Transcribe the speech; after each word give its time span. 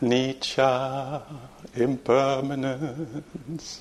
anicca, 0.00 1.22
impermanence, 1.74 3.80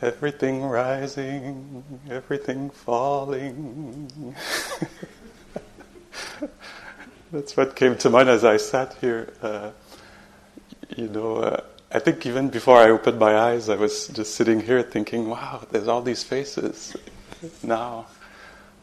everything 0.00 0.62
rising, 0.62 1.84
everything 2.10 2.70
falling. 2.70 4.34
That's 7.32 7.56
what 7.56 7.76
came 7.76 7.96
to 7.98 8.10
mind 8.10 8.28
as 8.28 8.44
I 8.44 8.58
sat 8.58 8.94
here. 9.00 9.32
Uh, 9.40 9.70
you 10.96 11.08
know, 11.08 11.36
uh, 11.36 11.60
I 11.90 11.98
think 11.98 12.26
even 12.26 12.50
before 12.50 12.76
I 12.76 12.90
opened 12.90 13.18
my 13.18 13.36
eyes, 13.36 13.68
I 13.68 13.76
was 13.76 14.08
just 14.08 14.34
sitting 14.34 14.60
here 14.60 14.82
thinking, 14.82 15.28
wow, 15.28 15.66
there's 15.70 15.88
all 15.88 16.02
these 16.02 16.22
faces 16.22 16.94
now. 17.62 18.06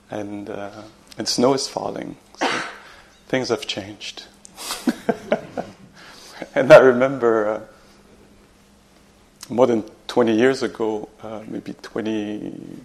And, 0.10 0.50
uh, 0.50 0.84
and 1.18 1.28
snow 1.28 1.54
is 1.54 1.68
falling. 1.68 2.18
So 2.38 2.48
things 3.28 3.50
have 3.50 3.68
changed. 3.68 4.24
and 6.56 6.72
I 6.72 6.80
remember 6.80 7.48
uh, 7.48 7.62
more 9.54 9.68
than 9.68 9.84
20 10.08 10.36
years 10.36 10.64
ago, 10.64 11.10
uh, 11.22 11.42
maybe 11.48 11.74
20, 11.82 12.80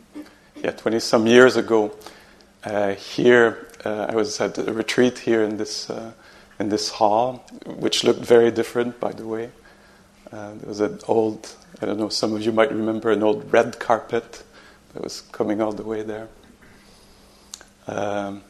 yeah, 0.63 0.71
20 0.73 1.01
some 1.01 1.27
years 1.27 1.57
ago, 1.57 1.93
uh, 2.65 2.95
here 2.95 3.69
uh, 3.85 4.07
I 4.09 4.15
was 4.15 4.41
at 4.41 4.59
a 4.59 4.73
retreat 4.73 5.19
here 5.19 5.43
in 5.43 5.57
this 5.57 5.91
uh, 5.91 6.13
in 6.59 6.69
this 6.69 6.89
hall, 6.89 7.45
which 7.67 8.05
looked 8.05 8.21
very 8.21 8.51
different, 8.51 9.01
by 9.01 9.13
the 9.13 9.27
way. 9.27 9.51
Uh, 10.33 10.55
there 10.55 10.69
was 10.69 10.81
an 10.81 11.01
old, 11.09 11.55
I 11.83 11.87
don't 11.87 11.99
know, 11.99 12.09
some 12.09 12.33
of 12.35 12.43
you 12.43 12.53
might 12.53 12.71
remember 12.71 13.11
an 13.11 13.23
old 13.23 13.53
red 13.53 13.79
carpet 13.79 14.43
that 14.93 15.03
was 15.03 15.23
coming 15.33 15.61
all 15.61 15.73
the 15.73 15.83
way 15.83 16.03
there. 16.03 16.29
Um, 17.87 18.43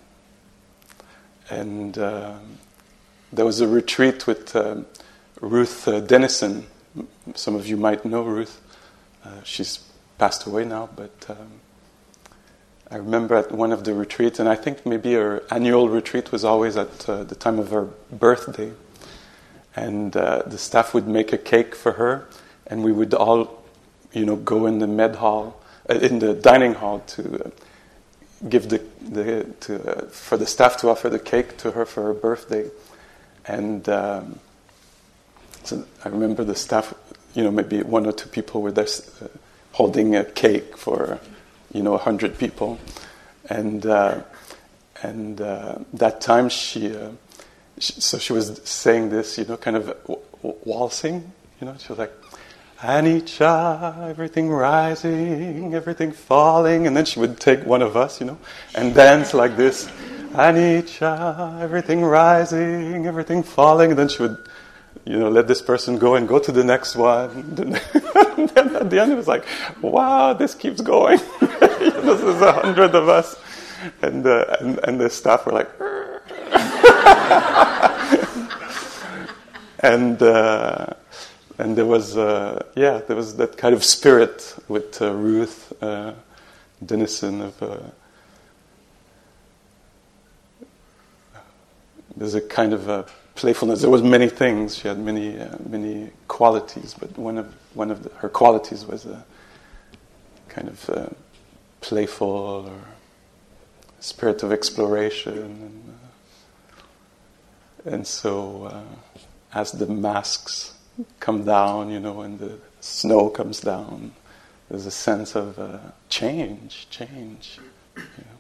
and 1.51 1.97
uh, 1.99 2.35
there 3.35 3.45
was 3.45 3.61
a 3.61 3.67
retreat 3.69 4.27
with 4.27 4.55
uh, 4.55 4.77
Ruth 5.41 5.89
uh, 5.89 6.01
Denison. 6.01 6.67
Some 7.35 7.57
of 7.57 7.67
you 7.67 7.77
might 7.77 8.05
know 8.05 8.23
Ruth. 8.23 8.61
Uh, 9.25 9.43
she's 9.43 9.81
passed 10.19 10.47
away 10.47 10.65
now, 10.65 10.89
but 10.95 11.27
um, 11.29 11.61
I 12.91 12.97
remember 12.97 13.35
at 13.35 13.51
one 13.51 13.73
of 13.73 13.83
the 13.83 13.93
retreats, 13.93 14.39
and 14.39 14.49
I 14.49 14.55
think 14.55 14.87
maybe 14.87 15.15
her 15.15 15.43
annual 15.51 15.89
retreat 15.89 16.31
was 16.31 16.45
always 16.45 16.77
at 16.77 17.09
uh, 17.09 17.25
the 17.25 17.35
time 17.35 17.59
of 17.59 17.71
her 17.71 17.89
birthday. 18.13 18.73
And 19.75 20.17
uh, 20.17 20.43
the 20.47 20.59
staff 20.59 20.95
would 20.95 21.09
make 21.09 21.33
a 21.33 21.39
cake 21.39 21.75
for 21.75 21.93
her, 21.93 22.29
and 22.69 22.85
we 22.85 22.93
would 22.93 23.13
all, 23.15 23.65
you 24.13 24.25
know, 24.25 24.37
go 24.37 24.67
in 24.67 24.79
the 24.79 24.87
med 24.87 25.17
hall, 25.17 25.61
in 25.89 26.21
the 26.21 26.35
dining 26.35 26.75
hall 26.75 27.01
to 27.01 27.53
give 28.49 28.69
the, 28.69 28.81
the 29.01 29.45
to, 29.61 29.97
uh, 29.97 30.09
for 30.09 30.37
the 30.37 30.47
staff 30.47 30.77
to 30.77 30.89
offer 30.89 31.09
the 31.09 31.19
cake 31.19 31.57
to 31.59 31.73
her 31.73 31.85
for 31.85 32.05
her 32.05 32.15
birthday, 32.15 32.71
and 33.47 33.89
um, 33.89 34.39
so 35.65 35.85
I 36.05 36.09
remember 36.09 36.45
the 36.45 36.55
staff, 36.55 36.95
you 37.35 37.43
know, 37.43 37.51
maybe 37.51 37.83
one 37.83 38.07
or 38.07 38.13
two 38.13 38.29
people 38.29 38.63
were 38.63 38.73
there 38.73 38.87
uh, 39.23 39.29
holding 39.73 40.15
a 40.15 40.25
cake 40.25 40.77
for, 40.77 41.19
you 41.73 41.83
know, 41.83 41.95
a 41.95 41.99
hundred 41.99 42.39
people, 42.39 42.79
and 43.49 43.85
uh, 43.87 44.23
and 45.03 45.41
uh, 45.41 45.79
that 45.95 46.21
time 46.21 46.49
she, 46.49 46.95
uh, 46.95 47.11
she, 47.79 48.01
so 48.01 48.19
she 48.19 48.33
was 48.33 48.61
saying 48.65 49.11
this, 49.11 49.39
you 49.39 49.45
know, 49.45 49.57
kind 49.57 49.77
of 49.77 49.87
w- 50.07 50.21
waltzing, 50.65 51.33
you 51.61 51.67
know, 51.67 51.75
she 51.79 51.89
was 51.89 51.99
like 51.99 52.13
anicca, 52.79 54.09
everything 54.09 54.51
rising, 54.51 55.75
everything 55.75 56.13
falling, 56.13 56.87
and 56.87 56.97
then 56.97 57.05
she 57.05 57.19
would 57.19 57.41
take 57.41 57.65
one 57.65 57.83
of 57.83 57.97
us, 57.97 58.21
you 58.21 58.27
know, 58.27 58.39
and 58.75 58.95
dance 58.95 59.33
like 59.33 59.57
this, 59.57 59.91
anicca, 60.35 61.61
everything 61.61 62.03
rising, 62.03 63.07
everything 63.07 63.43
falling, 63.43 63.91
and 63.91 63.99
then 63.99 64.09
she 64.09 64.23
would, 64.23 64.37
you 65.05 65.19
know, 65.19 65.31
let 65.31 65.49
this 65.49 65.63
person 65.63 65.99
go 65.99 66.17
and 66.17 66.27
go 66.27 66.39
to 66.39 66.53
the 66.53 66.65
next 66.65 66.97
one. 66.97 67.31
and 67.31 67.59
then 68.51 68.77
at 68.77 68.91
the 68.91 69.01
end, 69.01 69.13
it 69.13 69.17
was 69.17 69.29
like, 69.29 69.45
wow, 69.81 70.33
this 70.33 70.55
keeps 70.55 70.81
going. 70.81 71.21
this 71.41 72.21
is 72.21 72.41
a 72.41 72.53
hundred 72.53 72.95
of 72.95 73.09
us, 73.09 73.37
and 74.03 74.27
uh, 74.27 74.57
and, 74.61 74.81
and 74.85 75.01
the 75.01 75.09
staff 75.09 75.47
were 75.47 75.53
like. 75.53 75.71
and 79.81 80.23
uh, 80.23 80.87
and 81.59 81.77
there 81.77 81.87
was 81.87 82.17
uh, 82.17 82.65
yeah 82.75 83.01
there 83.07 83.17
was 83.17 83.37
that 83.37 83.57
kind 83.57 83.75
of 83.75 83.85
spirit 83.85 84.57
with 84.69 85.01
uh, 85.01 85.13
Ruth 85.13 85.73
uh, 85.83 86.13
Denison 86.85 87.41
of 87.41 87.63
there's 92.17 92.35
a 92.35 92.41
kind 92.41 92.73
of 92.73 92.89
a 92.89 93.07
playfulness. 93.35 93.81
There 93.81 93.91
was 93.91 94.03
many 94.03 94.29
things. 94.29 94.77
She 94.77 94.89
had 94.89 94.99
many 94.99 95.39
uh, 95.39 95.57
many 95.69 96.11
qualities, 96.29 96.95
but 96.99 97.17
one 97.19 97.39
of 97.39 97.55
one 97.75 97.91
of 97.91 98.05
the, 98.05 98.11
her 98.17 98.29
qualities 98.29 98.87
was 98.87 99.07
a 99.07 99.25
kind 100.49 100.69
of 100.69 100.91
uh, 100.91 101.09
playful 101.81 102.29
or 102.69 102.81
spirit 104.01 104.43
of 104.43 104.53
exploration, 104.53 105.39
and, 107.85 107.95
and 107.95 108.07
so 108.07 108.85
as 109.55 109.73
the 109.73 109.87
masks 109.87 110.75
come 111.21 111.45
down, 111.45 111.91
you 111.91 112.01
know, 112.01 112.21
and 112.23 112.39
the 112.39 112.59
snow 112.81 113.29
comes 113.29 113.61
down. 113.61 114.13
There's 114.69 114.87
a 114.87 114.91
sense 114.91 115.35
of 115.37 115.59
uh, 115.59 115.79
change, 116.09 116.89
change. 116.91 117.59
You 117.97 118.03
know. 118.03 118.39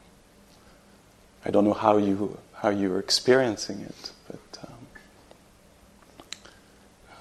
I 1.45 1.51
don't 1.51 1.65
know 1.65 1.75
how 1.75 1.99
you 1.99 2.39
how 2.65 2.71
you 2.71 2.89
were 2.89 2.99
experiencing 2.99 3.83
it, 3.83 4.11
but 4.27 4.59
um, 4.67 4.87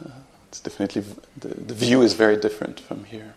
uh, 0.05 0.09
it's 0.47 0.61
definitely 0.61 1.03
the, 1.35 1.49
the 1.49 1.73
view 1.73 2.01
is 2.01 2.13
very 2.13 2.37
different 2.37 2.79
from 2.79 3.03
here. 3.03 3.33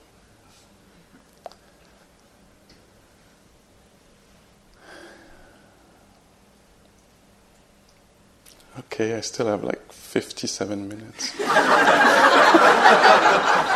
Okay, 8.79 9.17
I 9.17 9.21
still 9.21 9.49
have 9.49 9.65
like 9.65 9.91
57 9.91 10.89
minutes. 10.89 11.33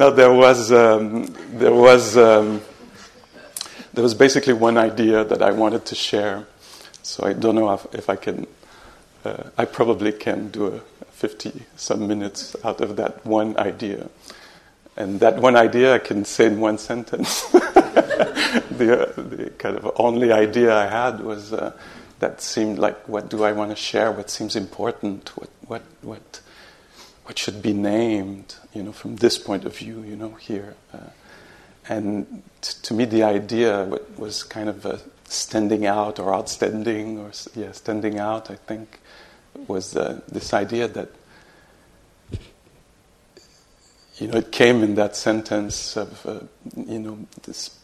no, 0.00 0.10
there 0.10 0.32
was 0.32 0.72
um, 0.72 1.26
there 1.52 1.74
was 1.74 2.16
um, 2.16 2.62
there 3.92 4.02
was 4.02 4.14
basically 4.14 4.54
one 4.54 4.78
idea 4.78 5.24
that 5.24 5.42
I 5.42 5.50
wanted 5.50 5.84
to 5.84 5.94
share. 5.94 6.46
So 7.02 7.26
I 7.26 7.34
don't 7.34 7.54
know 7.54 7.70
if, 7.74 7.86
if 7.94 8.08
I 8.08 8.16
can. 8.16 8.46
Uh, 9.26 9.50
I 9.58 9.66
probably 9.66 10.12
can 10.12 10.48
do 10.48 10.68
a 10.68 10.80
50 11.12 11.64
some 11.76 12.08
minutes 12.08 12.56
out 12.64 12.80
of 12.80 12.96
that 12.96 13.26
one 13.26 13.58
idea, 13.58 14.08
and 14.96 15.20
that 15.20 15.36
one 15.36 15.54
idea 15.54 15.96
I 15.96 15.98
can 15.98 16.24
say 16.24 16.46
in 16.46 16.60
one 16.60 16.78
sentence. 16.78 17.42
the, 17.50 19.06
uh, 19.06 19.20
the 19.20 19.52
kind 19.58 19.76
of 19.76 19.92
only 19.96 20.32
idea 20.32 20.74
I 20.74 20.86
had 20.86 21.20
was 21.20 21.52
uh, 21.52 21.72
that 22.20 22.40
seemed 22.40 22.78
like 22.78 23.06
what 23.06 23.28
do 23.28 23.44
I 23.44 23.52
want 23.52 23.68
to 23.68 23.76
share? 23.76 24.10
What 24.12 24.30
seems 24.30 24.56
important? 24.56 25.28
What 25.36 25.50
what 25.66 25.82
what 26.00 26.40
what 27.30 27.38
should 27.38 27.62
be 27.62 27.72
named? 27.72 28.56
You 28.74 28.82
know, 28.82 28.90
from 28.90 29.14
this 29.14 29.38
point 29.38 29.64
of 29.64 29.76
view, 29.76 30.02
you 30.02 30.16
know, 30.16 30.30
here. 30.30 30.74
Uh, 30.92 31.10
and 31.88 32.42
t- 32.60 32.74
to 32.82 32.92
me, 32.92 33.04
the 33.04 33.22
idea 33.22 33.88
was 34.18 34.42
kind 34.42 34.68
of 34.68 34.84
uh, 34.84 34.96
standing 35.26 35.86
out 35.86 36.18
or 36.18 36.34
outstanding, 36.34 37.20
or 37.20 37.30
yeah, 37.54 37.70
standing 37.70 38.18
out. 38.18 38.50
I 38.50 38.56
think 38.56 38.98
was 39.68 39.94
uh, 39.94 40.22
this 40.26 40.52
idea 40.52 40.88
that 40.88 41.10
you 44.16 44.26
know, 44.26 44.38
it 44.38 44.50
came 44.50 44.82
in 44.82 44.96
that 44.96 45.14
sentence 45.14 45.96
of, 45.96 46.26
uh, 46.26 46.40
you 46.74 46.98
know, 46.98 47.16
this 47.44 47.78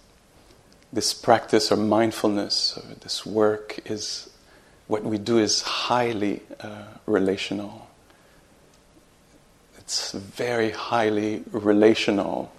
this 0.93 1.15
practice 1.15 1.71
or 1.71 1.77
mindfulness 1.77 2.77
or 2.77 2.95
this 2.97 3.25
work 3.25 3.79
is 3.89 4.29
what 4.89 5.05
we 5.05 5.19
do 5.19 5.39
is 5.39 5.63
highly 5.63 6.43
uh, 6.59 6.83
relational. 7.07 7.87
It's 9.87 10.11
very 10.11 10.71
highly 10.73 11.45
relational, 11.53 12.53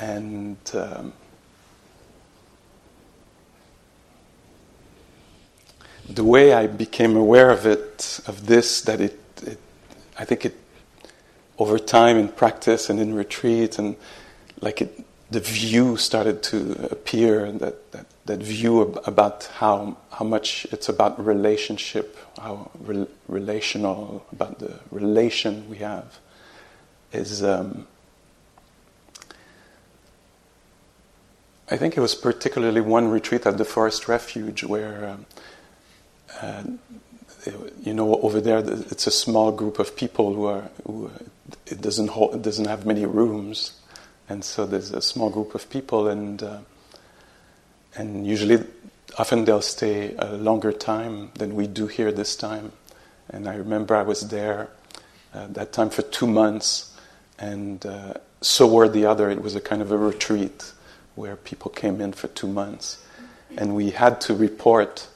and 0.00 0.56
um, 0.74 1.12
the 6.08 6.22
way 6.22 6.52
I 6.52 6.68
became 6.68 7.16
aware 7.16 7.50
of 7.50 7.66
it, 7.66 8.20
of 8.28 8.46
this, 8.46 8.80
that 8.82 9.00
it, 9.00 9.18
it 9.42 9.58
I 10.16 10.24
think 10.24 10.44
it, 10.44 10.54
over 11.58 11.80
time 11.80 12.16
in 12.16 12.28
practice 12.28 12.88
and 12.88 13.00
in 13.00 13.12
retreat, 13.12 13.76
and 13.76 13.96
like 14.60 14.80
it 14.80 15.04
the 15.30 15.40
view 15.40 15.96
started 15.96 16.42
to 16.44 16.88
appear, 16.90 17.50
that, 17.50 17.90
that, 17.92 18.06
that 18.26 18.38
view 18.38 18.80
about 19.04 19.46
how, 19.56 19.96
how 20.12 20.24
much 20.24 20.66
it's 20.70 20.88
about 20.88 21.24
relationship, 21.24 22.16
how 22.40 22.70
re- 22.78 23.08
relational, 23.26 24.24
about 24.30 24.60
the 24.60 24.78
relation 24.92 25.68
we 25.68 25.78
have, 25.78 26.20
is, 27.12 27.42
um, 27.42 27.86
I 31.70 31.76
think 31.76 31.96
it 31.96 32.00
was 32.00 32.14
particularly 32.14 32.80
one 32.80 33.08
retreat 33.08 33.46
at 33.46 33.58
the 33.58 33.64
Forest 33.64 34.08
Refuge 34.08 34.64
where, 34.64 35.08
um, 35.08 35.26
uh, 36.40 36.62
you 37.82 37.94
know, 37.94 38.16
over 38.20 38.40
there 38.40 38.58
it's 38.58 39.06
a 39.06 39.10
small 39.10 39.52
group 39.52 39.78
of 39.78 39.96
people 39.96 40.34
who 40.34 40.46
are 40.46 40.68
who, 40.84 41.10
it 41.66 41.80
doesn't 41.80 42.08
hold, 42.08 42.34
it 42.34 42.42
doesn't 42.42 42.66
have 42.66 42.84
many 42.84 43.06
rooms, 43.06 43.80
and 44.28 44.44
so 44.44 44.66
there's 44.66 44.90
a 44.90 45.00
small 45.00 45.30
group 45.30 45.54
of 45.54 45.70
people, 45.70 46.08
and 46.08 46.42
uh, 46.42 46.58
and 47.94 48.26
usually, 48.26 48.64
often 49.18 49.44
they'll 49.44 49.62
stay 49.62 50.14
a 50.18 50.32
longer 50.32 50.72
time 50.72 51.30
than 51.34 51.54
we 51.54 51.66
do 51.66 51.86
here 51.86 52.12
this 52.12 52.36
time. 52.36 52.72
And 53.30 53.48
I 53.48 53.54
remember 53.56 53.96
I 53.96 54.02
was 54.02 54.28
there 54.28 54.68
uh, 55.32 55.46
that 55.50 55.72
time 55.72 55.90
for 55.90 56.02
two 56.02 56.26
months, 56.26 56.95
and 57.38 57.84
uh, 57.84 58.14
so 58.40 58.70
or 58.70 58.88
the 58.88 59.06
other, 59.06 59.30
it 59.30 59.42
was 59.42 59.54
a 59.54 59.60
kind 59.60 59.82
of 59.82 59.92
a 59.92 59.98
retreat 59.98 60.72
where 61.14 61.36
people 61.36 61.70
came 61.70 62.00
in 62.00 62.12
for 62.12 62.28
two 62.28 62.46
months, 62.46 63.02
and 63.56 63.74
we 63.74 63.90
had 63.90 64.20
to 64.22 64.34
report 64.34 65.08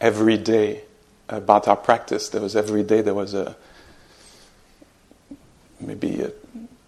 every 0.00 0.36
day 0.36 0.82
about 1.28 1.66
our 1.66 1.76
practice. 1.76 2.28
There 2.28 2.40
was 2.40 2.54
every 2.54 2.82
day 2.82 3.00
there 3.00 3.14
was 3.14 3.34
a 3.34 3.56
maybe 5.80 6.20
a, 6.20 6.32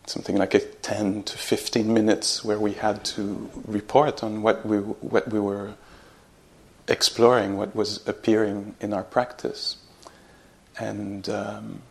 something 0.06 0.36
like 0.36 0.54
a 0.54 0.60
10 0.60 1.24
to 1.24 1.36
15 1.36 1.92
minutes 1.92 2.44
where 2.44 2.58
we 2.58 2.72
had 2.72 3.04
to 3.04 3.50
report 3.66 4.22
on 4.22 4.42
what 4.42 4.64
we 4.64 4.78
what 4.78 5.28
we 5.28 5.40
were 5.40 5.74
exploring, 6.86 7.56
what 7.56 7.74
was 7.74 8.06
appearing 8.08 8.74
in 8.80 8.92
our 8.92 9.02
practice, 9.02 9.76
and 10.78 11.28
um, 11.28 11.82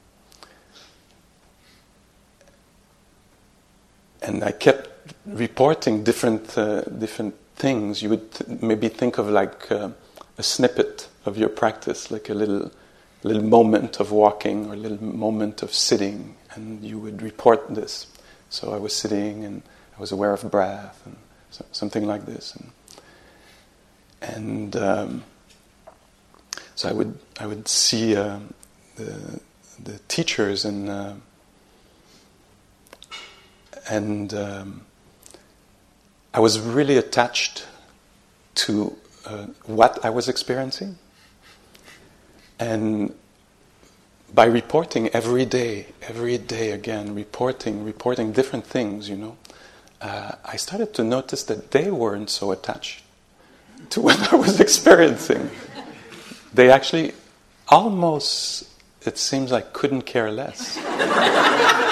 and 4.21 4.43
I 4.43 4.51
kept 4.51 4.89
reporting 5.25 6.03
different 6.03 6.57
uh, 6.57 6.81
different 6.81 7.35
things. 7.55 8.01
You 8.01 8.09
would 8.09 8.31
th- 8.31 8.61
maybe 8.61 8.89
think 8.89 9.17
of 9.17 9.29
like 9.29 9.71
uh, 9.71 9.89
a 10.37 10.43
snippet 10.43 11.07
of 11.25 11.37
your 11.37 11.49
practice, 11.49 12.11
like 12.11 12.29
a 12.29 12.33
little 12.33 12.71
little 13.23 13.43
moment 13.43 13.99
of 13.99 14.11
walking 14.11 14.67
or 14.67 14.73
a 14.73 14.77
little 14.77 15.03
moment 15.03 15.63
of 15.63 15.73
sitting, 15.73 16.35
and 16.55 16.83
you 16.83 16.99
would 16.99 17.21
report 17.21 17.73
this. 17.73 18.07
So 18.49 18.73
I 18.73 18.77
was 18.77 18.95
sitting 18.95 19.43
and 19.43 19.61
I 19.97 19.99
was 20.01 20.11
aware 20.11 20.33
of 20.33 20.49
breath 20.49 21.01
and 21.05 21.17
so, 21.49 21.65
something 21.71 22.05
like 22.05 22.25
this, 22.25 22.55
and 22.55 22.71
and 24.21 24.75
um, 24.75 25.23
so 26.75 26.89
I 26.89 26.91
would 26.91 27.17
I 27.39 27.47
would 27.47 27.67
see 27.67 28.15
uh, 28.15 28.39
the 28.95 29.39
the 29.83 29.99
teachers 30.07 30.65
and 30.65 30.89
and 33.89 34.34
um, 34.34 34.81
I 36.34 36.39
was 36.39 36.60
really 36.60 36.98
attached 36.98 37.66
to 38.56 38.95
uh, 39.25 39.48
what 39.66 40.04
I 40.04 40.10
was 40.10 40.30
experiencing. 40.30 40.98
And 42.60 43.13
by 44.34 44.45
reporting 44.45 45.10
every 45.10 45.45
day, 45.45 45.88
every 46.01 46.38
day 46.38 46.72
again, 46.72 47.16
reporting, 47.16 47.84
reporting 47.84 48.31
different 48.31 48.66
things, 48.66 49.10
you 49.10 49.16
know, 49.16 49.38
uh, 50.01 50.34
I 50.44 50.57
started 50.57 50.94
to 50.95 51.04
notice 51.04 51.44
that 51.44 51.72
they 51.72 51.89
weren't 51.89 52.30
so 52.30 52.51
attached 52.51 53.04
to 53.92 54.01
what 54.06 54.34
I 54.34 54.36
was 54.36 54.60
experiencing. 54.60 55.50
they 56.54 56.69
actually 56.69 57.13
almost, 57.68 58.68
it 59.06 59.18
seems 59.18 59.51
like, 59.51 59.74
couldn't 59.74 60.04
care 60.04 60.31
less. 60.31 60.78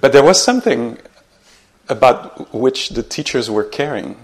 But 0.00 0.12
there 0.12 0.22
was 0.22 0.42
something 0.42 0.98
about 1.88 2.54
which 2.54 2.90
the 2.90 3.02
teachers 3.02 3.50
were 3.50 3.64
caring, 3.64 4.16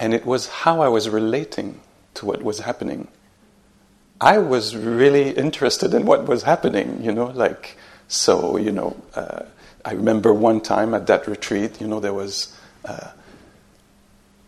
and 0.00 0.12
it 0.12 0.26
was 0.26 0.48
how 0.48 0.80
I 0.80 0.88
was 0.88 1.08
relating 1.08 1.80
to 2.14 2.26
what 2.26 2.42
was 2.42 2.60
happening. 2.60 3.08
I 4.20 4.38
was 4.38 4.74
really 4.74 5.30
interested 5.30 5.94
in 5.94 6.06
what 6.06 6.26
was 6.26 6.42
happening, 6.42 7.02
you 7.02 7.12
know, 7.12 7.26
like, 7.26 7.76
so, 8.08 8.56
you 8.56 8.72
know, 8.72 8.96
uh, 9.14 9.42
I 9.84 9.92
remember 9.92 10.34
one 10.34 10.60
time 10.60 10.92
at 10.92 11.06
that 11.06 11.28
retreat, 11.28 11.80
you 11.80 11.86
know, 11.86 12.00
there 12.00 12.14
was, 12.14 12.56
uh, 12.84 13.10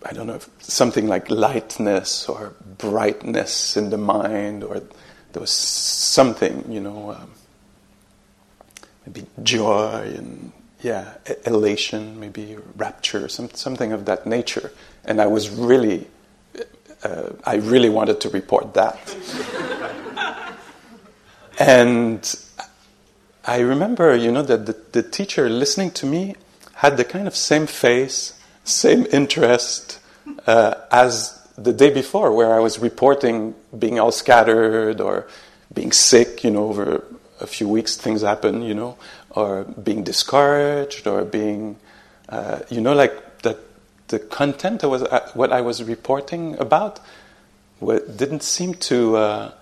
I 0.05 0.13
don't 0.13 0.27
know, 0.27 0.41
something 0.59 1.07
like 1.07 1.31
lightness 1.31 2.29
or 2.29 2.55
brightness 2.79 3.77
in 3.77 3.91
the 3.91 3.99
mind, 3.99 4.65
or 4.65 4.81
there 5.33 5.41
was 5.41 5.51
something, 5.51 6.65
you 6.73 6.81
know. 6.81 7.13
Um, 7.13 7.31
maybe 9.07 9.27
joy 9.43 10.13
and 10.17 10.53
yeah, 10.83 11.15
elation, 11.45 12.19
maybe 12.19 12.57
rapture, 12.77 13.29
some, 13.29 13.51
something 13.51 13.93
of 13.93 14.07
that 14.07 14.27
nature. 14.27 14.73
And 15.05 15.21
I 15.21 15.27
was 15.27 15.51
really, 15.51 16.07
uh, 17.03 17.31
I 17.45 17.57
really 17.57 17.91
wanted 17.91 18.21
to 18.23 18.31
report 18.31 18.75
that. 18.75 18.99
and 21.59 22.35
I 23.45 23.61
remember, 23.61 24.17
you 24.17 24.33
know, 24.33 24.43
that 24.43 24.67
the, 24.67 24.77
the 24.93 25.03
teacher 25.03 25.51
listening 25.51 25.91
to 25.93 26.07
me 26.07 26.35
had 26.77 26.97
the 26.97 27.05
kind 27.05 27.27
of 27.27 27.37
same 27.37 27.67
face, 27.67 28.41
same 28.65 29.07
interest 29.13 29.99
uh, 30.47 30.75
as 30.91 31.37
the 31.59 31.73
day 31.75 31.91
before, 31.91 32.33
where 32.33 32.55
I 32.55 32.59
was 32.59 32.79
reporting 32.79 33.55
being 33.79 34.01
all 34.01 34.13
scattered 34.13 35.01
or 35.01 35.27
being 35.75 35.93
sick, 35.93 36.43
you 36.43 36.51
know, 36.51 36.69
over 36.69 37.05
a 37.41 37.47
few 37.47 37.69
weeks 37.69 37.97
things 37.97 38.23
happen, 38.23 38.63
you 38.63 38.75
know, 38.75 38.97
or 39.31 39.65
being 39.65 40.05
discouraged 40.05 41.07
or 41.07 41.25
being, 41.25 41.77
uh, 42.29 42.61
you 42.69 42.81
know, 42.81 42.93
like 42.93 43.43
that 43.43 43.59
the 44.09 44.19
content 44.19 44.83
was 44.83 45.03
what 45.35 45.53
I 45.53 45.61
was 45.61 45.83
reporting 45.83 46.59
about 46.59 47.01
didn't 47.81 48.43
seem 48.43 48.75
to. 48.75 49.17
Uh, 49.17 49.53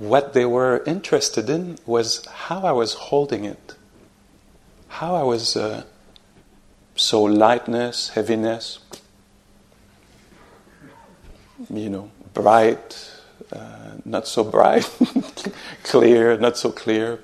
what 0.00 0.32
they 0.32 0.46
were 0.46 0.82
interested 0.86 1.50
in 1.50 1.78
was 1.84 2.24
how 2.26 2.62
I 2.62 2.72
was 2.72 2.94
holding 2.94 3.44
it, 3.44 3.74
how 4.88 5.14
I 5.14 5.22
was 5.22 5.56
uh, 5.56 5.84
so 6.96 7.22
lightness, 7.22 8.08
heaviness, 8.08 8.78
you 11.68 11.90
know, 11.90 12.10
bright, 12.32 13.12
uh, 13.52 13.96
not 14.04 14.26
so 14.26 14.44
bright, 14.44 14.88
clear, 15.82 16.36
not 16.38 16.56
so 16.56 16.70
clear, 16.70 17.20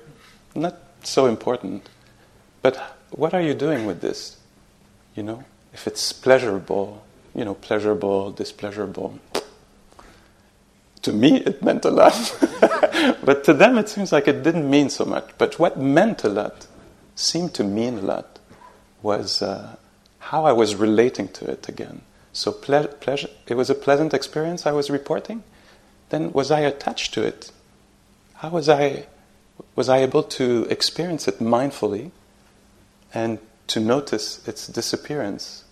not 0.55 0.77
so 1.03 1.27
important. 1.27 1.89
But 2.63 2.77
what 3.11 3.35
are 3.35 3.41
you 3.41 3.55
doing 3.55 3.87
with 3.87 4.01
this? 4.01 4.37
You 5.15 5.23
know, 5.23 5.45
if 5.73 5.87
it's 5.87 6.13
pleasurable, 6.13 7.05
you 7.35 7.45
know, 7.45 7.55
pleasurable, 7.55 8.33
displeasurable. 8.33 9.19
To 11.03 11.13
me, 11.13 11.37
it 11.37 11.63
meant 11.63 11.85
a 11.85 11.91
lot. 11.91 12.15
but 13.25 13.45
to 13.45 13.55
them, 13.55 13.79
it 13.79 13.89
seems 13.89 14.11
like 14.11 14.27
it 14.27 14.43
didn't 14.43 14.69
mean 14.69 14.91
so 14.91 15.05
much. 15.05 15.31
But 15.39 15.59
what 15.59 15.79
meant 15.79 16.25
a 16.25 16.29
lot, 16.29 16.67
seemed 17.15 17.55
to 17.55 17.65
mean 17.65 17.99
a 17.99 18.03
lot, 18.03 18.39
was 19.03 19.43
uh, 19.43 19.77
how 20.19 20.45
I 20.45 20.53
was 20.53 20.75
relating 20.75 21.29
to 21.29 21.49
it 21.49 21.69
again. 21.69 22.03
So 22.33 22.51
ple- 22.51 22.89
pleasure, 22.89 23.29
it 23.47 23.55
was 23.55 23.71
a 23.71 23.75
pleasant 23.75 24.13
experience 24.13 24.67
I 24.67 24.73
was 24.73 24.91
reporting 24.91 25.45
then 26.11 26.33
was 26.33 26.51
I 26.51 26.61
attached 26.61 27.15
to 27.15 27.23
it? 27.23 27.51
How 28.35 28.51
was 28.51 28.69
I, 28.69 29.07
was 29.75 29.89
I 29.89 29.99
able 29.99 30.23
to 30.23 30.67
experience 30.71 31.27
it 31.27 31.39
mindfully 31.39 32.11
and 33.13 33.39
to 33.69 33.81
notice 33.81 34.47
its 34.47 34.67
disappearance? 34.67 35.65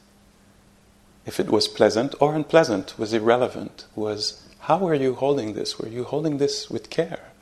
If 1.26 1.40
it 1.40 1.50
was 1.50 1.68
pleasant 1.68 2.14
or 2.20 2.34
unpleasant, 2.34 2.98
was 2.98 3.12
irrelevant, 3.12 3.86
was 3.94 4.42
how 4.60 4.78
were 4.78 4.94
you 4.94 5.14
holding 5.14 5.54
this? 5.54 5.78
Were 5.78 5.88
you 5.88 6.04
holding 6.04 6.38
this 6.38 6.70
with 6.70 6.90
care, 6.90 7.32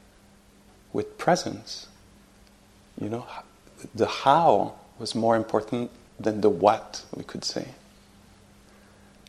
with 0.92 1.18
presence? 1.18 1.86
You 3.00 3.08
know, 3.08 3.26
the 3.94 4.06
how 4.06 4.74
was 4.98 5.14
more 5.14 5.36
important 5.36 5.90
than 6.18 6.40
the 6.40 6.50
what, 6.50 7.04
we 7.14 7.24
could 7.24 7.44
say. 7.44 7.68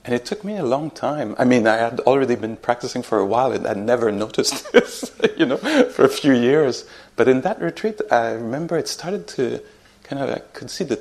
And 0.05 0.13
it 0.13 0.25
took 0.25 0.43
me 0.43 0.57
a 0.57 0.65
long 0.65 0.91
time. 0.91 1.33
I 1.37 1.45
mean, 1.45 1.65
I 1.65 1.77
had 1.77 2.01
already 2.01 2.35
been 2.35 2.57
practicing 2.57 3.03
for 3.03 3.19
a 3.19 3.25
while 3.25 3.53
and 3.53 3.65
I 3.65 3.73
never 3.73 4.11
noticed 4.25 4.71
this, 4.73 5.11
you 5.37 5.45
know, 5.45 5.57
for 5.57 6.03
a 6.03 6.09
few 6.09 6.33
years. 6.33 6.85
But 7.15 7.27
in 7.27 7.41
that 7.41 7.61
retreat, 7.61 8.01
I 8.11 8.31
remember 8.31 8.77
it 8.77 8.87
started 8.87 9.27
to 9.29 9.61
kind 10.03 10.21
of, 10.21 10.29
I 10.29 10.39
could 10.53 10.69
see 10.69 10.83
the, 10.83 10.99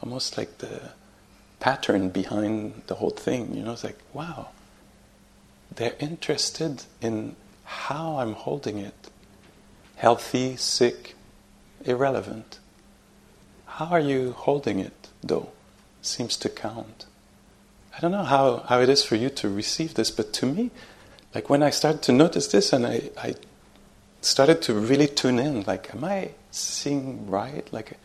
almost 0.00 0.38
like 0.38 0.58
the 0.58 0.92
pattern 1.58 2.10
behind 2.10 2.82
the 2.86 2.96
whole 2.96 3.10
thing. 3.10 3.54
You 3.54 3.64
know, 3.64 3.72
it's 3.72 3.84
like, 3.84 3.98
wow, 4.12 4.50
they're 5.74 5.96
interested 5.98 6.84
in 7.00 7.34
how 7.64 8.18
I'm 8.18 8.34
holding 8.34 8.78
it. 8.78 9.10
Healthy, 9.96 10.56
sick, 10.56 11.14
irrelevant. 11.84 12.58
How 13.66 13.86
are 13.86 14.00
you 14.00 14.32
holding 14.32 14.78
it, 14.78 15.08
though? 15.22 15.50
Seems 16.02 16.36
to 16.38 16.48
count. 16.48 17.06
I 17.94 18.00
don't 18.00 18.12
know 18.12 18.24
how, 18.24 18.58
how 18.68 18.80
it 18.80 18.88
is 18.88 19.04
for 19.04 19.16
you 19.16 19.28
to 19.30 19.48
receive 19.48 19.94
this, 19.94 20.10
but 20.10 20.32
to 20.34 20.46
me, 20.46 20.70
like 21.34 21.50
when 21.50 21.62
I 21.62 21.70
started 21.70 22.02
to 22.02 22.12
notice 22.12 22.48
this 22.48 22.72
and 22.72 22.86
I, 22.86 23.10
I 23.16 23.34
started 24.20 24.62
to 24.62 24.74
really 24.74 25.08
tune 25.08 25.38
in, 25.38 25.62
like, 25.62 25.94
am 25.94 26.04
I 26.04 26.30
seeing 26.50 27.28
right? 27.30 27.70
Like, 27.72 27.98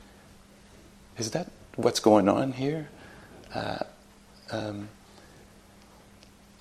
is 1.17 1.31
that 1.31 1.49
what's 1.75 1.99
going 1.99 2.27
on 2.27 2.53
here? 2.53 2.89
Uh, 3.53 3.79
um, 4.51 4.89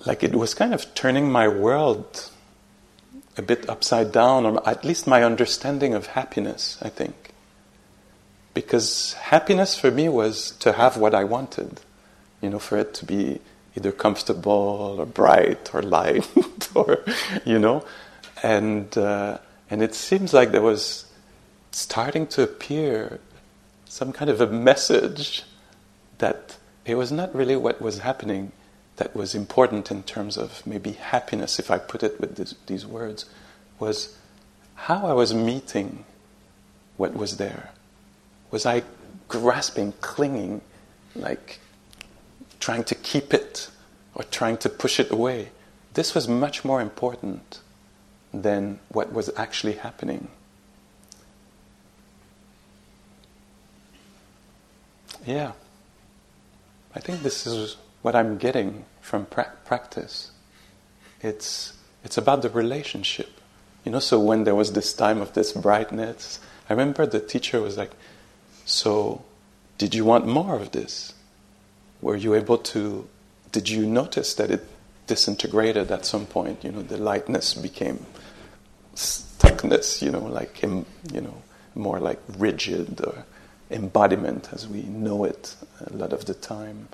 like 0.05 0.23
it 0.23 0.35
was 0.35 0.53
kind 0.53 0.73
of 0.73 0.93
turning 0.93 1.31
my 1.31 1.47
world 1.47 2.29
a 3.37 3.41
bit 3.41 3.69
upside 3.69 4.11
down, 4.11 4.45
or 4.45 4.67
at 4.67 4.83
least 4.83 5.05
my 5.07 5.23
understanding 5.23 5.93
of 5.93 6.07
happiness, 6.07 6.77
I 6.81 6.89
think. 6.89 7.31
Because 8.53 9.13
happiness 9.13 9.77
for 9.77 9.91
me 9.91 10.09
was 10.09 10.51
to 10.59 10.73
have 10.73 10.97
what 10.97 11.13
I 11.13 11.23
wanted, 11.23 11.81
you 12.41 12.49
know, 12.49 12.59
for 12.59 12.77
it 12.77 12.93
to 12.95 13.05
be 13.05 13.39
either 13.75 13.91
comfortable 13.91 14.95
or 14.99 15.05
bright 15.05 15.73
or 15.73 15.81
light, 15.81 16.27
or, 16.75 17.03
you 17.45 17.59
know, 17.59 17.85
and, 18.43 18.97
uh, 18.97 19.37
and 19.69 19.81
it 19.81 19.93
seems 19.93 20.33
like 20.33 20.51
there 20.51 20.61
was 20.61 21.05
starting 21.71 22.25
to 22.27 22.43
appear 22.43 23.19
some 23.85 24.11
kind 24.11 24.29
of 24.29 24.41
a 24.41 24.47
message 24.47 25.43
that 26.17 26.57
it 26.85 26.95
was 26.95 27.11
not 27.11 27.33
really 27.35 27.55
what 27.55 27.81
was 27.81 27.99
happening 27.99 28.51
that 28.97 29.15
was 29.15 29.35
important 29.35 29.91
in 29.91 30.03
terms 30.03 30.37
of 30.37 30.65
maybe 30.65 30.91
happiness, 30.93 31.59
if 31.59 31.69
I 31.69 31.77
put 31.77 32.03
it 32.03 32.19
with 32.19 32.35
this, 32.35 32.55
these 32.65 32.85
words, 32.85 33.25
was 33.79 34.17
how 34.75 35.05
I 35.05 35.13
was 35.13 35.33
meeting 35.33 36.05
what 36.97 37.15
was 37.15 37.37
there. 37.37 37.69
Was 38.49 38.65
I 38.65 38.83
grasping, 39.27 39.93
clinging, 40.01 40.61
like 41.15 41.59
trying 42.59 42.83
to 42.85 42.95
keep 42.95 43.33
it 43.33 43.69
or 44.13 44.23
trying 44.23 44.57
to 44.57 44.69
push 44.69 44.99
it 44.99 45.11
away? 45.11 45.49
This 45.93 46.13
was 46.13 46.27
much 46.27 46.63
more 46.63 46.81
important 46.81 47.59
than 48.33 48.79
what 48.89 49.11
was 49.11 49.29
actually 49.35 49.73
happening. 49.73 50.27
Yeah. 55.25 55.51
I 56.95 56.99
think 56.99 57.21
this 57.21 57.45
is 57.45 57.77
what 58.01 58.15
I'm 58.15 58.37
getting 58.37 58.85
from 59.01 59.25
pra- 59.25 59.53
practice. 59.65 60.31
It's, 61.21 61.73
it's 62.03 62.17
about 62.17 62.41
the 62.41 62.49
relationship. 62.49 63.29
You 63.83 63.91
know, 63.91 63.99
so 63.99 64.19
when 64.19 64.45
there 64.45 64.55
was 64.55 64.73
this 64.73 64.93
time 64.93 65.21
of 65.21 65.33
this 65.33 65.51
brightness, 65.53 66.39
I 66.69 66.73
remember 66.73 67.05
the 67.05 67.19
teacher 67.19 67.61
was 67.61 67.77
like, 67.77 67.91
So, 68.65 69.23
did 69.77 69.93
you 69.95 70.05
want 70.05 70.25
more 70.25 70.55
of 70.55 70.71
this? 70.71 71.13
Were 72.01 72.15
you 72.15 72.35
able 72.35 72.57
to, 72.59 73.07
did 73.51 73.69
you 73.69 73.85
notice 73.85 74.33
that 74.35 74.51
it 74.51 74.65
disintegrated 75.07 75.91
at 75.91 76.05
some 76.05 76.25
point? 76.25 76.63
You 76.63 76.71
know, 76.71 76.81
the 76.81 76.97
lightness 76.97 77.53
became 77.53 78.05
stuckness, 78.95 80.01
you 80.01 80.11
know, 80.11 80.25
like, 80.25 80.61
you 80.61 80.85
know, 81.13 81.41
more 81.75 81.99
like 81.99 82.19
rigid 82.37 83.01
or 83.01 83.25
embodiment 83.69 84.49
as 84.51 84.67
we 84.67 84.83
know 84.83 85.23
it 85.23 85.55
a 85.85 85.93
lot 85.93 86.13
of 86.13 86.25
the 86.25 86.33
time. 86.33 86.89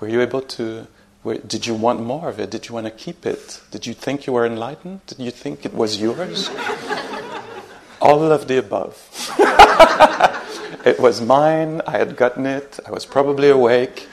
Were 0.00 0.08
you 0.08 0.20
able 0.20 0.42
to? 0.42 0.86
Were, 1.24 1.36
did 1.36 1.66
you 1.66 1.74
want 1.74 2.00
more 2.02 2.28
of 2.28 2.40
it? 2.40 2.50
Did 2.50 2.68
you 2.68 2.74
want 2.74 2.86
to 2.86 2.90
keep 2.90 3.24
it? 3.24 3.60
Did 3.70 3.86
you 3.86 3.94
think 3.94 4.26
you 4.26 4.32
were 4.32 4.44
enlightened? 4.44 5.06
Did 5.06 5.20
you 5.20 5.30
think 5.30 5.64
it 5.64 5.72
was 5.74 6.00
yours? 6.00 6.48
All 8.00 8.32
of 8.32 8.48
the 8.48 8.58
above. 8.58 8.96
it 10.84 10.98
was 10.98 11.20
mine. 11.20 11.80
I 11.86 11.98
had 11.98 12.16
gotten 12.16 12.46
it. 12.46 12.80
I 12.84 12.90
was 12.90 13.06
probably 13.06 13.48
awake. 13.50 14.08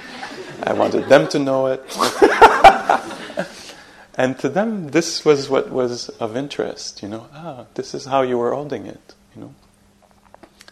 I 0.64 0.74
wanted 0.74 1.08
them 1.08 1.28
to 1.30 1.40
know 1.40 1.68
it. 1.68 1.84
and 4.16 4.38
to 4.40 4.50
them, 4.50 4.90
this 4.90 5.24
was 5.24 5.50
what 5.50 5.70
was 5.70 6.10
of 6.10 6.36
interest. 6.36 7.02
You 7.02 7.10
know, 7.10 7.28
ah, 7.34 7.66
this 7.76 7.94
is 7.94 8.06
how 8.06 8.22
you 8.22 8.38
were 8.38 8.54
holding 8.54 8.86
it. 8.86 9.14
You 9.36 9.42
know. 9.42 9.56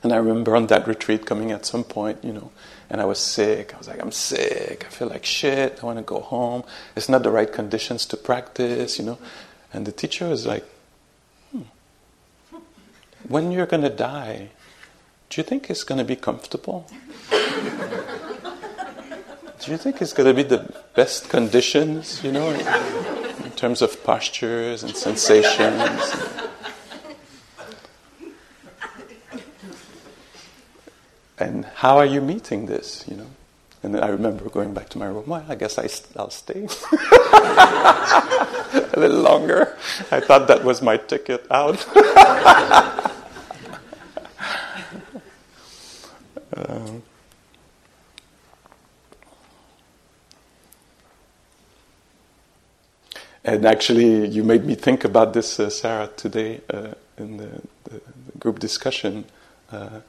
And 0.04 0.14
I 0.14 0.18
remember 0.18 0.56
on 0.56 0.68
that 0.68 0.88
retreat 0.88 1.26
coming 1.26 1.52
at 1.52 1.66
some 1.66 1.84
point, 1.84 2.24
you 2.24 2.32
know, 2.32 2.52
and 2.90 3.02
I 3.02 3.06
was 3.06 3.20
sick. 3.20 3.74
I 3.74 3.78
was 3.78 3.88
like, 3.88 4.02
I'm 4.02 4.12
sick. 4.12 4.86
I 4.86 4.90
feel 4.90 5.08
like 5.08 5.26
shit. 5.26 5.80
I 5.82 5.86
want 5.86 5.98
to 5.98 6.04
go 6.04 6.20
home. 6.20 6.64
It's 6.96 7.10
not 7.10 7.24
the 7.24 7.32
right 7.32 7.52
conditions 7.52 8.06
to 8.08 8.18
practice, 8.18 9.00
you 9.00 9.06
know. 9.06 9.18
And 9.74 9.86
the 9.86 9.92
teacher 9.92 10.30
was 10.30 10.46
like, 10.46 10.66
hmm, 11.52 11.64
when 13.28 13.52
you're 13.52 13.66
going 13.66 13.84
to 13.84 13.90
die, 13.90 14.50
do 15.30 15.42
you 15.42 15.44
think 15.44 15.70
it's 15.70 15.84
going 15.84 16.00
to 16.00 16.06
be 16.06 16.16
comfortable? 16.16 16.90
do 19.60 19.72
you 19.72 19.78
think 19.78 20.02
it's 20.02 20.14
going 20.14 20.28
to 20.28 20.34
be 20.34 20.44
the 20.48 20.72
best 20.96 21.30
conditions, 21.30 22.24
you 22.24 22.32
know, 22.32 22.50
in 22.50 23.52
terms 23.52 23.82
of 23.82 24.04
postures 24.04 24.84
and 24.84 24.96
sensations? 24.96 26.16
and 31.40 31.66
how 31.66 31.98
are 31.98 32.06
you 32.06 32.22
meeting 32.22 32.68
this, 32.68 33.06
you 33.08 33.16
know? 33.16 33.28
And 33.84 33.94
then 33.94 34.04
I 34.04 34.08
remember 34.08 34.50
going 34.50 34.74
back 34.74 34.90
to 34.90 34.98
my 34.98 35.06
room, 35.06 35.24
well, 35.28 35.46
I 35.48 35.56
guess 35.56 35.78
I, 35.78 35.88
will 36.20 36.30
stay 36.30 36.68
a 38.94 39.00
little 39.00 39.22
longer. 39.22 39.78
I 40.12 40.20
thought 40.20 40.48
that 40.48 40.64
was 40.64 40.82
my 40.82 40.98
ticket 40.98 41.46
out. 41.52 41.86
um, 46.58 47.04
and 53.48 53.66
actually, 53.66 54.28
you 54.28 54.44
made 54.44 54.66
me 54.66 54.76
think 54.76 55.06
about 55.06 55.32
this, 55.32 55.58
uh, 55.58 55.70
Sarah, 55.70 56.10
today 56.18 56.60
uh, 56.70 56.90
in 57.18 57.38
the, 57.38 57.62
the, 57.86 58.02
group 58.40 58.60
discussion. 58.60 59.24
Uh, 59.72 60.02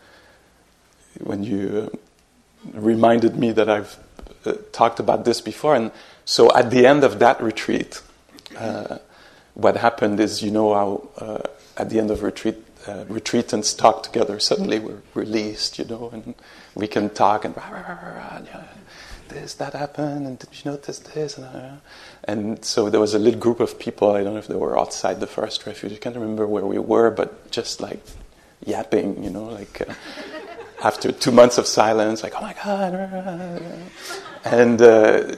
when 1.20 1.44
you 1.44 1.88
uh, 1.92 2.78
reminded 2.80 3.36
me 3.36 3.52
that 3.52 3.70
I've 3.70 3.96
uh, 4.44 4.54
talked 4.72 4.98
about 4.98 5.24
this 5.24 5.40
before. 5.40 5.76
And 5.76 5.92
so 6.24 6.52
at 6.52 6.72
the 6.72 6.84
end 6.84 7.04
of 7.04 7.20
that 7.20 7.40
retreat, 7.40 8.02
uh, 8.56 8.98
what 9.54 9.76
happened 9.76 10.18
is, 10.18 10.42
you 10.42 10.50
know, 10.50 10.74
how 10.74 11.42
at 11.76 11.90
the 11.90 12.00
end 12.00 12.10
of 12.10 12.24
retreat, 12.24 12.56
retreatants 12.86 13.78
talk 13.78 14.02
together. 14.02 14.40
Suddenly 14.40 14.80
we're 14.80 15.02
released, 15.14 15.78
you 15.78 15.84
know, 15.84 16.10
and 16.12 16.34
we 16.74 16.88
can 16.88 17.08
talk 17.08 17.44
and 17.44 17.56
rah, 17.56 17.70
rah, 17.70 17.80
rah, 17.82 18.40
this, 19.28 19.54
that 19.54 19.74
happened, 19.74 20.26
and 20.26 20.38
did 20.38 20.48
you 20.52 20.70
notice 20.70 20.98
this? 20.98 21.38
And, 21.38 21.46
uh, 21.46 21.76
and 22.24 22.64
so 22.64 22.90
there 22.90 23.00
was 23.00 23.14
a 23.14 23.18
little 23.18 23.40
group 23.40 23.60
of 23.60 23.78
people. 23.78 24.12
I 24.12 24.22
don't 24.22 24.34
know 24.34 24.38
if 24.38 24.48
they 24.48 24.54
were 24.54 24.78
outside 24.78 25.20
the 25.20 25.26
Forest 25.26 25.66
Refuge. 25.66 25.92
I 25.92 25.96
can't 25.96 26.14
remember 26.14 26.46
where 26.46 26.66
we 26.66 26.78
were, 26.78 27.10
but 27.10 27.50
just 27.50 27.80
like 27.80 28.00
yapping, 28.64 29.22
you 29.22 29.30
know, 29.30 29.44
like 29.44 29.82
after 30.82 31.12
two 31.12 31.32
months 31.32 31.58
of 31.58 31.66
silence, 31.66 32.22
like, 32.22 32.34
oh 32.36 32.42
my 32.42 32.54
God. 32.64 33.72
And 34.44 34.80
uh, 34.80 35.36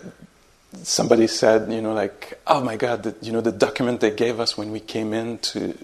somebody 0.83 1.27
said, 1.27 1.73
you 1.73 1.83
know, 1.83 1.93
like, 1.93 2.41
oh 2.47 2.63
my 2.63 2.77
God, 2.77 3.03
the, 3.03 3.15
you 3.23 3.33
know, 3.33 3.41
the 3.41 3.53
document 3.53 4.01
they 4.01 4.11
gave 4.11 4.41
us 4.41 4.57
when 4.57 4.71
we 4.71 4.81
came 4.81 5.13
in 5.13 5.39
to 5.39 5.77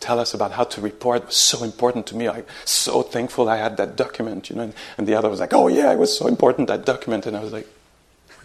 tell 0.00 0.20
us 0.20 0.34
about 0.34 0.52
how 0.52 0.64
to 0.64 0.80
report 0.80 1.26
was 1.26 1.36
so 1.36 1.64
important 1.64 2.06
to 2.08 2.16
me. 2.16 2.28
I'm 2.28 2.44
so 2.64 3.02
thankful 3.02 3.48
I 3.48 3.56
had 3.56 3.76
that 3.78 3.96
document, 3.96 4.50
you 4.50 4.56
know. 4.56 4.62
And, 4.62 4.74
and 4.96 5.06
the 5.06 5.14
other 5.14 5.28
was 5.28 5.40
like, 5.40 5.52
oh 5.52 5.68
yeah, 5.68 5.92
it 5.92 5.98
was 5.98 6.16
so 6.16 6.26
important, 6.26 6.68
that 6.68 6.84
document. 6.84 7.26
And 7.26 7.36
I 7.36 7.40
was 7.40 7.52
like, 7.52 7.66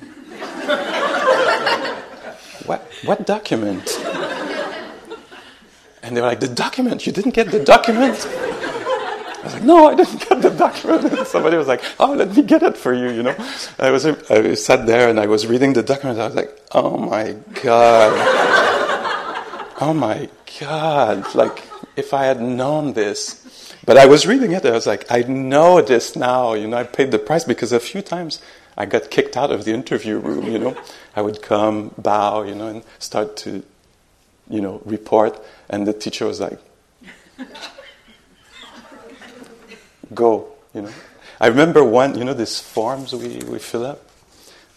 what, 2.66 2.82
what 3.04 3.26
document? 3.26 4.00
And 6.02 6.18
they 6.18 6.22
were 6.22 6.28
like, 6.28 6.42
the 6.42 6.50
document, 6.50 7.06
you 7.06 7.14
didn't 7.14 7.34
get 7.34 7.52
the 7.52 7.64
document? 7.64 8.28
I 8.28 9.42
was 9.44 9.54
like, 9.54 9.64
no, 9.64 9.88
I 9.88 9.96
didn't 9.96 10.28
get 10.28 10.42
the 10.42 10.50
document. 10.50 11.06
And 11.06 11.28
somebody 11.28 11.58
was 11.58 11.68
like, 11.68 11.84
oh, 12.00 12.14
let 12.14 12.36
me 12.36 12.44
get 12.44 12.64
it 12.64 12.78
for 12.78 12.94
you, 12.94 13.10
you 13.10 13.24
know. 13.24 13.36
I 13.78 13.92
was, 13.92 14.06
I 14.06 14.54
sat 14.54 14.86
there 14.86 15.10
and 15.10 15.20
I 15.20 15.28
was 15.28 15.48
reading 15.48 15.74
the 15.74 15.84
document. 15.84 16.20
I 16.20 16.26
was 16.26 16.36
like, 16.36 16.58
oh 16.72 16.98
my 16.98 17.36
God. 17.62 18.83
Oh 19.82 19.94
my 19.94 20.30
God. 20.60 21.34
Like, 21.36 21.64
if 21.96 22.14
I 22.14 22.26
had 22.26 22.42
known 22.42 22.94
this. 22.94 23.76
But 23.86 23.98
I 23.98 24.06
was 24.06 24.26
reading 24.26 24.52
it. 24.52 24.66
I 24.66 24.72
was 24.72 24.88
like, 24.88 25.06
I 25.12 25.24
know 25.24 25.82
this 25.82 26.16
now. 26.16 26.54
You 26.54 26.68
know, 26.68 26.78
I 26.78 26.84
paid 26.84 27.12
the 27.12 27.20
price 27.20 27.44
because 27.44 27.72
a 27.72 27.80
few 27.80 28.02
times 28.02 28.42
I 28.78 28.86
got 28.86 29.12
kicked 29.12 29.38
out 29.38 29.52
of 29.52 29.66
the 29.66 29.74
interview 29.74 30.18
room, 30.20 30.46
you 30.46 30.60
know. 30.60 30.78
I 31.16 31.22
would 31.22 31.42
come, 31.42 31.94
bow, 31.98 32.44
you 32.44 32.56
know, 32.56 32.68
and 32.68 32.84
start 33.00 33.38
to, 33.38 33.64
you 34.50 34.62
know, 34.62 34.82
report. 34.86 35.44
And 35.70 35.86
the 35.86 35.94
teacher 35.94 36.26
was 36.26 36.40
like, 36.40 36.60
go, 40.14 40.52
you 40.74 40.84
know. 40.84 40.92
I 41.40 41.48
remember 41.48 41.84
one, 41.84 42.18
you 42.18 42.24
know, 42.24 42.34
these 42.34 42.60
forms 42.60 43.14
we, 43.14 43.40
we 43.40 43.60
fill 43.60 43.86
up. 43.86 44.10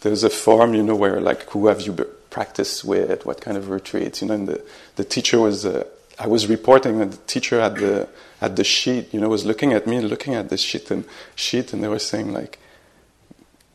There's 0.00 0.24
a 0.24 0.30
form, 0.30 0.74
you 0.74 0.82
know, 0.82 0.96
where 0.96 1.20
like, 1.20 1.48
who 1.50 1.68
have 1.68 1.80
you 1.82 1.92
practiced 2.36 2.84
with, 2.84 3.24
what 3.24 3.40
kind 3.40 3.56
of 3.56 3.70
retreats, 3.70 4.20
you 4.20 4.28
know, 4.28 4.34
and 4.34 4.46
the, 4.46 4.62
the 4.96 5.04
teacher 5.04 5.40
was, 5.40 5.64
uh, 5.64 5.84
I 6.18 6.26
was 6.26 6.46
reporting 6.46 7.00
and 7.00 7.10
the 7.10 7.22
teacher 7.34 7.58
at 7.58 7.76
the, 7.76 8.10
at 8.42 8.56
the 8.56 8.62
sheet, 8.62 9.04
you 9.14 9.20
know, 9.20 9.30
was 9.30 9.46
looking 9.46 9.72
at 9.72 9.86
me, 9.86 10.02
looking 10.02 10.34
at 10.34 10.50
the 10.50 10.58
sheet 10.58 10.90
and 10.90 11.06
sheet, 11.34 11.72
and 11.72 11.82
they 11.82 11.88
were 11.88 11.98
saying 11.98 12.34
like, 12.34 12.58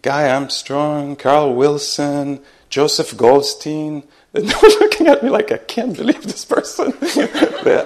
Guy 0.03 0.29
Armstrong, 0.29 1.15
Carol 1.15 1.55
Wilson, 1.55 2.39
Joseph 2.69 3.17
Goldstein, 3.17 4.03
and 4.35 4.47
they 4.47 4.53
were 4.61 4.75
looking 4.83 5.07
at 5.07 5.23
me 5.23 5.31
like, 5.31 5.51
I 5.51 5.57
can't 5.57 5.97
believe 5.97 6.21
this 6.21 6.45
person. 6.45 6.93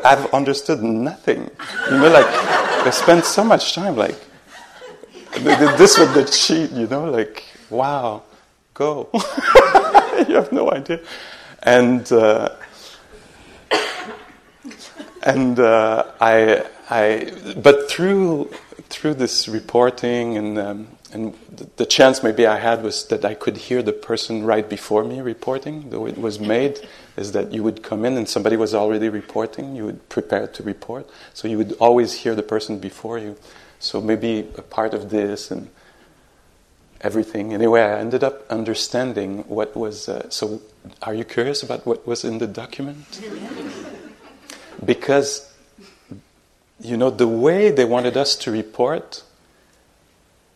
I've 0.04 0.26
understood 0.34 0.84
nothing. 0.84 1.50
You 1.90 2.00
know, 2.00 2.10
like, 2.10 2.84
they 2.84 2.92
spent 2.92 3.24
so 3.24 3.46
much 3.46 3.74
time, 3.76 3.96
like, 3.96 4.20
they 5.40 5.56
did 5.56 5.78
this 5.78 5.98
with 5.98 6.14
the 6.14 6.30
sheet, 6.30 6.72
you 6.72 6.88
know, 6.88 7.06
like, 7.10 7.46
wow, 7.70 8.24
go. 8.74 9.10
you 10.28 10.36
have 10.36 10.52
no 10.52 10.72
idea. 10.72 11.00
And, 11.64 12.10
uh, 12.12 12.56
and 15.24 15.60
uh, 15.60 16.06
I, 16.22 16.66
I, 16.90 17.32
but 17.58 17.90
through, 17.90 18.52
through 18.90 19.16
this 19.16 19.48
reporting 19.48 20.38
and, 20.38 20.58
um, 20.58 20.88
and 21.12 21.34
the 21.78 21.86
chance 21.86 22.24
maybe 22.24 22.46
I 22.46 22.60
had 22.60 22.84
was 22.84 23.08
that 23.08 23.24
I 23.24 23.34
could 23.34 23.58
hear 23.58 23.82
the 23.82 23.94
person 23.94 24.44
right 24.44 24.68
before 24.68 25.04
me 25.04 25.22
reporting, 25.22 25.90
though 25.90 26.08
it 26.08 26.18
was 26.18 26.40
made, 26.40 26.80
is 27.16 27.32
that 27.32 27.54
you 27.54 27.64
would 27.64 27.84
come 27.84 28.04
in 28.04 28.18
and 28.18 28.28
somebody 28.28 28.58
was 28.58 28.76
already 28.76 29.10
reporting, 29.10 29.76
you 29.76 29.86
would 29.86 30.10
prepare 30.10 30.48
to 30.48 30.64
report, 30.64 31.10
so 31.34 31.48
you 31.48 31.58
would 31.58 31.74
always 31.80 32.14
hear 32.14 32.36
the 32.36 32.44
person 32.44 32.80
before 32.80 33.18
you. 33.18 33.38
So 33.80 34.02
maybe 34.02 34.40
a 34.58 34.62
part 34.62 34.94
of 34.94 35.10
this 35.10 35.52
and 35.52 35.70
everything. 37.02 37.54
Anyway, 37.54 37.82
I 37.82 38.00
ended 38.00 38.24
up 38.24 38.50
understanding 38.50 39.40
what 39.48 39.76
was. 39.76 40.10
Uh, 40.10 40.30
so, 40.30 40.62
are 41.02 41.14
you 41.14 41.24
curious 41.24 41.64
about 41.64 41.86
what 41.86 42.08
was 42.08 42.24
in 42.24 42.38
the 42.38 42.48
document? 42.48 43.22
because, 44.86 45.52
you 46.80 46.98
know, 46.98 47.10
the 47.10 47.28
way 47.28 47.72
they 47.72 47.86
wanted 47.86 48.18
us 48.18 48.36
to 48.38 48.52
report 48.52 49.24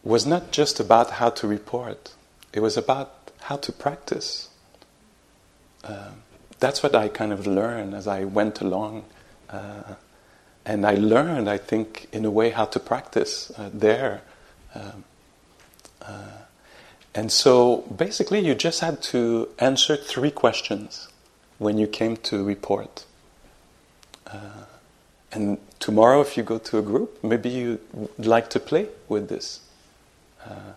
was 0.03 0.25
not 0.25 0.51
just 0.51 0.79
about 0.79 1.11
how 1.11 1.29
to 1.29 1.47
report, 1.47 2.13
it 2.53 2.61
was 2.61 2.77
about 2.77 3.31
how 3.41 3.57
to 3.57 3.71
practice. 3.71 4.49
Uh, 5.83 6.11
that's 6.59 6.83
what 6.83 6.95
I 6.95 7.07
kind 7.07 7.31
of 7.31 7.47
learned 7.47 7.93
as 7.93 8.07
I 8.07 8.25
went 8.25 8.61
along. 8.61 9.05
Uh, 9.49 9.95
and 10.65 10.85
I 10.85 10.95
learned, 10.95 11.49
I 11.49 11.57
think, 11.57 12.07
in 12.11 12.25
a 12.25 12.31
way, 12.31 12.51
how 12.51 12.65
to 12.65 12.79
practice 12.79 13.51
uh, 13.57 13.69
there. 13.73 14.21
Um, 14.75 15.03
uh, 16.01 16.39
and 17.15 17.31
so 17.31 17.77
basically, 17.95 18.39
you 18.39 18.55
just 18.55 18.81
had 18.81 19.01
to 19.03 19.49
answer 19.59 19.95
three 19.95 20.31
questions 20.31 21.07
when 21.57 21.77
you 21.77 21.87
came 21.87 22.17
to 22.17 22.43
report. 22.43 23.05
Uh, 24.27 24.65
and 25.31 25.57
tomorrow, 25.79 26.21
if 26.21 26.37
you 26.37 26.43
go 26.43 26.59
to 26.59 26.77
a 26.77 26.81
group, 26.81 27.23
maybe 27.23 27.49
you'd 27.49 27.79
like 28.17 28.49
to 28.51 28.59
play 28.59 28.87
with 29.07 29.27
this. 29.29 29.61
Uh, 30.45 30.73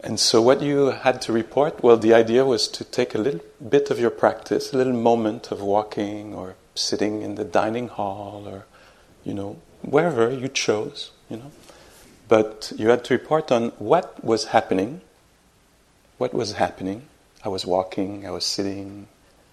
and 0.00 0.20
so, 0.20 0.40
what 0.42 0.62
you 0.62 0.90
had 0.90 1.20
to 1.22 1.32
report, 1.32 1.82
well, 1.82 1.96
the 1.96 2.14
idea 2.14 2.44
was 2.44 2.68
to 2.68 2.84
take 2.84 3.14
a 3.14 3.18
little 3.18 3.40
bit 3.66 3.90
of 3.90 3.98
your 3.98 4.10
practice, 4.10 4.72
a 4.72 4.76
little 4.76 4.92
moment 4.92 5.50
of 5.50 5.60
walking 5.60 6.34
or 6.34 6.54
sitting 6.74 7.22
in 7.22 7.34
the 7.34 7.44
dining 7.44 7.88
hall 7.88 8.44
or, 8.46 8.66
you 9.24 9.34
know, 9.34 9.56
wherever 9.82 10.30
you 10.30 10.48
chose, 10.48 11.10
you 11.28 11.38
know. 11.38 11.50
But 12.28 12.72
you 12.76 12.88
had 12.88 13.04
to 13.04 13.14
report 13.14 13.52
on 13.52 13.68
what 13.78 14.24
was 14.24 14.46
happening. 14.46 15.00
What 16.18 16.34
was 16.34 16.52
happening? 16.52 17.02
I 17.44 17.48
was 17.48 17.64
walking, 17.64 18.26
I 18.26 18.30
was 18.30 18.44
sitting, 18.44 19.06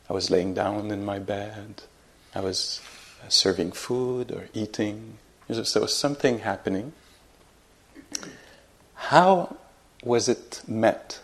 I 0.09 0.13
was 0.13 0.31
laying 0.31 0.53
down 0.53 0.89
in 0.89 1.05
my 1.05 1.19
bed, 1.19 1.83
I 2.33 2.39
was 2.39 2.81
uh, 3.23 3.29
serving 3.29 3.73
food 3.73 4.31
or 4.31 4.47
eating. 4.53 5.19
There 5.47 5.59
was 5.59 5.95
something 5.95 6.39
happening. 6.39 6.93
How 8.95 9.57
was 10.03 10.27
it 10.27 10.63
met? 10.67 11.19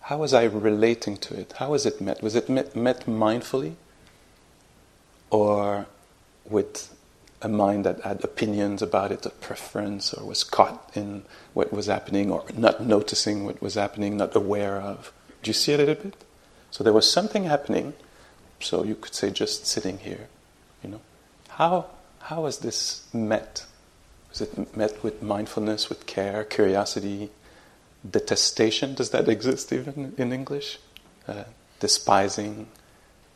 How 0.00 0.18
was 0.18 0.34
I 0.34 0.44
relating 0.44 1.16
to 1.18 1.38
it? 1.38 1.54
How 1.58 1.70
was 1.70 1.86
it 1.86 2.00
met? 2.00 2.22
Was 2.22 2.34
it 2.34 2.48
met, 2.48 2.74
met 2.74 3.06
mindfully? 3.06 3.74
Or 5.30 5.86
with 6.44 6.95
a 7.42 7.48
mind 7.48 7.84
that 7.84 8.00
had 8.00 8.24
opinions 8.24 8.82
about 8.82 9.12
it, 9.12 9.26
a 9.26 9.30
preference, 9.30 10.14
or 10.14 10.26
was 10.26 10.42
caught 10.44 10.90
in 10.94 11.22
what 11.54 11.72
was 11.72 11.86
happening, 11.86 12.30
or 12.30 12.44
not 12.56 12.82
noticing 12.82 13.44
what 13.44 13.60
was 13.60 13.74
happening, 13.74 14.16
not 14.16 14.34
aware 14.34 14.80
of? 14.80 15.12
Do 15.42 15.50
you 15.50 15.54
see 15.54 15.72
it 15.72 15.80
a 15.80 15.84
little 15.84 16.02
bit? 16.02 16.24
So 16.70 16.82
there 16.82 16.92
was 16.92 17.10
something 17.10 17.44
happening, 17.44 17.94
so 18.60 18.84
you 18.84 18.94
could 18.94 19.14
say 19.14 19.30
just 19.30 19.66
sitting 19.66 19.98
here, 19.98 20.28
you 20.82 20.90
know. 20.90 21.00
How, 21.48 21.86
how 22.20 22.42
was 22.42 22.58
this 22.58 23.04
met? 23.12 23.66
Was 24.30 24.40
it 24.40 24.76
met 24.76 25.02
with 25.02 25.22
mindfulness, 25.22 25.88
with 25.88 26.06
care, 26.06 26.44
curiosity, 26.44 27.30
detestation? 28.08 28.94
Does 28.94 29.10
that 29.10 29.28
exist 29.28 29.72
even 29.72 30.14
in 30.16 30.32
English? 30.32 30.78
Uh, 31.28 31.44
despising, 31.80 32.68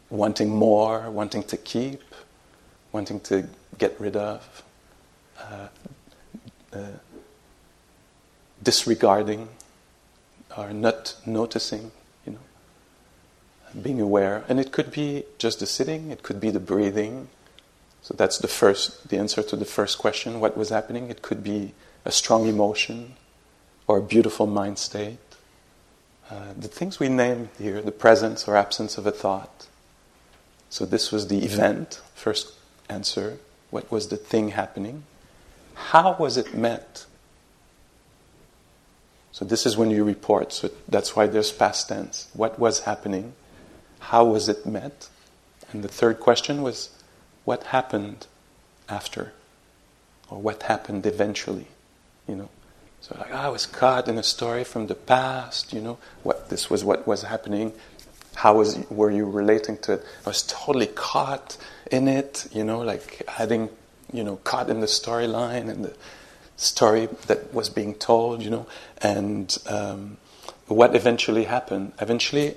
wanting 0.08 0.50
more, 0.50 1.10
wanting 1.10 1.42
to 1.44 1.56
keep, 1.56 2.02
wanting 2.92 3.20
to 3.20 3.48
get 3.78 3.98
rid 4.00 4.16
of, 4.16 4.62
uh, 5.38 5.68
uh, 6.72 6.78
disregarding, 8.62 9.48
or 10.56 10.72
not 10.72 11.16
noticing, 11.24 11.92
you 12.26 12.32
know, 12.32 13.80
being 13.80 14.00
aware. 14.00 14.44
And 14.48 14.60
it 14.60 14.72
could 14.72 14.90
be 14.90 15.24
just 15.38 15.60
the 15.60 15.66
sitting, 15.66 16.10
it 16.10 16.22
could 16.22 16.40
be 16.40 16.50
the 16.50 16.60
breathing, 16.60 17.28
so 18.02 18.14
that's 18.14 18.38
the 18.38 18.48
first, 18.48 19.08
the 19.08 19.18
answer 19.18 19.42
to 19.42 19.56
the 19.56 19.64
first 19.64 19.98
question 19.98 20.40
what 20.40 20.56
was 20.56 20.70
happening? 20.70 21.10
It 21.10 21.22
could 21.22 21.42
be 21.42 21.74
a 22.04 22.10
strong 22.10 22.46
emotion 22.46 23.14
or 23.86 23.98
a 23.98 24.02
beautiful 24.02 24.46
mind 24.46 24.78
state. 24.78 25.18
Uh, 26.30 26.52
the 26.56 26.68
things 26.68 26.98
we 26.98 27.08
name 27.08 27.50
here, 27.58 27.82
the 27.82 27.92
presence 27.92 28.46
or 28.48 28.56
absence 28.56 28.96
of 28.96 29.06
a 29.06 29.10
thought. 29.10 29.66
So 30.70 30.86
this 30.86 31.10
was 31.10 31.26
the 31.28 31.44
event, 31.44 32.00
first 32.14 32.54
answer. 32.90 33.38
What 33.70 33.90
was 33.90 34.08
the 34.08 34.16
thing 34.16 34.50
happening? 34.50 35.04
How 35.74 36.16
was 36.18 36.36
it 36.36 36.54
met? 36.54 37.06
So 39.32 39.44
this 39.44 39.64
is 39.64 39.76
when 39.76 39.90
you 39.90 40.04
report. 40.04 40.52
So 40.52 40.70
that's 40.88 41.14
why 41.14 41.26
there's 41.26 41.52
past 41.52 41.88
tense. 41.88 42.28
What 42.34 42.58
was 42.58 42.80
happening? 42.80 43.34
How 44.00 44.24
was 44.24 44.48
it 44.48 44.66
met? 44.66 45.08
And 45.72 45.84
the 45.84 45.88
third 45.88 46.20
question 46.20 46.62
was 46.62 46.90
what 47.44 47.64
happened 47.64 48.26
after, 48.88 49.32
or 50.28 50.38
what 50.38 50.64
happened 50.64 51.06
eventually, 51.06 51.68
you 52.26 52.34
know. 52.34 52.48
So 53.00 53.16
like, 53.18 53.30
oh, 53.32 53.36
I 53.36 53.48
was 53.48 53.66
caught 53.66 54.08
in 54.08 54.18
a 54.18 54.22
story 54.22 54.64
from 54.64 54.88
the 54.88 54.94
past, 54.94 55.72
you 55.72 55.80
know. 55.80 55.98
What 56.22 56.50
this 56.50 56.68
was, 56.68 56.84
what 56.84 57.06
was 57.06 57.22
happening. 57.22 57.72
How 58.40 58.54
was 58.54 58.78
were 58.88 59.10
you 59.10 59.26
relating 59.26 59.76
to 59.84 59.92
it? 59.92 60.04
I 60.24 60.30
was 60.30 60.42
totally 60.44 60.86
caught 60.86 61.58
in 61.92 62.08
it, 62.08 62.48
you 62.50 62.64
know, 62.64 62.78
like 62.78 63.22
having, 63.28 63.68
you 64.14 64.24
know, 64.24 64.36
caught 64.36 64.70
in 64.70 64.80
the 64.80 64.86
storyline 64.86 65.68
and 65.68 65.84
the 65.84 65.94
story 66.56 67.10
that 67.26 67.52
was 67.52 67.68
being 67.68 67.94
told, 67.94 68.40
you 68.42 68.48
know. 68.48 68.66
And 69.02 69.54
um, 69.66 70.16
what 70.68 70.96
eventually 70.96 71.44
happened? 71.44 71.92
Eventually, 72.00 72.54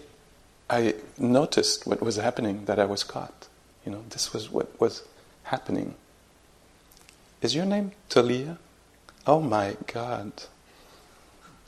I 0.69 0.95
noticed 1.17 1.85
what 1.85 2.01
was 2.01 2.15
happening, 2.15 2.63
that 2.63 2.79
I 2.79 2.85
was 2.85 3.03
caught. 3.03 3.49
You 3.85 3.91
know, 3.91 4.03
this 4.09 4.31
was 4.31 4.49
what 4.49 4.79
was 4.79 5.03
happening. 5.43 5.95
Is 7.41 7.55
your 7.55 7.65
name 7.65 7.91
Talia? 8.07 8.57
Oh 9.27 9.41
my 9.41 9.75
God. 9.87 10.31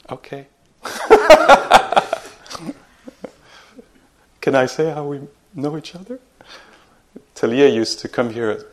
Okay. 0.08 0.46
Can 4.46 4.54
I 4.54 4.66
say 4.66 4.90
how 4.90 5.04
we 5.04 5.22
know 5.56 5.76
each 5.76 5.96
other? 5.96 6.20
Talia 7.34 7.66
used 7.66 7.98
to 7.98 8.08
come 8.08 8.30
here 8.30 8.64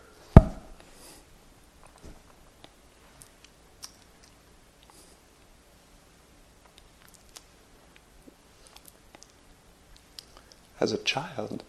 as 10.79 10.91
a 10.91 10.99
child 10.99 11.63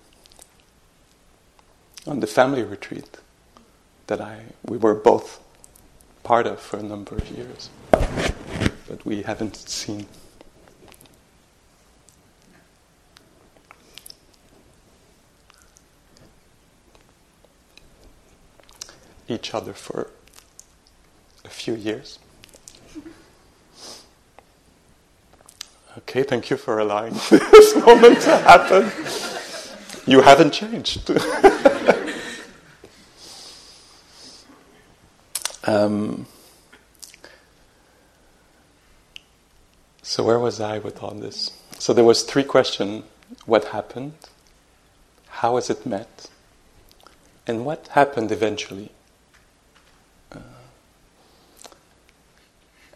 on 2.07 2.21
the 2.21 2.27
family 2.27 2.63
retreat 2.63 3.17
that 4.09 4.21
I 4.21 4.43
we 4.67 4.77
were 4.77 4.95
both 4.95 5.41
part 6.25 6.47
of 6.47 6.61
for 6.61 6.77
a 6.77 6.83
number 6.83 7.17
of 7.17 7.27
years, 7.31 7.71
but 7.91 9.07
we 9.07 9.23
haven't 9.23 9.57
seen. 9.57 10.05
Each 19.29 19.55
other 19.55 19.73
for 19.73 20.11
a 21.45 21.49
few 21.49 21.75
years. 21.75 22.19
Okay, 25.99 26.23
thank 26.25 26.51
you 26.51 26.57
for 26.57 26.79
allowing 26.79 27.15
this 27.31 27.77
moment 27.77 28.21
to 28.23 28.37
happen. 28.37 28.91
You 30.07 30.21
haven't 30.21 30.53
changed. 30.53 31.11
Um, 35.67 36.27
so 40.03 40.23
where 40.23 40.39
was 40.39 40.61
I 40.61 40.79
with 40.79 41.03
all 41.03 41.15
this? 41.15 41.53
So 41.79 41.93
there 41.95 42.05
was 42.05 42.23
three 42.23 42.45
questions: 42.45 43.05
What 43.47 43.67
happened? 43.67 44.13
How 45.29 45.55
was 45.55 45.71
it 45.71 45.87
met? 45.87 46.29
And 47.47 47.65
what 47.65 47.89
happened 47.89 48.31
eventually? 48.31 48.91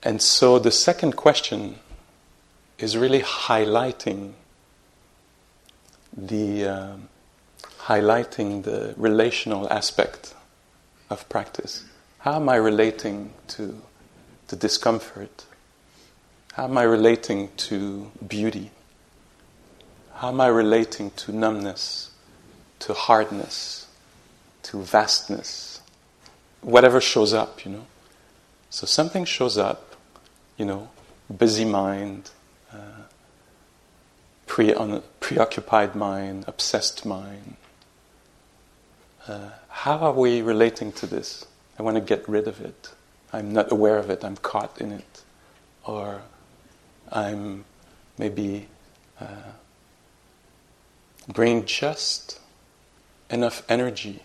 And 0.02 0.22
so 0.22 0.58
the 0.58 0.70
second 0.70 1.16
question 1.16 1.78
is 2.78 2.96
really 2.96 3.20
highlighting 3.20 4.32
the 6.16 6.66
uh, 6.66 6.96
highlighting 7.80 8.62
the 8.64 8.94
relational 8.96 9.70
aspect 9.72 10.34
of 11.10 11.28
practice. 11.28 11.84
How 12.18 12.36
am 12.36 12.48
I 12.48 12.56
relating 12.56 13.32
to 13.48 13.80
the 14.48 14.56
discomfort? 14.56 15.44
How 16.52 16.64
am 16.64 16.76
I 16.76 16.82
relating 16.82 17.50
to 17.68 18.10
beauty? 18.26 18.70
How 20.14 20.28
am 20.28 20.40
I 20.40 20.48
relating 20.48 21.12
to 21.12 21.32
numbness, 21.32 22.10
to 22.80 22.92
hardness, 22.92 23.86
to 24.64 24.82
vastness? 24.82 25.80
Whatever 26.60 27.00
shows 27.00 27.32
up, 27.32 27.64
you 27.64 27.70
know. 27.70 27.86
So 28.70 28.86
something 28.86 29.24
shows 29.24 29.56
up, 29.56 29.87
you 30.58 30.64
know, 30.64 30.90
busy 31.34 31.64
mind, 31.64 32.30
uh, 32.72 33.04
pre- 34.46 34.74
preoccupied 35.20 35.94
mind, 35.94 36.44
obsessed 36.48 37.06
mind. 37.06 37.56
Uh, 39.26 39.50
how 39.68 39.98
are 39.98 40.12
we 40.12 40.42
relating 40.42 40.90
to 40.92 41.06
this? 41.06 41.46
I 41.78 41.82
want 41.82 41.94
to 41.96 42.00
get 42.00 42.28
rid 42.28 42.48
of 42.48 42.60
it. 42.60 42.90
I'm 43.32 43.52
not 43.52 43.70
aware 43.70 43.98
of 43.98 44.10
it. 44.10 44.24
I'm 44.24 44.36
caught 44.36 44.80
in 44.80 44.90
it. 44.90 45.22
Or 45.84 46.22
I'm 47.12 47.64
maybe 48.18 48.66
uh, 49.20 49.52
just 51.66 52.40
enough 53.30 53.62
energy 53.68 54.22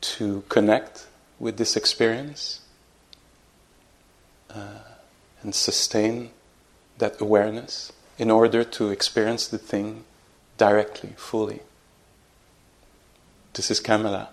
to 0.00 0.42
connect 0.48 1.06
with 1.38 1.58
this 1.58 1.76
experience 1.76 2.60
uh, 4.54 4.80
and 5.42 5.54
sustain 5.54 6.30
that 6.98 7.20
awareness 7.20 7.92
in 8.18 8.30
order 8.30 8.62
to 8.62 8.90
experience 8.90 9.46
the 9.46 9.58
thing 9.58 10.04
directly, 10.58 11.14
fully. 11.16 11.60
This 13.54 13.70
is 13.70 13.80
Kamala. 13.80 14.28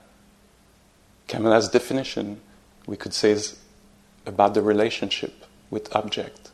Kamala's 1.27 1.69
definition, 1.69 2.41
we 2.85 2.97
could 2.97 3.13
say, 3.13 3.31
is 3.31 3.57
about 4.25 4.53
the 4.53 4.61
relationship 4.61 5.45
with 5.69 5.93
object. 5.95 6.51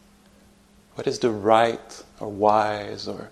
What 0.95 1.07
is 1.07 1.19
the 1.19 1.31
right 1.31 2.03
or 2.19 2.29
wise 2.29 3.07
or 3.07 3.31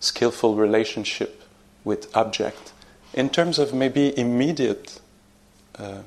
skillful 0.00 0.56
relationship 0.56 1.42
with 1.84 2.14
object 2.16 2.72
in 3.14 3.30
terms 3.30 3.58
of 3.58 3.72
maybe 3.72 4.16
immediate 4.18 5.00
uh, 5.78 6.00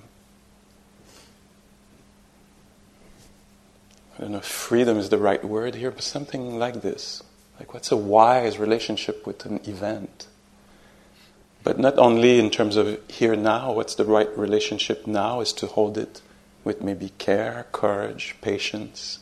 I 4.20 4.24
don't 4.24 4.34
know 4.34 4.40
if 4.40 4.46
freedom 4.46 4.98
is 4.98 5.08
the 5.08 5.18
right 5.18 5.42
word 5.46 5.76
here, 5.76 5.92
but 5.92 6.04
something 6.04 6.60
like 6.60 6.82
this. 6.82 7.24
Like, 7.58 7.74
what's 7.74 7.90
a 7.90 7.96
wise 7.96 8.60
relationship 8.60 9.26
with 9.26 9.46
an 9.46 9.62
event? 9.64 10.28
But 11.64 11.80
not 11.80 11.98
only 11.98 12.38
in 12.38 12.50
terms 12.50 12.76
of 12.76 13.00
here 13.10 13.38
now, 13.38 13.72
what's 13.72 13.96
the 13.96 14.04
right 14.04 14.28
relationship 14.38 15.08
now 15.08 15.40
is 15.40 15.54
to 15.54 15.68
hold 15.68 15.98
it 15.98 16.22
with 16.66 16.84
maybe 16.84 17.14
care, 17.18 17.66
courage, 17.72 18.36
patience, 18.42 19.20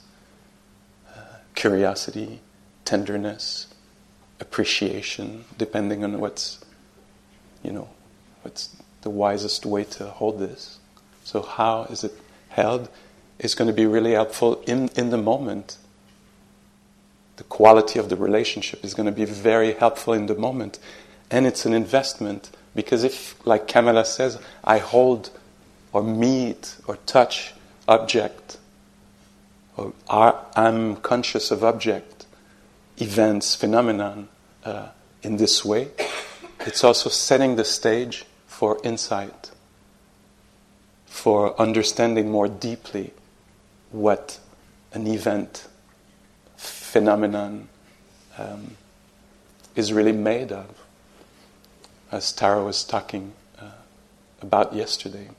uh, 1.16 1.20
curiosity, 1.54 2.42
tenderness, 2.84 3.68
appreciation, 4.40 5.46
depending 5.60 6.04
on 6.04 6.20
what's, 6.20 6.60
you 7.62 7.72
know, 7.72 7.88
what's 8.42 8.76
the 9.02 9.12
wisest 9.12 9.64
way 9.64 9.84
to 9.84 10.08
hold 10.08 10.40
this. 10.40 10.80
So, 11.24 11.44
how 11.44 11.84
is 11.84 12.04
it 12.04 12.14
held 12.50 12.90
is 13.40 13.56
going 13.56 13.68
to 13.68 13.74
be 13.74 13.86
really 13.86 14.14
helpful 14.14 14.62
in, 14.66 14.90
in 14.96 15.10
the 15.10 15.18
moment. 15.18 15.78
The 17.38 17.44
quality 17.44 18.00
of 18.00 18.10
the 18.10 18.16
relationship 18.16 18.84
is 18.84 18.94
going 18.94 19.06
to 19.06 19.12
be 19.12 19.26
very 19.26 19.74
helpful 19.74 20.14
in 20.14 20.26
the 20.26 20.36
moment. 20.36 20.80
And 21.30 21.46
it's 21.46 21.66
an 21.66 21.74
investment 21.74 22.50
because 22.74 23.04
if, 23.04 23.46
like 23.46 23.68
Kamala 23.68 24.06
says, 24.06 24.40
I 24.64 24.80
hold 24.80 25.30
or 25.94 26.04
meet 26.04 26.78
or 26.88 26.98
touch 27.06 27.54
object, 27.88 28.58
or 29.76 29.94
I'm 30.10 30.98
conscious 30.98 31.52
of 31.52 31.64
object, 31.64 32.26
events, 32.98 33.56
phenomenon 33.56 34.28
uh, 34.64 34.90
in 35.22 35.38
this 35.38 35.64
way, 35.64 35.90
it's 36.62 36.84
also 36.84 37.10
setting 37.10 37.56
the 37.56 37.64
stage 37.64 38.26
for 38.48 38.80
insight, 38.84 39.52
for 41.06 41.60
understanding 41.60 42.30
more 42.32 42.48
deeply 42.48 43.14
what 43.92 44.40
an 44.94 45.08
event, 45.08 45.68
phenomenon 46.56 47.70
um, 48.38 48.78
is 49.76 49.94
really 49.94 50.12
made 50.12 50.52
of, 50.52 50.84
as 52.12 52.32
Tara 52.32 52.64
was 52.64 52.84
talking 52.84 53.34
uh, 53.60 53.72
about 54.42 54.74
yesterday. 54.74 55.30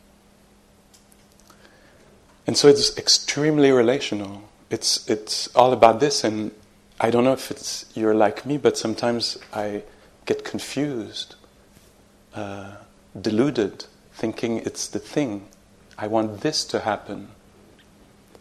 And 2.47 2.57
so 2.57 2.69
it's 2.69 2.97
extremely 2.97 3.71
relational. 3.73 4.43
It's, 4.71 5.09
it's 5.09 5.49
all 5.55 5.73
about 5.73 6.01
this, 6.01 6.25
and 6.25 6.51
I 7.01 7.11
don't 7.11 7.25
know 7.25 7.33
if 7.33 7.51
it's 7.51 7.87
you're 7.95 8.15
like 8.15 8.47
me, 8.47 8.57
but 8.57 8.77
sometimes 8.77 9.39
I 9.53 9.83
get 10.27 10.45
confused, 10.45 11.37
uh, 12.35 12.77
deluded, 13.19 13.85
thinking 14.13 14.59
it's 14.59 14.89
the 14.89 14.99
thing. 14.99 15.47
I 15.97 16.07
want 16.07 16.41
this 16.41 16.65
to 16.67 16.81
happen. 16.81 17.29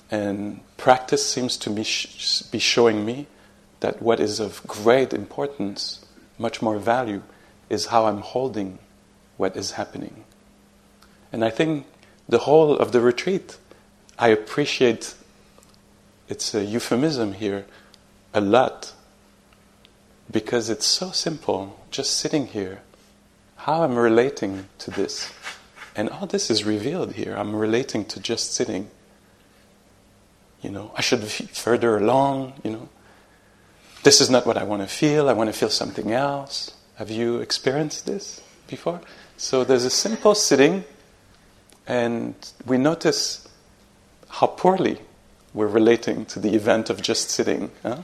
And 0.09 0.61
practice 0.77 1.29
seems 1.29 1.57
to 1.57 1.69
be, 1.69 1.83
sh- 1.83 2.41
be 2.43 2.59
showing 2.59 3.05
me 3.05 3.27
that 3.79 4.01
what 4.01 4.19
is 4.19 4.39
of 4.39 4.65
great 4.65 5.13
importance, 5.13 6.05
much 6.37 6.61
more 6.61 6.77
value, 6.77 7.21
is 7.69 7.87
how 7.87 8.05
I'm 8.05 8.21
holding 8.21 8.79
what 9.35 9.55
is 9.55 9.71
happening. 9.71 10.23
And 11.31 11.43
I 11.43 11.49
think 11.49 11.85
the 12.27 12.39
whole 12.39 12.77
of 12.77 12.91
the 12.91 13.01
retreat, 13.01 13.57
I 14.17 14.29
appreciate 14.29 15.13
it's 16.29 16.53
a 16.53 16.63
euphemism 16.63 17.33
here 17.33 17.65
a 18.33 18.41
lot 18.41 18.93
because 20.29 20.69
it's 20.69 20.85
so 20.85 21.11
simple, 21.11 21.79
just 21.89 22.17
sitting 22.17 22.47
here, 22.47 22.81
how 23.55 23.83
I'm 23.83 23.95
relating 23.95 24.67
to 24.79 24.91
this. 24.91 25.31
And 25.95 26.09
all 26.09 26.27
this 26.27 26.51
is 26.51 26.63
revealed 26.63 27.13
here. 27.13 27.35
I'm 27.35 27.55
relating 27.55 28.05
to 28.05 28.19
just 28.19 28.53
sitting. 28.53 28.89
You 30.61 30.71
know, 30.71 30.91
I 30.95 31.01
should 31.01 31.21
be 31.21 31.27
further 31.27 31.97
along, 31.97 32.53
you 32.63 32.71
know. 32.71 32.89
This 34.03 34.21
is 34.21 34.29
not 34.29 34.45
what 34.45 34.57
I 34.57 34.63
want 34.63 34.81
to 34.81 34.87
feel. 34.87 35.29
I 35.29 35.33
want 35.33 35.51
to 35.51 35.57
feel 35.57 35.69
something 35.69 36.11
else. 36.11 36.73
Have 36.95 37.11
you 37.11 37.39
experienced 37.39 38.05
this 38.05 38.41
before? 38.67 39.01
So 39.37 39.63
there's 39.63 39.85
a 39.85 39.89
simple 39.89 40.33
sitting, 40.33 40.83
and 41.85 42.33
we 42.65 42.77
notice 42.77 43.47
how 44.29 44.47
poorly 44.47 44.99
we're 45.53 45.67
relating 45.67 46.25
to 46.25 46.39
the 46.39 46.55
event 46.55 46.89
of 46.89 47.01
just 47.01 47.29
sitting. 47.29 47.71
Huh? 47.83 48.01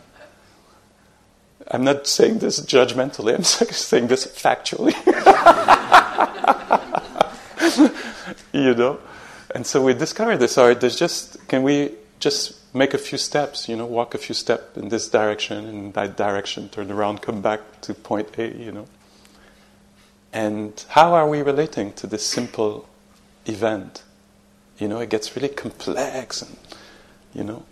I'm 1.69 1.83
not 1.83 2.07
saying 2.07 2.39
this 2.39 2.59
judgmentally, 2.59 3.35
I'm 3.35 3.43
saying 3.71 4.07
this 4.07 4.27
factually. 4.27 4.93
you 8.53 8.75
know? 8.75 8.99
And 9.55 9.65
so 9.65 9.83
we 9.83 9.93
discovered 9.93 10.37
this. 10.37 10.57
Right, 10.57 10.79
there's 10.79 10.97
just, 10.97 11.47
can 11.47 11.63
we 11.63 11.91
just 12.23 12.73
make 12.73 12.93
a 12.93 12.97
few 12.97 13.17
steps, 13.17 13.67
you 13.67 13.75
know, 13.75 13.85
walk 13.85 14.15
a 14.15 14.17
few 14.17 14.33
steps 14.33 14.77
in 14.77 14.87
this 14.87 15.09
direction, 15.09 15.65
in 15.65 15.91
that 15.91 16.15
direction, 16.15 16.69
turn 16.69 16.89
around, 16.89 17.21
come 17.21 17.41
back 17.41 17.59
to 17.81 17.93
point 17.93 18.29
A, 18.37 18.57
you 18.57 18.71
know? 18.71 18.87
And 20.31 20.83
how 20.87 21.13
are 21.13 21.27
we 21.27 21.41
relating 21.41 21.91
to 21.93 22.07
this 22.07 22.25
simple 22.25 22.87
event? 23.45 24.03
You 24.79 24.87
know, 24.87 24.99
it 24.99 25.09
gets 25.09 25.35
really 25.35 25.49
complex 25.49 26.41
and, 26.41 26.57
you 27.33 27.43
know, 27.43 27.63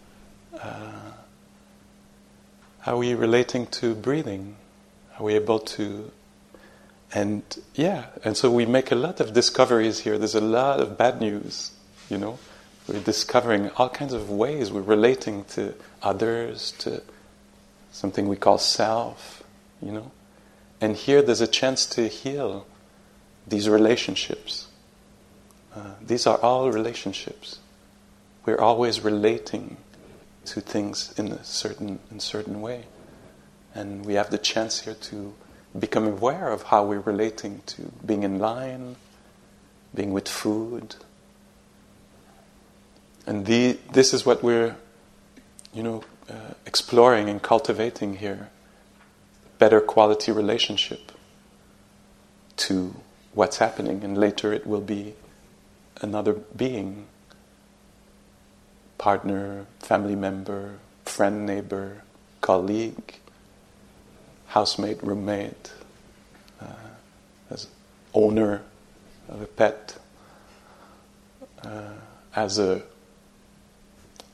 uh, 0.59 1.11
how 2.81 2.95
are 2.95 2.97
we 2.97 3.13
relating 3.13 3.67
to 3.67 3.95
breathing? 3.95 4.57
Are 5.17 5.23
we 5.23 5.35
able 5.35 5.59
to? 5.59 6.11
And 7.13 7.43
yeah, 7.73 8.07
and 8.23 8.35
so 8.35 8.51
we 8.51 8.65
make 8.65 8.91
a 8.91 8.95
lot 8.95 9.19
of 9.19 9.33
discoveries 9.33 9.99
here. 9.99 10.17
There's 10.17 10.35
a 10.35 10.41
lot 10.41 10.79
of 10.79 10.97
bad 10.97 11.21
news, 11.21 11.71
you 12.09 12.17
know. 12.17 12.37
We're 12.87 12.99
discovering 12.99 13.69
all 13.77 13.89
kinds 13.89 14.13
of 14.13 14.29
ways 14.29 14.71
we're 14.71 14.81
relating 14.81 15.45
to 15.45 15.75
others, 16.01 16.71
to 16.79 17.03
something 17.91 18.27
we 18.27 18.35
call 18.35 18.57
self, 18.57 19.43
you 19.81 19.91
know. 19.91 20.11
And 20.79 20.95
here 20.95 21.21
there's 21.21 21.41
a 21.41 21.47
chance 21.47 21.85
to 21.87 22.07
heal 22.07 22.65
these 23.47 23.69
relationships. 23.69 24.67
Uh, 25.75 25.91
these 26.01 26.25
are 26.25 26.37
all 26.37 26.71
relationships. 26.71 27.59
We're 28.45 28.59
always 28.59 29.01
relating 29.01 29.77
to 30.45 30.59
things 30.59 31.13
in 31.17 31.31
a 31.31 31.43
certain 31.43 31.99
in 32.09 32.17
a 32.17 32.21
certain 32.21 32.61
way, 32.61 32.85
and 33.75 34.03
we 34.05 34.15
have 34.15 34.31
the 34.31 34.39
chance 34.39 34.81
here 34.81 34.95
to 34.95 35.33
become 35.77 36.07
aware 36.07 36.49
of 36.49 36.63
how 36.63 36.83
we're 36.83 36.99
relating 36.99 37.61
to 37.67 37.91
being 38.05 38.23
in 38.23 38.39
line, 38.39 38.95
being 39.93 40.11
with 40.11 40.27
food, 40.27 40.95
And 43.25 43.45
the, 43.45 43.77
this 43.91 44.13
is 44.13 44.25
what 44.25 44.43
we're, 44.43 44.75
you 45.73 45.83
know, 45.83 46.03
uh, 46.29 46.53
exploring 46.65 47.29
and 47.29 47.41
cultivating 47.41 48.17
here. 48.17 48.49
Better 49.59 49.79
quality 49.79 50.31
relationship 50.31 51.11
to 52.57 52.95
what's 53.33 53.57
happening, 53.57 54.03
and 54.03 54.17
later 54.17 54.51
it 54.53 54.65
will 54.65 54.81
be 54.81 55.13
another 56.01 56.33
being 56.33 57.05
partner, 58.97 59.65
family 59.79 60.15
member, 60.15 60.77
friend, 61.05 61.45
neighbor, 61.45 62.03
colleague, 62.41 63.19
housemate, 64.47 65.01
roommate, 65.01 65.71
uh, 66.61 66.65
as 67.49 67.67
owner 68.13 68.61
of 69.29 69.41
a 69.41 69.47
pet, 69.47 69.97
uh, 71.63 71.93
as 72.35 72.59
a 72.59 72.81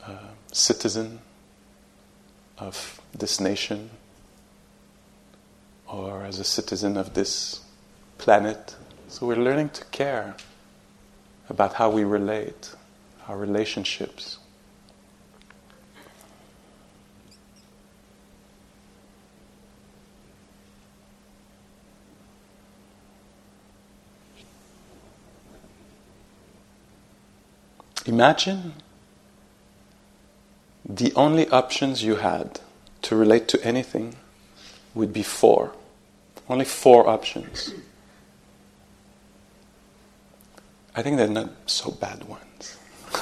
uh, 0.07 0.11
citizen 0.51 1.19
of 2.57 3.01
this 3.13 3.39
nation, 3.39 3.89
or 5.87 6.23
as 6.23 6.39
a 6.39 6.43
citizen 6.43 6.97
of 6.97 7.13
this 7.13 7.61
planet. 8.17 8.75
So 9.09 9.27
we're 9.27 9.35
learning 9.35 9.69
to 9.69 9.85
care 9.85 10.35
about 11.49 11.73
how 11.73 11.89
we 11.89 12.03
relate, 12.03 12.73
our 13.27 13.37
relationships. 13.37 14.39
Imagine 28.05 28.73
the 30.87 31.13
only 31.15 31.47
options 31.49 32.03
you 32.03 32.15
had 32.15 32.61
to 33.03 33.15
relate 33.15 33.47
to 33.49 33.63
anything 33.63 34.15
would 34.95 35.11
be 35.11 35.23
four. 35.23 35.73
Only 36.49 36.65
four 36.65 37.07
options. 37.07 37.73
I 40.95 41.01
think 41.01 41.17
they're 41.17 41.27
not 41.27 41.51
so 41.65 41.91
bad 41.91 42.23
ones. 42.23 42.77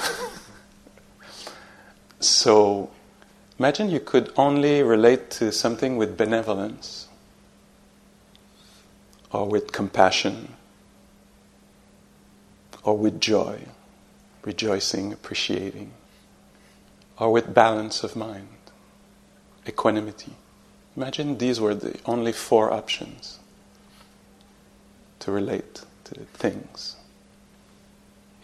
so 2.19 2.91
imagine 3.57 3.89
you 3.89 3.99
could 3.99 4.31
only 4.37 4.83
relate 4.83 5.31
to 5.31 5.51
something 5.51 5.97
with 5.97 6.15
benevolence 6.15 7.07
or 9.31 9.47
with 9.47 9.71
compassion 9.71 10.53
or 12.83 12.97
with 12.97 13.19
joy 13.19 13.59
rejoicing, 14.45 15.11
appreciating, 15.11 15.91
or 17.17 17.31
with 17.31 17.53
balance 17.53 18.03
of 18.03 18.15
mind, 18.15 18.47
equanimity. 19.67 20.33
Imagine 20.95 21.37
these 21.37 21.59
were 21.59 21.75
the 21.75 21.97
only 22.05 22.31
four 22.31 22.71
options 22.71 23.39
to 25.19 25.31
relate 25.31 25.81
to 26.05 26.15
things, 26.33 26.95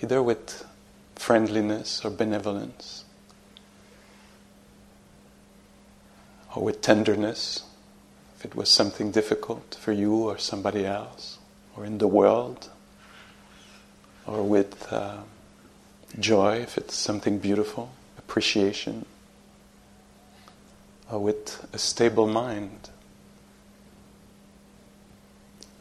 either 0.01 0.21
with 0.21 0.65
friendliness 1.15 2.03
or 2.03 2.09
benevolence, 2.09 3.05
or 6.55 6.63
with 6.63 6.81
tenderness, 6.81 7.63
if 8.37 8.45
it 8.45 8.55
was 8.55 8.69
something 8.69 9.11
difficult 9.11 9.77
for 9.79 9.91
you 9.91 10.13
or 10.13 10.37
somebody 10.37 10.85
else, 10.85 11.37
or 11.75 11.85
in 11.85 11.97
the 11.99 12.07
world, 12.07 12.69
or 14.25 14.43
with. 14.43 14.91
Uh, 14.91 15.17
joy, 16.19 16.57
if 16.57 16.77
it's 16.77 16.95
something 16.95 17.39
beautiful, 17.39 17.91
appreciation, 18.31 19.05
or 21.11 21.19
with 21.19 21.67
a 21.73 21.77
stable 21.77 22.27
mind. 22.27 22.89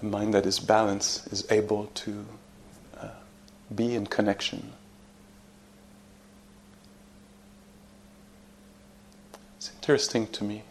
A 0.03 0.05
mind 0.05 0.35
that 0.35 0.45
is 0.47 0.59
balanced 0.59 1.29
is 1.29 1.47
able 1.49 1.87
to 1.95 2.27
uh, 2.99 3.11
be 3.73 3.95
in 3.95 4.05
connection. 4.05 4.73
It's 9.57 9.71
interesting 9.77 10.27
to 10.27 10.43
me, 10.43 10.65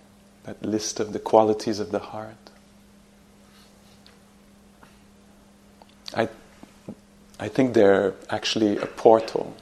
that 0.43 0.61
list 0.61 0.99
of 0.99 1.13
the 1.13 1.19
qualities 1.19 1.79
of 1.79 1.91
the 1.91 1.99
heart. 1.99 2.49
I 6.13 6.27
I 7.39 7.47
think 7.47 7.73
they're 7.73 8.15
actually 8.29 8.75
a 8.79 8.85
portal. 8.85 9.55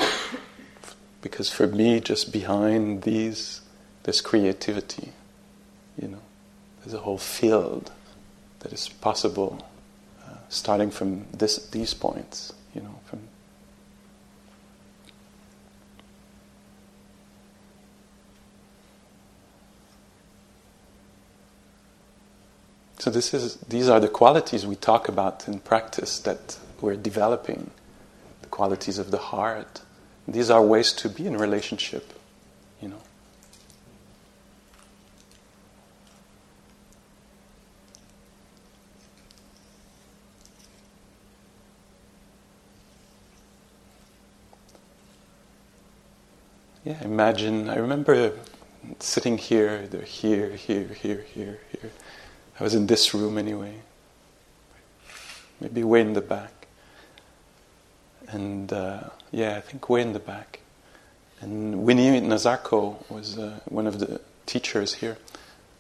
Because 1.28 1.52
for 1.52 1.68
me, 1.68 2.00
just 2.00 2.32
behind 2.32 3.02
these, 3.02 3.60
there's 4.04 4.22
creativity. 4.22 5.12
You 6.02 6.08
know, 6.08 6.22
there's 6.80 6.94
a 6.94 7.00
whole 7.00 7.18
field 7.18 7.92
that 8.60 8.72
is 8.72 8.88
possible, 8.88 9.68
uh, 10.26 10.36
starting 10.48 10.90
from 10.90 11.26
this, 11.34 11.68
these 11.68 11.94
points. 11.94 12.54
You 12.74 12.80
know, 12.80 12.98
from 13.08 13.20
So 23.00 23.12
this 23.12 23.34
is 23.34 23.58
these 23.58 23.90
are 23.90 24.00
the 24.00 24.08
qualities 24.08 24.66
we 24.66 24.78
talk 24.78 25.10
about 25.10 25.46
in 25.46 25.60
practice 25.60 26.20
that 26.20 26.58
we're 26.80 26.96
developing 26.96 27.72
the 28.42 28.48
qualities 28.48 28.98
of 28.98 29.12
the 29.12 29.18
heart. 29.18 29.82
These 30.28 30.50
are 30.50 30.62
ways 30.62 30.92
to 30.94 31.10
be 31.10 31.26
in 31.26 31.38
relationship, 31.38 32.12
you 32.82 32.90
know. 32.90 33.02
Yeah, 46.84 47.02
imagine. 47.04 47.70
I 47.70 47.78
remember 47.78 48.34
sitting 49.00 49.38
here, 49.38 49.88
here, 50.06 50.52
here, 50.52 50.88
here, 50.88 51.26
here, 51.34 51.60
here. 51.72 51.92
I 52.60 52.64
was 52.64 52.76
in 52.76 52.88
this 52.88 53.14
room 53.14 53.38
anyway, 53.38 53.76
maybe 55.62 55.84
way 55.84 56.02
in 56.02 56.14
the 56.14 56.22
back 56.22 56.57
and 58.30 58.72
uh, 58.72 59.10
yeah, 59.32 59.58
I 59.58 59.62
think 59.62 59.90
way 59.90 60.02
in 60.02 60.14
the 60.14 60.20
back. 60.20 60.60
And 61.40 61.84
Winnie 61.84 62.20
Nazarko 62.22 63.10
was 63.10 63.38
uh, 63.38 63.60
one 63.66 63.88
of 63.88 64.00
the 64.00 64.20
teachers 64.46 64.96
here. 64.96 65.18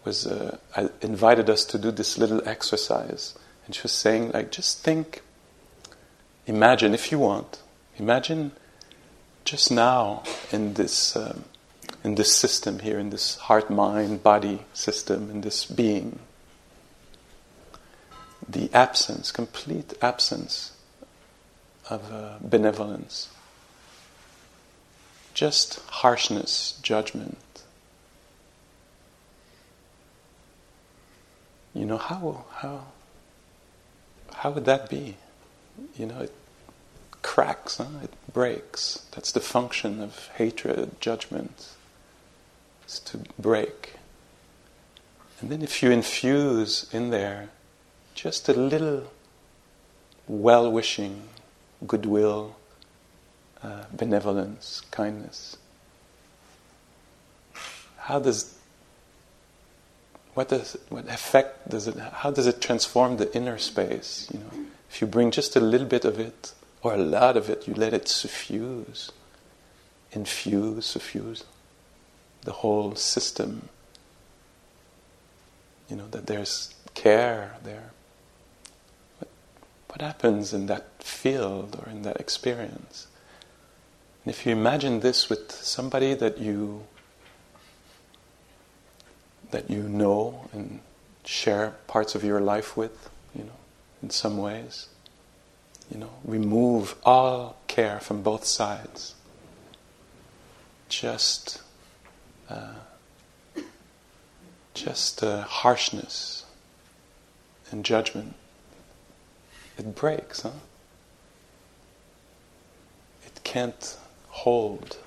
Was 0.06 0.26
uh, 0.26 0.58
invited 1.02 1.50
us 1.50 1.66
to 1.66 1.78
do 1.78 1.92
this 1.92 2.18
little 2.18 2.42
exercise, 2.48 3.38
and 3.66 3.76
she 3.76 3.82
was 3.82 3.92
saying, 3.92 4.32
like, 4.32 4.52
just 4.52 4.82
think, 4.82 5.22
imagine 6.46 6.94
if 6.94 7.12
you 7.12 7.20
want, 7.20 7.62
imagine 7.98 8.54
just 9.44 9.70
now 9.70 10.24
in 10.50 10.76
this 10.76 11.16
um, 11.18 11.44
in 12.04 12.16
this 12.16 12.34
system 12.34 12.80
here, 12.80 13.00
in 13.00 13.10
this 13.10 13.36
heart, 13.36 13.70
mind, 13.70 14.24
body 14.24 14.66
system, 14.74 15.30
in 15.30 15.42
this 15.42 15.66
being, 15.66 16.20
the 18.48 18.70
absence, 18.74 19.32
complete 19.32 19.94
absence 20.02 20.77
of 21.90 22.12
uh, 22.12 22.38
benevolence, 22.42 23.30
just 25.34 25.80
harshness, 25.88 26.80
judgment. 26.82 27.38
You 31.74 31.86
know 31.86 31.98
how 31.98 32.46
how 32.56 32.86
how 34.34 34.52
would 34.52 34.66
that 34.66 34.90
be? 34.90 35.18
You 35.96 36.08
know, 36.08 36.22
it 36.22 36.34
cracks, 37.22 37.78
huh? 37.78 37.86
it 38.04 38.14
breaks. 38.32 39.06
That's 39.12 39.32
the 39.32 39.40
function 39.42 40.02
of 40.02 40.30
hatred, 40.38 41.00
judgment. 41.00 41.70
Is 42.88 43.00
to 43.00 43.20
break. 43.38 43.96
And 45.40 45.50
then 45.50 45.62
if 45.62 45.84
you 45.84 45.92
infuse 45.92 46.88
in 46.92 47.10
there 47.10 47.50
just 48.16 48.48
a 48.50 48.54
little 48.54 49.12
well 50.28 50.72
wishing, 50.72 51.24
goodwill, 51.86 52.56
uh, 53.64 53.84
benevolence, 53.92 54.82
kindness. 54.92 55.58
How 57.98 58.20
does 58.20 58.58
what 60.34 60.50
does 60.50 60.78
what 60.90 61.08
effect 61.10 61.68
does 61.68 61.88
it 61.88 61.98
how 61.98 62.32
does 62.32 62.46
it 62.46 62.62
transform 62.62 63.18
the 63.18 63.36
inner 63.36 63.58
space 63.58 64.30
you 64.32 64.40
know? 64.40 64.68
If 64.90 65.02
you 65.02 65.08
bring 65.08 65.32
just 65.32 65.56
a 65.56 65.60
little 65.60 65.88
bit 65.88 66.06
of 66.06 66.20
it 66.20 66.54
or 66.84 66.94
a 66.94 66.98
lot 66.98 67.36
of 67.36 67.50
it 67.50 67.68
you 67.68 67.74
let 67.74 67.94
it 67.94 68.08
suffuse 68.08 69.12
infuse 70.12 70.86
suffuse 70.86 71.44
the 72.44 72.54
whole 72.54 72.96
system. 72.96 73.68
You 75.90 75.98
know 75.98 76.08
that 76.12 76.28
there's 76.28 76.74
care 76.94 77.56
there 77.64 77.92
what 79.98 80.06
happens 80.06 80.54
in 80.54 80.68
that 80.68 80.86
field 81.00 81.76
or 81.84 81.90
in 81.90 82.04
that 82.04 82.18
experience? 82.18 83.08
And 84.24 84.32
if 84.32 84.46
you 84.46 84.52
imagine 84.52 85.00
this 85.00 85.28
with 85.28 85.52
somebody 85.52 86.14
that 86.14 86.38
you 86.38 86.86
that 89.50 89.72
you 89.72 89.82
know 89.82 90.48
and 90.54 90.82
share 91.26 91.74
parts 91.88 92.14
of 92.14 92.24
your 92.24 92.40
life 92.40 92.78
with, 92.78 93.10
you 93.34 93.44
know, 93.44 93.58
in 94.04 94.12
some 94.12 94.38
ways, 94.38 94.88
you 95.90 95.98
know, 95.98 96.12
remove 96.24 96.94
all 97.04 97.58
care 97.66 98.00
from 98.00 98.22
both 98.22 98.46
sides. 98.46 99.16
Just, 100.90 101.64
uh, 102.50 102.74
just 104.76 105.24
uh, 105.24 105.42
harshness 105.42 106.46
and 107.72 107.84
judgment. 107.84 108.36
It 109.78 109.96
breaks, 109.96 110.42
huh? 110.42 110.52
It 113.26 113.44
can't 113.44 113.98
hold. 114.30 114.98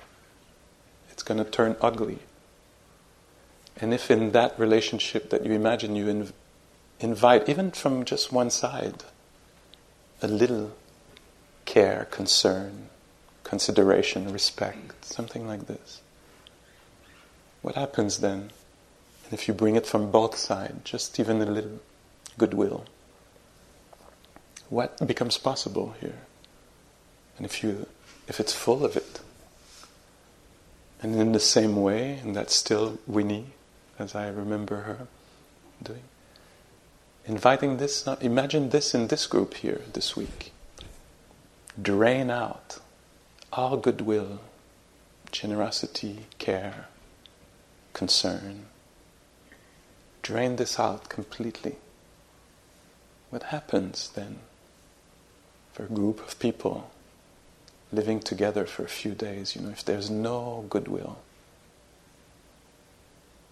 It's 1.11 1.23
going 1.23 1.43
to 1.43 1.49
turn 1.49 1.75
ugly. 1.81 2.19
And 3.77 3.93
if 3.93 4.11
in 4.11 4.31
that 4.31 4.57
relationship 4.59 5.29
that 5.29 5.45
you 5.45 5.53
imagine 5.53 5.95
you 5.95 6.05
inv- 6.05 6.33
invite, 6.99 7.49
even 7.49 7.71
from 7.71 8.05
just 8.05 8.31
one 8.31 8.49
side, 8.49 9.03
a 10.21 10.27
little 10.27 10.73
care, 11.65 12.07
concern, 12.11 12.89
consideration, 13.43 14.31
respect, 14.31 15.05
something 15.05 15.47
like 15.47 15.67
this. 15.67 16.01
What 17.61 17.75
happens 17.75 18.19
then? 18.19 18.51
And 19.23 19.33
if 19.33 19.47
you 19.47 19.53
bring 19.53 19.75
it 19.75 19.85
from 19.85 20.11
both 20.11 20.37
sides, 20.37 20.79
just 20.83 21.19
even 21.19 21.41
a 21.41 21.45
little 21.45 21.79
goodwill, 22.37 22.85
what 24.71 25.05
becomes 25.05 25.37
possible 25.37 25.93
here? 25.99 26.21
And 27.37 27.45
if 27.45 27.61
you 27.61 27.85
if 28.27 28.39
it's 28.39 28.53
full 28.53 28.85
of 28.85 28.95
it. 28.95 29.19
And 31.01 31.19
in 31.19 31.33
the 31.33 31.39
same 31.39 31.75
way, 31.81 32.19
and 32.19 32.33
that's 32.33 32.55
still 32.55 32.97
Winnie, 33.05 33.47
as 33.99 34.15
I 34.15 34.29
remember 34.29 34.77
her 34.83 35.07
doing, 35.83 36.03
inviting 37.25 37.75
this, 37.75 38.07
uh, 38.07 38.15
imagine 38.21 38.69
this 38.69 38.95
in 38.95 39.07
this 39.07 39.27
group 39.27 39.55
here 39.55 39.81
this 39.91 40.15
week. 40.15 40.53
Drain 41.81 42.29
out 42.29 42.79
all 43.51 43.75
goodwill, 43.75 44.39
generosity, 45.31 46.27
care, 46.37 46.85
concern. 47.91 48.67
Drain 50.21 50.55
this 50.55 50.79
out 50.79 51.09
completely. 51.09 51.75
What 53.29 53.43
happens 53.43 54.09
then 54.15 54.39
for 55.73 55.83
a 55.83 55.87
group 55.87 56.19
of 56.19 56.37
people 56.39 56.91
living 57.91 58.19
together 58.19 58.65
for 58.65 58.83
a 58.83 58.89
few 58.89 59.11
days, 59.11 59.55
you 59.55 59.61
know, 59.61 59.69
if 59.69 59.83
there's 59.83 60.09
no 60.09 60.65
goodwill? 60.69 61.19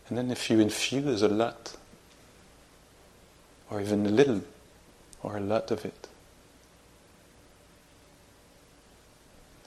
And 0.07 0.17
then 0.17 0.31
if 0.31 0.49
you 0.49 0.59
infuse 0.59 1.21
a 1.21 1.27
lot, 1.27 1.75
or 3.69 3.79
even 3.81 4.05
a 4.05 4.09
little, 4.09 4.41
or 5.21 5.37
a 5.37 5.41
lot 5.41 5.69
of 5.71 5.85
it, 5.85 6.07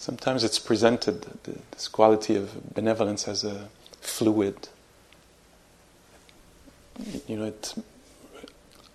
Sometimes 0.03 0.43
it's 0.43 0.59
presented, 0.59 1.25
this 1.71 1.87
quality 1.87 2.35
of 2.35 2.75
benevolence, 2.75 3.29
as 3.29 3.45
a 3.45 3.69
fluid. 4.01 4.69
You 7.29 7.37
know, 7.37 7.45
it's 7.45 7.77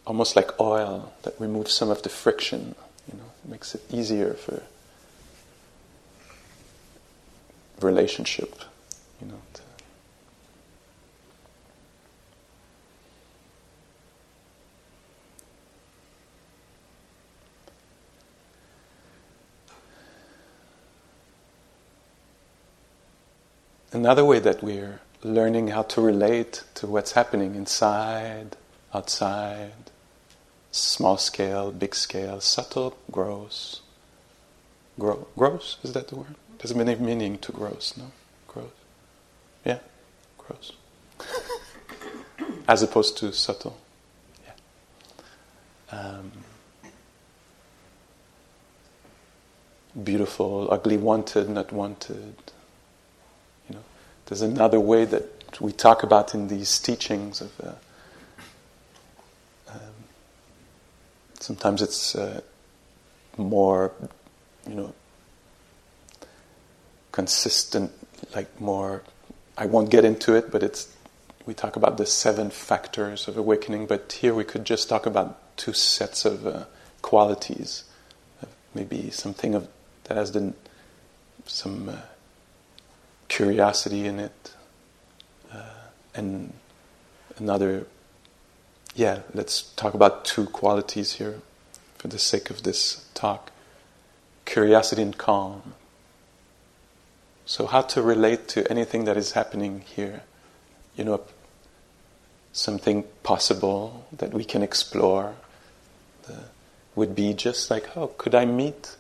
almost 0.06 0.36
like 0.36 0.60
oil 0.60 1.14
that 1.24 1.40
removes 1.40 1.72
some 1.72 1.90
of 1.90 2.02
the 2.02 2.10
friction, 2.10 2.76
you 3.12 3.18
know, 3.18 3.32
makes 3.46 3.76
it 3.76 3.82
easier 3.92 4.34
for 4.34 4.64
relationship, 7.80 8.60
you 9.22 9.28
know. 9.28 9.42
To 9.54 9.62
Another 23.94 24.26
way 24.26 24.40
that 24.40 24.62
we're 24.62 25.00
learning 25.24 25.70
how 25.70 25.82
to 25.82 26.02
relate 26.02 26.64
to 26.76 26.86
what's 26.86 27.14
happening 27.14 27.56
inside, 27.56 28.56
outside, 28.94 29.72
small 30.78 31.18
scale, 31.18 31.72
big 31.72 31.96
scale, 31.96 32.40
subtle, 32.42 32.98
gross. 33.12 33.82
Gro- 35.00 35.28
gross, 35.38 35.78
is 35.84 35.94
that 35.94 36.08
the 36.08 36.16
word? 36.16 36.36
It 36.60 36.70
have 36.88 37.02
meaning 37.02 37.38
to 37.40 37.52
gross? 37.52 37.96
No? 37.98 38.12
Gross? 38.48 38.72
Yeah? 39.64 39.80
Gross. 40.38 40.72
As 42.68 42.82
opposed 42.82 43.18
to 43.18 43.32
subtle. 43.32 43.78
Yeah. 44.46 46.00
Um, 46.00 46.32
beautiful, 50.04 50.68
ugly, 50.72 50.98
wanted, 50.98 51.50
not 51.50 51.72
wanted 51.72 52.36
You 53.70 53.76
know, 53.76 53.84
there's 54.26 54.42
another 54.42 54.80
way 54.80 55.06
that 55.06 55.62
we 55.62 55.72
talk 55.72 56.04
about 56.04 56.34
in 56.34 56.48
these 56.48 56.80
teachings 56.80 57.42
of. 57.42 57.52
Uh, 57.62 57.72
sometimes 61.48 61.82
it's 61.82 62.14
uh, 62.14 62.42
more, 63.38 63.94
you 64.68 64.76
know, 64.76 64.94
consistent, 67.14 67.90
like 68.36 68.60
more. 68.60 69.02
I 69.58 69.66
won't 69.66 69.90
get 69.90 70.04
into 70.04 70.36
it, 70.36 70.52
but 70.52 70.62
it's. 70.62 70.94
We 71.46 71.54
talk 71.54 71.78
about 71.78 71.98
the 71.98 72.06
seven 72.06 72.50
factors 72.50 73.30
of 73.30 73.38
awakening, 73.38 73.88
but 73.88 74.12
here 74.12 74.34
we 74.36 74.44
could 74.44 74.66
just 74.66 74.90
talk 74.90 75.06
about 75.06 75.56
two 75.56 75.72
sets 75.72 76.26
of 76.26 76.46
uh, 76.46 76.66
qualities, 77.02 77.86
maybe 78.76 79.10
something 79.10 79.56
of 79.56 79.70
that 80.04 80.18
has 80.18 80.36
some 81.46 81.88
uh, 81.88 81.96
curiosity 83.30 84.06
in 84.06 84.20
it, 84.20 84.52
uh, 85.54 85.88
and 86.14 86.52
another. 87.38 87.88
Yeah, 88.98 89.20
let's 89.32 89.62
talk 89.76 89.94
about 89.94 90.26
two 90.26 90.48
qualities 90.48 91.14
here 91.14 91.42
for 92.00 92.08
the 92.08 92.18
sake 92.18 92.50
of 92.50 92.64
this 92.64 93.06
talk 93.14 93.52
curiosity 94.46 95.04
and 95.04 95.16
calm. 95.16 95.76
So, 97.46 97.68
how 97.68 97.84
to 97.94 98.02
relate 98.02 98.48
to 98.48 98.68
anything 98.72 99.06
that 99.06 99.16
is 99.16 99.34
happening 99.34 99.84
here? 99.86 100.24
You 100.96 101.04
know, 101.04 101.22
something 102.54 103.04
possible 103.22 104.08
that 104.12 104.34
we 104.34 104.44
can 104.44 104.64
explore 104.64 105.36
the, 106.24 106.46
would 106.96 107.14
be 107.14 107.36
just 107.36 107.70
like, 107.70 107.96
oh, 107.96 108.08
could 108.08 108.34
I 108.34 108.46
meet 108.46 108.96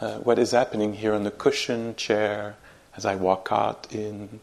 uh, 0.00 0.14
what 0.20 0.38
is 0.38 0.52
happening 0.52 0.94
here 0.94 1.12
on 1.12 1.24
the 1.24 1.30
cushion, 1.30 1.94
chair, 1.96 2.56
as 2.96 3.04
I 3.04 3.16
walk 3.16 3.48
out 3.50 3.86
in, 3.92 4.40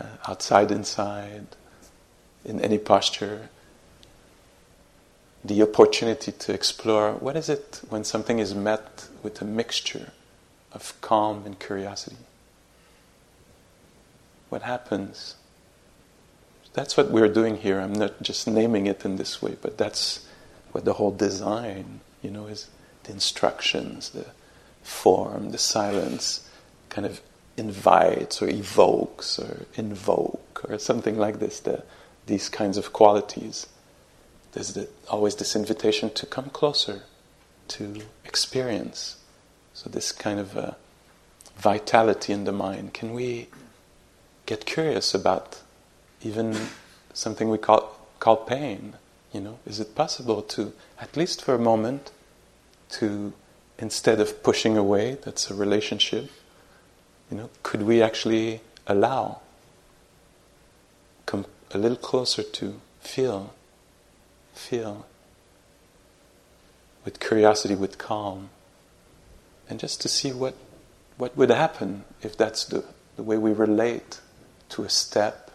uh, 0.00 0.06
outside, 0.26 0.72
inside, 0.72 1.46
in 2.44 2.60
any 2.60 2.78
posture, 2.78 3.48
the 5.44 5.62
opportunity 5.62 6.32
to 6.32 6.52
explore 6.52 7.12
what 7.12 7.36
is 7.36 7.48
it 7.48 7.80
when 7.88 8.04
something 8.04 8.38
is 8.38 8.54
met 8.54 9.08
with 9.22 9.40
a 9.40 9.44
mixture 9.44 10.12
of 10.72 10.98
calm 11.00 11.44
and 11.46 11.58
curiosity? 11.58 12.16
What 14.48 14.62
happens? 14.62 15.36
That's 16.72 16.96
what 16.96 17.10
we're 17.10 17.28
doing 17.28 17.56
here. 17.56 17.80
I'm 17.80 17.92
not 17.92 18.22
just 18.22 18.46
naming 18.46 18.86
it 18.86 19.04
in 19.04 19.16
this 19.16 19.40
way, 19.40 19.56
but 19.60 19.78
that's 19.78 20.26
what 20.72 20.84
the 20.84 20.94
whole 20.94 21.10
design, 21.10 22.00
you 22.22 22.30
know, 22.30 22.46
is 22.46 22.68
the 23.04 23.12
instructions, 23.12 24.10
the 24.10 24.26
form, 24.82 25.50
the 25.50 25.58
silence, 25.58 26.48
kind 26.88 27.06
of 27.06 27.20
invites 27.56 28.40
or 28.40 28.48
evokes 28.48 29.38
or 29.38 29.66
invoke 29.74 30.64
or 30.68 30.78
something 30.78 31.16
like 31.16 31.38
this, 31.38 31.60
the, 31.60 31.82
these 32.26 32.48
kinds 32.48 32.76
of 32.76 32.92
qualities. 32.92 33.66
There's 34.52 34.72
the, 34.74 34.88
always 35.08 35.36
this 35.36 35.54
invitation 35.54 36.10
to 36.10 36.26
come 36.26 36.50
closer, 36.50 37.02
to 37.68 38.02
experience. 38.24 39.16
So, 39.74 39.88
this 39.88 40.12
kind 40.12 40.40
of 40.40 40.56
uh, 40.56 40.72
vitality 41.56 42.32
in 42.32 42.44
the 42.44 42.52
mind. 42.52 42.92
Can 42.92 43.12
we 43.12 43.48
get 44.46 44.66
curious 44.66 45.14
about 45.14 45.60
even 46.22 46.56
something 47.12 47.48
we 47.48 47.58
call, 47.58 47.96
call 48.18 48.36
pain? 48.36 48.94
You 49.32 49.40
know, 49.40 49.58
is 49.64 49.78
it 49.78 49.94
possible 49.94 50.42
to, 50.42 50.72
at 51.00 51.16
least 51.16 51.42
for 51.42 51.54
a 51.54 51.58
moment, 51.58 52.10
to 52.90 53.32
instead 53.80 54.20
of 54.20 54.42
pushing 54.42 54.76
away, 54.76 55.16
that's 55.24 55.50
a 55.50 55.54
relationship, 55.54 56.30
you 57.30 57.36
know, 57.36 57.50
could 57.62 57.82
we 57.82 58.02
actually 58.02 58.60
allow, 58.86 59.40
come 61.26 61.46
a 61.72 61.78
little 61.78 61.96
closer 61.96 62.42
to 62.42 62.80
feel, 63.00 63.54
feel 64.60 65.06
with 67.04 67.18
curiosity, 67.18 67.74
with 67.74 67.98
calm, 67.98 68.50
and 69.68 69.80
just 69.80 70.00
to 70.02 70.08
see 70.08 70.32
what 70.32 70.54
what 71.16 71.36
would 71.36 71.50
happen 71.50 72.04
if 72.22 72.36
that's 72.36 72.64
the, 72.64 72.82
the 73.16 73.22
way 73.22 73.36
we 73.36 73.52
relate 73.52 74.20
to 74.70 74.84
a 74.84 74.88
step 74.88 75.50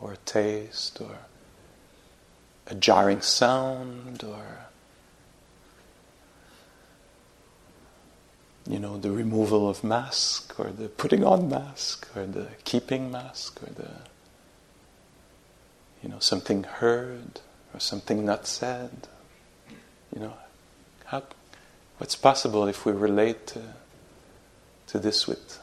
or 0.00 0.12
a 0.12 0.16
taste 0.18 0.98
or 1.00 1.18
a 2.66 2.74
jarring 2.74 3.20
sound 3.20 4.24
or 4.24 4.66
you 8.66 8.78
know 8.78 8.96
the 8.96 9.10
removal 9.10 9.68
of 9.68 9.84
mask 9.84 10.58
or 10.58 10.70
the 10.70 10.88
putting 10.88 11.22
on 11.22 11.50
mask 11.50 12.08
or 12.16 12.24
the 12.24 12.48
keeping 12.64 13.10
mask 13.10 13.62
or 13.62 13.70
the 13.74 13.90
you 16.02 16.08
know 16.08 16.18
something 16.18 16.62
heard 16.62 17.40
or 17.74 17.80
something 17.80 18.24
not 18.24 18.46
said 18.46 18.90
you 20.14 20.20
know? 20.20 20.34
How 21.06 21.22
what's 21.98 22.16
possible 22.16 22.66
if 22.66 22.84
we 22.86 22.92
relate 22.92 23.46
to, 23.48 23.60
to 24.88 24.98
this 24.98 25.26
with 25.26 25.58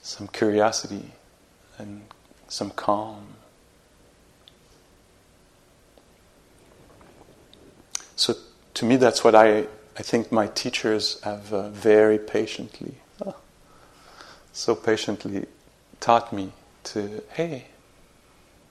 some 0.00 0.28
curiosity 0.28 1.12
and 1.78 2.02
some 2.48 2.70
calm? 2.70 3.34
So 8.16 8.34
to 8.74 8.84
me, 8.84 8.96
that's 8.96 9.24
what 9.24 9.34
I, 9.34 9.66
I 9.96 10.02
think 10.02 10.30
my 10.30 10.46
teachers 10.48 11.20
have 11.22 11.52
uh, 11.52 11.68
very 11.70 12.18
patiently, 12.18 12.94
oh, 13.24 13.34
so 14.52 14.74
patiently 14.74 15.46
taught 15.98 16.32
me 16.32 16.52
to, 16.84 17.22
hey, 17.32 17.66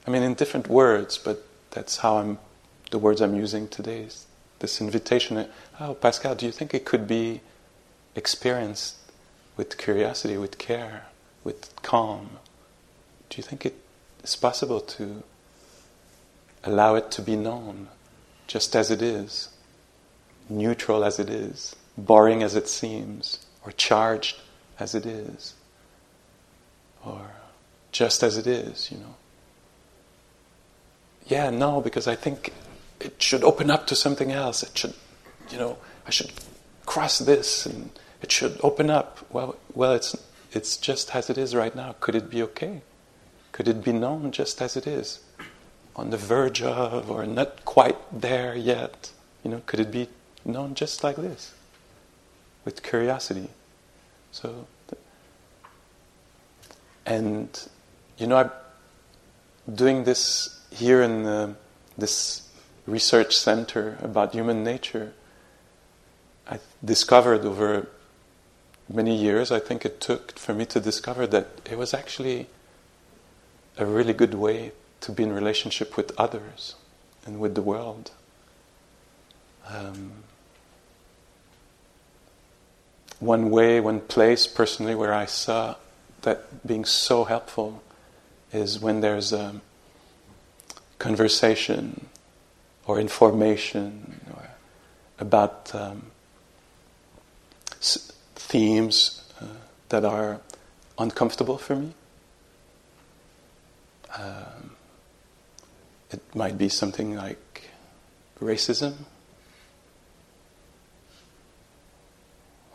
I 0.06 0.12
mean, 0.12 0.24
in 0.24 0.34
different 0.34 0.68
words, 0.68 1.18
but 1.18 1.46
that's 1.72 1.98
how 1.98 2.18
I'm, 2.18 2.40
the 2.90 2.98
words 2.98 3.22
I'm 3.22 3.36
using 3.36 3.68
today. 3.68 4.02
Is 4.02 4.26
this 4.60 4.82
invitation, 4.82 5.48
oh, 5.80 5.94
Pascal, 5.94 6.36
do 6.36 6.46
you 6.46 6.52
think 6.52 6.74
it 6.74 6.86
could 6.86 7.08
be 7.08 7.42
experienced 8.16 8.96
with 9.58 9.78
curiosity, 9.78 10.38
with 10.38 10.58
care, 10.58 11.06
with 11.44 11.70
calm? 11.82 12.32
Do 13.30 13.38
you 13.38 13.44
think 13.44 13.66
it 13.66 13.76
is 14.24 14.36
possible 14.36 14.82
to 14.82 15.24
allow 16.64 16.96
it 16.96 17.12
to 17.12 17.22
be 17.22 17.36
known? 17.36 17.88
just 18.52 18.76
as 18.76 18.92
it 18.92 19.02
is, 19.02 19.48
neutral 20.50 21.06
as 21.06 21.20
it 21.20 21.30
is, 21.30 21.74
boring 21.98 22.44
as 22.44 22.54
it 22.54 22.68
seems, 22.68 23.40
or 23.66 23.72
charged 23.72 24.36
as 24.78 24.94
it 24.94 25.06
is, 25.06 25.54
or 27.06 27.32
just 27.94 28.24
as 28.24 28.38
it 28.38 28.46
is, 28.46 28.92
you 28.92 28.98
know. 28.98 29.16
Yeah, 31.28 31.50
no, 31.50 31.82
because 31.82 32.08
I 32.08 32.16
think 32.16 32.54
it 33.00 33.22
should 33.22 33.44
open 33.44 33.72
up 33.72 33.88
to 33.88 33.96
something 33.96 34.32
else. 34.32 34.64
It 34.64 34.78
should, 34.78 34.94
you 35.50 35.58
know, 35.58 35.78
I 36.06 36.10
should 36.10 36.32
cross 36.86 37.20
this 37.20 37.66
and 37.66 37.92
it 38.22 38.32
should 38.32 38.60
open 38.62 38.90
up. 38.90 39.20
Well, 39.30 39.56
well, 39.74 39.94
it's 39.94 40.16
it's 40.52 40.78
just 40.78 41.16
as 41.16 41.30
it 41.30 41.38
is 41.38 41.56
right 41.56 41.76
now. 41.76 41.96
Could 42.00 42.16
it 42.16 42.30
be 42.30 42.44
okay? 42.44 42.82
Could 43.52 43.68
it 43.68 43.84
be 43.84 43.94
known 43.94 44.32
just 44.32 44.62
as 44.62 44.76
it 44.76 44.86
is? 44.86 45.20
on 45.96 46.10
the 46.10 46.18
verge 46.18 46.62
of 46.62 47.10
or 47.10 47.26
not 47.26 47.66
quite 47.66 47.98
there 48.12 48.56
yet? 48.56 49.12
You 49.44 49.52
know, 49.52 49.62
could 49.66 49.80
it 49.80 49.92
be 49.92 50.08
known 50.46 50.76
just 50.76 51.04
like 51.04 51.16
this? 51.16 51.54
With 52.66 52.84
curiosity. 52.84 53.50
So, 54.32 54.68
and 57.06 57.68
you 58.18 58.28
know, 58.28 58.38
I'm 58.38 58.52
doing 59.74 60.04
this 60.04 60.61
here 60.72 61.02
in 61.02 61.24
the, 61.24 61.56
this 61.98 62.48
research 62.88 63.38
center 63.38 63.98
about 64.02 64.34
human 64.34 64.64
nature. 64.64 65.14
I 66.50 66.60
discovered 66.84 67.46
over 67.46 67.88
many 68.90 69.16
years, 69.16 69.52
I 69.52 69.60
think 69.60 69.86
it 69.86 70.02
took 70.02 70.38
for 70.38 70.54
me 70.54 70.66
to 70.68 70.80
discover 70.80 71.28
that 71.28 71.48
it 71.70 71.78
was 71.78 71.94
actually 71.94 72.48
a 73.78 73.86
really 73.86 74.14
good 74.14 74.34
way 74.34 74.72
to 75.02 75.12
be 75.12 75.24
in 75.24 75.32
relationship 75.32 75.96
with 75.98 76.12
others 76.18 76.76
and 77.26 77.40
with 77.40 77.56
the 77.56 77.62
world. 77.62 78.12
Um, 79.68 80.12
one 83.20 83.50
way, 83.50 83.80
one 83.80 84.02
place 84.02 84.48
personally 84.48 84.96
where 84.96 85.14
I 85.14 85.26
saw 85.26 85.76
that 86.24 86.66
being 86.66 86.86
so 86.86 87.24
helpful 87.24 87.82
is 88.52 88.80
when 88.80 89.02
there's 89.02 89.32
a 89.32 89.62
conversation 91.02 92.06
or 92.86 93.00
information 93.00 94.22
or 94.36 94.50
about 95.18 95.74
um, 95.74 96.12
s- 97.80 98.12
themes 98.36 99.24
uh, 99.42 99.46
that 99.90 100.06
are 100.06 100.40
uncomfortable 101.00 101.58
for 101.58 101.76
me. 101.76 101.94
Um, 104.16 104.76
it 106.12 106.22
might 106.36 106.60
be 106.60 106.70
something 106.70 107.16
like 107.16 107.64
racism 108.40 108.94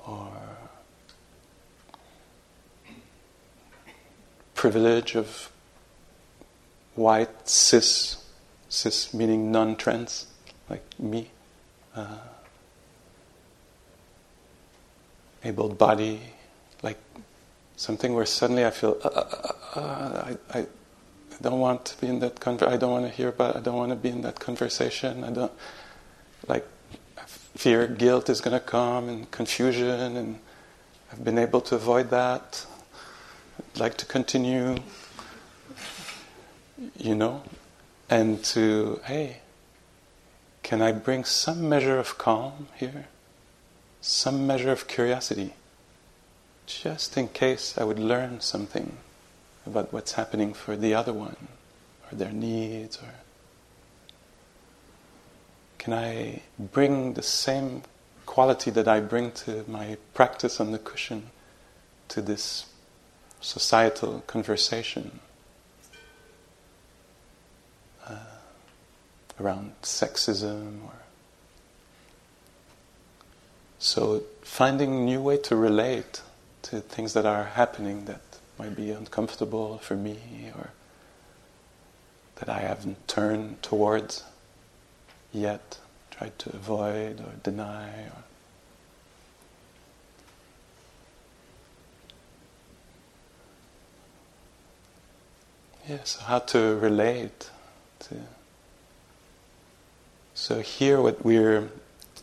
or 0.04 0.32
privilege 4.54 5.14
of 5.14 5.52
white 6.96 7.48
cis, 7.48 8.16
cis 8.68 9.14
meaning 9.14 9.52
non 9.52 9.76
trans, 9.76 10.26
like 10.68 10.84
me, 10.98 11.30
uh, 11.94 12.18
able 15.44 15.68
body, 15.68 16.20
like 16.82 16.98
something 17.76 18.14
where 18.14 18.26
suddenly 18.26 18.64
I 18.64 18.70
feel, 18.70 18.98
uh, 19.04 19.08
uh, 19.08 19.52
uh, 19.76 19.78
uh 19.78 20.34
I, 20.52 20.58
I, 20.58 20.66
don't 21.42 21.60
want 21.60 21.84
to 21.84 22.00
be 22.00 22.06
in 22.06 22.20
that 22.20 22.36
conver- 22.36 22.66
I 22.66 22.78
don't 22.78 22.90
want 22.90 23.04
to 23.04 23.12
hear 23.12 23.28
about 23.28 23.56
I 23.56 23.60
don't 23.60 23.76
want 23.76 23.90
to 23.90 23.96
be 23.96 24.08
in 24.08 24.22
that 24.22 24.40
conversation. 24.40 25.22
I 25.22 25.30
don't 25.30 25.52
like 26.48 26.66
fear, 27.26 27.86
guilt 27.86 28.30
is 28.30 28.40
going 28.40 28.58
to 28.58 28.64
come 28.64 29.10
and 29.10 29.30
confusion 29.30 30.16
and 30.16 30.38
I've 31.12 31.22
been 31.22 31.38
able 31.38 31.60
to 31.62 31.74
avoid 31.74 32.08
that. 32.08 32.64
I'd 33.58 33.80
like 33.80 33.96
to 33.98 34.06
continue 34.06 34.76
you 36.96 37.14
know 37.14 37.42
and 38.08 38.42
to 38.44 39.00
hey 39.04 39.38
can 40.66 40.82
I 40.82 40.90
bring 40.90 41.22
some 41.22 41.68
measure 41.68 41.96
of 41.96 42.18
calm 42.18 42.66
here? 42.74 43.06
Some 44.00 44.48
measure 44.48 44.72
of 44.72 44.88
curiosity 44.88 45.54
just 46.66 47.16
in 47.16 47.28
case 47.28 47.78
I 47.78 47.84
would 47.84 48.00
learn 48.00 48.40
something 48.40 48.96
about 49.64 49.92
what's 49.92 50.14
happening 50.14 50.52
for 50.52 50.76
the 50.76 50.92
other 50.92 51.12
one, 51.12 51.36
or 52.10 52.16
their 52.16 52.32
needs, 52.32 52.98
or 52.98 53.14
can 55.78 55.92
I 55.92 56.42
bring 56.58 57.14
the 57.14 57.22
same 57.22 57.82
quality 58.26 58.72
that 58.72 58.88
I 58.88 58.98
bring 58.98 59.30
to 59.46 59.64
my 59.68 59.98
practice 60.14 60.58
on 60.58 60.72
the 60.72 60.80
cushion 60.80 61.30
to 62.08 62.20
this 62.20 62.66
societal 63.40 64.24
conversation 64.26 65.20
around 69.40 69.72
sexism 69.82 70.84
or 70.84 70.94
so 73.78 74.22
finding 74.42 75.04
new 75.04 75.20
way 75.20 75.36
to 75.36 75.54
relate 75.54 76.22
to 76.62 76.80
things 76.80 77.12
that 77.12 77.26
are 77.26 77.44
happening 77.44 78.06
that 78.06 78.20
might 78.58 78.74
be 78.74 78.90
uncomfortable 78.90 79.78
for 79.78 79.94
me 79.94 80.50
or 80.56 80.70
that 82.36 82.48
I 82.48 82.60
haven't 82.60 83.06
turned 83.08 83.62
towards 83.62 84.24
yet, 85.32 85.78
tried 86.10 86.38
to 86.40 86.50
avoid 86.50 87.20
or 87.20 87.32
deny 87.42 87.88
or 87.88 88.22
Yeah, 95.88 96.02
so 96.02 96.20
how 96.24 96.40
to 96.40 96.74
relate 96.78 97.48
so 100.36 100.60
here 100.60 101.00
what 101.00 101.24
we're 101.24 101.70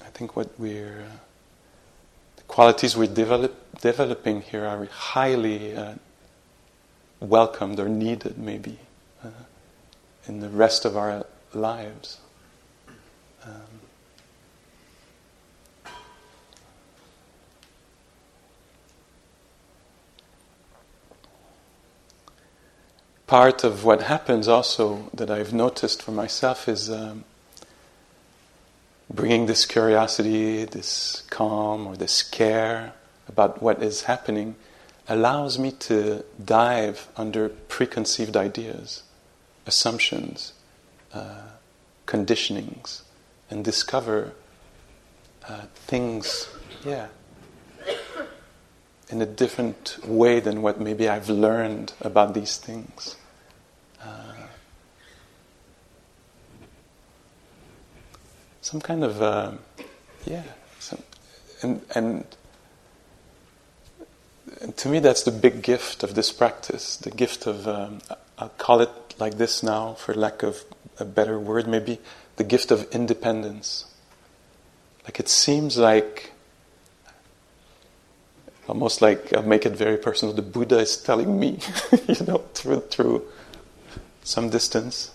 I 0.01 0.09
think 0.13 0.35
what 0.35 0.49
we're 0.59 1.03
the 2.35 2.43
qualities 2.43 2.95
we're 2.95 3.07
develop, 3.07 3.55
developing 3.81 4.41
here 4.43 4.65
are 4.65 4.85
highly 4.85 5.75
uh, 5.75 5.95
welcomed 7.19 7.79
or 7.79 7.89
needed, 7.89 8.37
maybe, 8.37 8.77
uh, 9.23 9.29
in 10.27 10.39
the 10.41 10.49
rest 10.49 10.85
of 10.85 10.95
our 10.95 11.25
lives. 11.53 12.19
Um, 13.43 13.61
part 23.25 23.63
of 23.63 23.83
what 23.83 24.03
happens 24.03 24.47
also 24.47 25.09
that 25.13 25.31
I've 25.31 25.53
noticed 25.53 26.03
for 26.03 26.11
myself 26.11 26.67
is 26.69 26.91
um, 26.91 27.23
bringing 29.13 29.45
this 29.45 29.65
curiosity, 29.65 30.65
this 30.65 31.23
calm, 31.29 31.85
or 31.85 31.95
this 31.95 32.23
care 32.23 32.93
about 33.27 33.61
what 33.61 33.81
is 33.81 34.03
happening 34.03 34.55
allows 35.07 35.59
me 35.59 35.71
to 35.71 36.23
dive 36.43 37.07
under 37.15 37.49
preconceived 37.49 38.35
ideas, 38.35 39.03
assumptions, 39.67 40.53
uh, 41.13 41.41
conditionings, 42.07 43.01
and 43.49 43.63
discover 43.63 44.33
uh, 45.47 45.61
things, 45.75 46.47
yeah, 46.85 47.07
in 49.09 49.21
a 49.21 49.25
different 49.25 49.97
way 50.05 50.39
than 50.39 50.61
what 50.61 50.79
maybe 50.79 51.07
I've 51.07 51.29
learned 51.29 51.93
about 52.01 52.33
these 52.33 52.57
things. 52.57 53.15
Some 58.63 58.81
kind 58.81 59.03
of, 59.03 59.21
uh, 59.21 59.51
yeah, 60.25 60.43
some, 60.79 61.03
and, 61.61 61.81
and 61.93 62.25
and 64.61 64.75
to 64.77 64.87
me, 64.87 64.99
that's 64.99 65.23
the 65.23 65.31
big 65.31 65.61
gift 65.61 66.03
of 66.03 66.15
this 66.15 66.31
practice 66.31 66.95
the 66.95 67.11
gift 67.11 67.45
of, 67.45 67.67
um, 67.67 67.99
I'll 68.37 68.49
call 68.49 68.79
it 68.79 68.89
like 69.19 69.37
this 69.37 69.61
now, 69.61 69.93
for 69.93 70.13
lack 70.13 70.41
of 70.41 70.63
a 70.97 71.05
better 71.05 71.37
word, 71.37 71.67
maybe 71.67 71.99
the 72.37 72.43
gift 72.45 72.71
of 72.71 72.89
independence. 72.91 73.85
Like 75.03 75.19
it 75.19 75.27
seems 75.27 75.77
like, 75.77 76.31
almost 78.67 79.01
like 79.01 79.33
I'll 79.33 79.43
make 79.43 79.65
it 79.65 79.73
very 79.73 79.97
personal, 79.97 80.33
the 80.33 80.41
Buddha 80.41 80.79
is 80.79 80.95
telling 80.95 81.37
me, 81.37 81.59
you 82.07 82.25
know, 82.25 82.37
through, 82.53 82.81
through 82.81 83.23
some 84.23 84.49
distance 84.49 85.11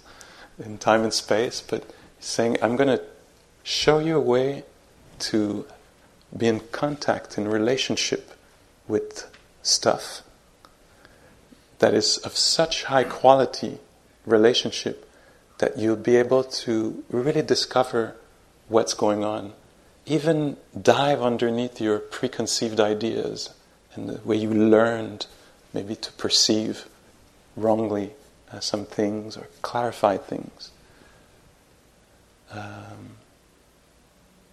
in 0.63 0.77
time 0.77 1.05
and 1.05 1.15
space, 1.15 1.63
but 1.63 1.91
saying, 2.21 2.59
I'm 2.61 2.77
going 2.77 2.89
to 2.89 3.03
show 3.69 3.99
you 3.99 4.17
a 4.17 4.21
way 4.21 4.65
to 5.19 5.67
be 6.35 6.47
in 6.47 6.59
contact, 6.73 7.37
in 7.37 7.47
relationship 7.47 8.33
with 8.89 9.31
stuff 9.63 10.23
that 11.79 11.93
is 11.93 12.17
of 12.19 12.35
such 12.35 12.85
high 12.85 13.05
quality 13.05 13.79
relationship 14.25 15.07
that 15.59 15.77
you'll 15.77 15.97
be 15.97 16.17
able 16.17 16.43
to 16.43 17.05
really 17.11 17.43
discover 17.43 18.17
what's 18.69 18.95
going 18.95 19.23
on. 19.23 19.53
Even 20.07 20.57
dive 20.81 21.21
underneath 21.21 21.79
your 21.79 21.99
preconceived 21.99 22.81
ideas 22.81 23.51
and 23.95 24.09
the 24.09 24.21
way 24.27 24.37
you 24.37 24.49
learned 24.51 25.27
maybe 25.75 25.95
to 25.95 26.11
perceive 26.13 26.87
wrongly 27.55 28.13
uh, 28.51 28.61
some 28.61 28.87
things 28.87 29.37
or 29.37 29.47
clarify 29.61 30.17
things. 30.17 30.71
Um, 32.51 33.18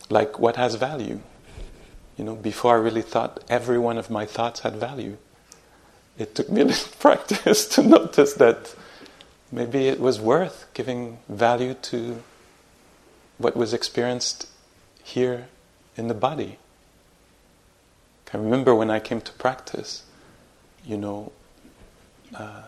like 0.10 0.40
what 0.40 0.56
has 0.56 0.76
value? 0.76 1.20
You 2.18 2.24
know, 2.24 2.36
before 2.36 2.76
I 2.76 2.80
really 2.80 3.02
thought 3.02 3.44
every 3.50 3.78
one 3.78 3.98
of 3.98 4.10
my 4.10 4.26
thoughts 4.26 4.62
had 4.62 4.76
value. 4.76 5.18
It 6.18 6.36
took 6.36 6.50
me 6.50 6.62
a 6.62 6.66
little 6.72 6.92
practice 7.00 7.68
to 7.70 7.84
notice 7.84 8.34
that 8.34 8.74
maybe 9.52 9.88
it 9.88 10.00
was 10.00 10.20
worth 10.20 10.68
giving 10.74 11.20
value 11.28 11.74
to 11.74 12.24
what 13.38 13.56
was 13.56 13.74
experienced 13.74 14.48
here 15.04 15.48
in 15.98 16.08
the 16.08 16.14
body. 16.14 16.58
I 18.34 18.38
remember 18.38 18.76
when 18.76 18.90
I 18.90 19.00
came 19.00 19.22
to 19.22 19.32
practice, 19.32 20.04
you 20.84 20.98
know, 20.98 21.32
uh, 22.34 22.64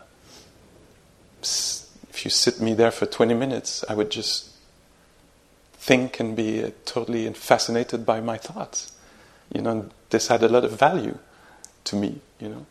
if 1.41 2.23
you 2.23 2.31
sit 2.31 2.61
me 2.61 2.73
there 2.73 2.89
for 2.89 3.05
20 3.05 3.33
minutes, 3.33 3.83
I 3.89 3.93
would 3.93 4.09
just 4.09 4.49
think 5.87 6.19
and 6.19 6.35
be 6.35 6.61
uh, 6.61 6.71
totally 6.83 7.31
fascinated 7.33 8.05
by 8.05 8.19
my 8.19 8.37
thoughts. 8.37 8.91
You 9.53 9.61
know, 9.61 9.89
this 10.09 10.27
had 10.27 10.43
a 10.43 10.49
lot 10.49 10.65
of 10.65 10.77
value 10.77 11.17
to 11.85 11.95
me, 11.95 12.19
you 12.39 12.49
know. 12.49 12.65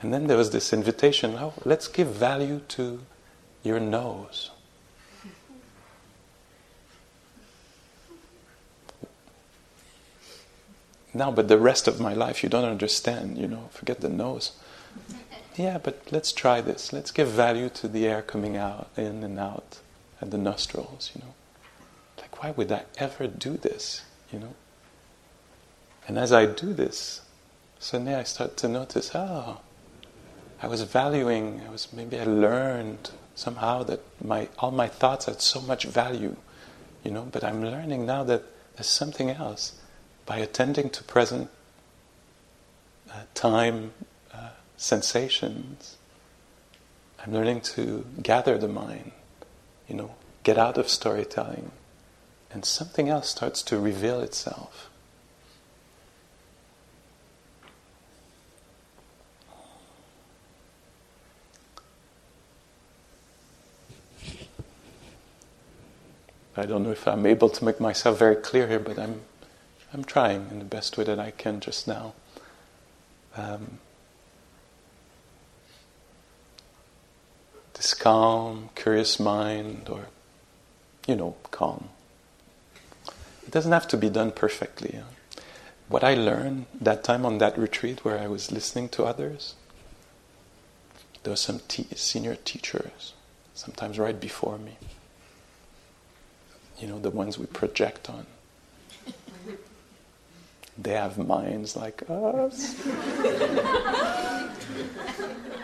And 0.00 0.14
then 0.14 0.28
there 0.28 0.36
was 0.36 0.50
this 0.50 0.72
invitation 0.72 1.34
oh, 1.34 1.54
let's 1.64 1.88
give 1.88 2.06
value 2.06 2.60
to 2.68 3.00
your 3.64 3.80
nose. 3.80 4.50
Now, 11.12 11.32
but 11.32 11.48
the 11.48 11.58
rest 11.58 11.88
of 11.88 11.98
my 11.98 12.14
life 12.14 12.44
you 12.44 12.48
don't 12.48 12.64
understand, 12.64 13.38
you 13.38 13.48
know, 13.48 13.70
forget 13.72 14.00
the 14.00 14.08
nose. 14.08 14.52
Yeah, 15.56 15.78
but 15.78 16.02
let's 16.12 16.30
try 16.30 16.60
this. 16.60 16.92
Let's 16.92 17.10
give 17.10 17.26
value 17.26 17.68
to 17.70 17.88
the 17.88 18.06
air 18.06 18.22
coming 18.22 18.56
out, 18.56 18.88
in 18.96 19.24
and 19.24 19.40
out, 19.40 19.80
at 20.22 20.30
the 20.30 20.38
nostrils, 20.38 21.10
you 21.16 21.22
know. 21.22 21.34
Why 22.38 22.52
would 22.52 22.70
I 22.70 22.84
ever 22.98 23.26
do 23.26 23.56
this, 23.56 24.02
you 24.32 24.38
know? 24.38 24.54
And 26.06 26.18
as 26.18 26.32
I 26.32 26.46
do 26.46 26.72
this, 26.72 27.20
suddenly 27.78 28.14
I 28.14 28.22
start 28.22 28.56
to 28.58 28.68
notice, 28.68 29.10
oh, 29.14 29.60
I 30.62 30.66
was 30.68 30.82
valuing, 30.82 31.62
I 31.66 31.70
was 31.70 31.92
maybe 31.92 32.18
I 32.18 32.24
learned 32.24 33.10
somehow 33.34 33.82
that 33.84 34.00
my 34.24 34.48
all 34.58 34.70
my 34.70 34.88
thoughts 34.88 35.26
had 35.26 35.40
so 35.40 35.60
much 35.60 35.84
value, 35.84 36.36
you 37.04 37.10
know, 37.10 37.28
but 37.30 37.44
I'm 37.44 37.62
learning 37.62 38.06
now 38.06 38.24
that 38.24 38.42
there's 38.74 38.86
something 38.88 39.30
else. 39.30 39.78
By 40.26 40.38
attending 40.38 40.90
to 40.90 41.02
present 41.04 41.48
uh, 43.10 43.22
time 43.34 43.92
uh, 44.32 44.50
sensations, 44.76 45.96
I'm 47.18 47.32
learning 47.32 47.62
to 47.62 48.04
gather 48.22 48.58
the 48.58 48.68
mind, 48.68 49.12
you 49.88 49.94
know, 49.96 50.14
get 50.42 50.58
out 50.58 50.76
of 50.78 50.88
storytelling, 50.88 51.70
and 52.50 52.64
something 52.64 53.08
else 53.08 53.28
starts 53.28 53.62
to 53.62 53.78
reveal 53.78 54.20
itself. 54.20 54.88
I 66.58 66.66
don't 66.66 66.82
know 66.82 66.90
if 66.90 67.06
I'm 67.06 67.24
able 67.24 67.48
to 67.50 67.64
make 67.64 67.78
myself 67.78 68.18
very 68.18 68.34
clear 68.34 68.66
here, 68.66 68.80
but 68.80 68.98
I'm, 68.98 69.20
I'm 69.94 70.02
trying 70.02 70.48
in 70.50 70.58
the 70.58 70.64
best 70.64 70.98
way 70.98 71.04
that 71.04 71.20
I 71.20 71.30
can 71.30 71.60
just 71.60 71.86
now. 71.86 72.14
Um, 73.36 73.78
this 77.74 77.94
calm, 77.94 78.70
curious 78.74 79.20
mind, 79.20 79.88
or, 79.88 80.06
you 81.06 81.14
know, 81.14 81.36
calm. 81.52 81.90
It 83.48 83.50
doesn't 83.50 83.72
have 83.72 83.88
to 83.88 83.96
be 83.96 84.10
done 84.10 84.30
perfectly. 84.30 85.00
What 85.88 86.04
I 86.04 86.14
learned 86.14 86.66
that 86.80 87.02
time 87.02 87.26
on 87.26 87.38
that 87.38 87.58
retreat 87.58 88.04
where 88.04 88.20
I 88.20 88.28
was 88.28 88.52
listening 88.52 88.90
to 88.90 89.04
others, 89.04 89.56
there 91.24 91.32
were 91.32 91.36
some 91.36 91.60
senior 91.68 92.36
teachers, 92.36 93.14
sometimes 93.54 93.98
right 93.98 94.20
before 94.20 94.58
me 94.58 94.76
you 96.80 96.86
know, 96.86 96.98
the 96.98 97.10
ones 97.10 97.38
we 97.38 97.46
project 97.46 98.08
on. 98.08 98.26
They 100.80 100.92
have 100.92 101.18
minds 101.18 101.74
like 101.76 102.04
us. 102.08 102.76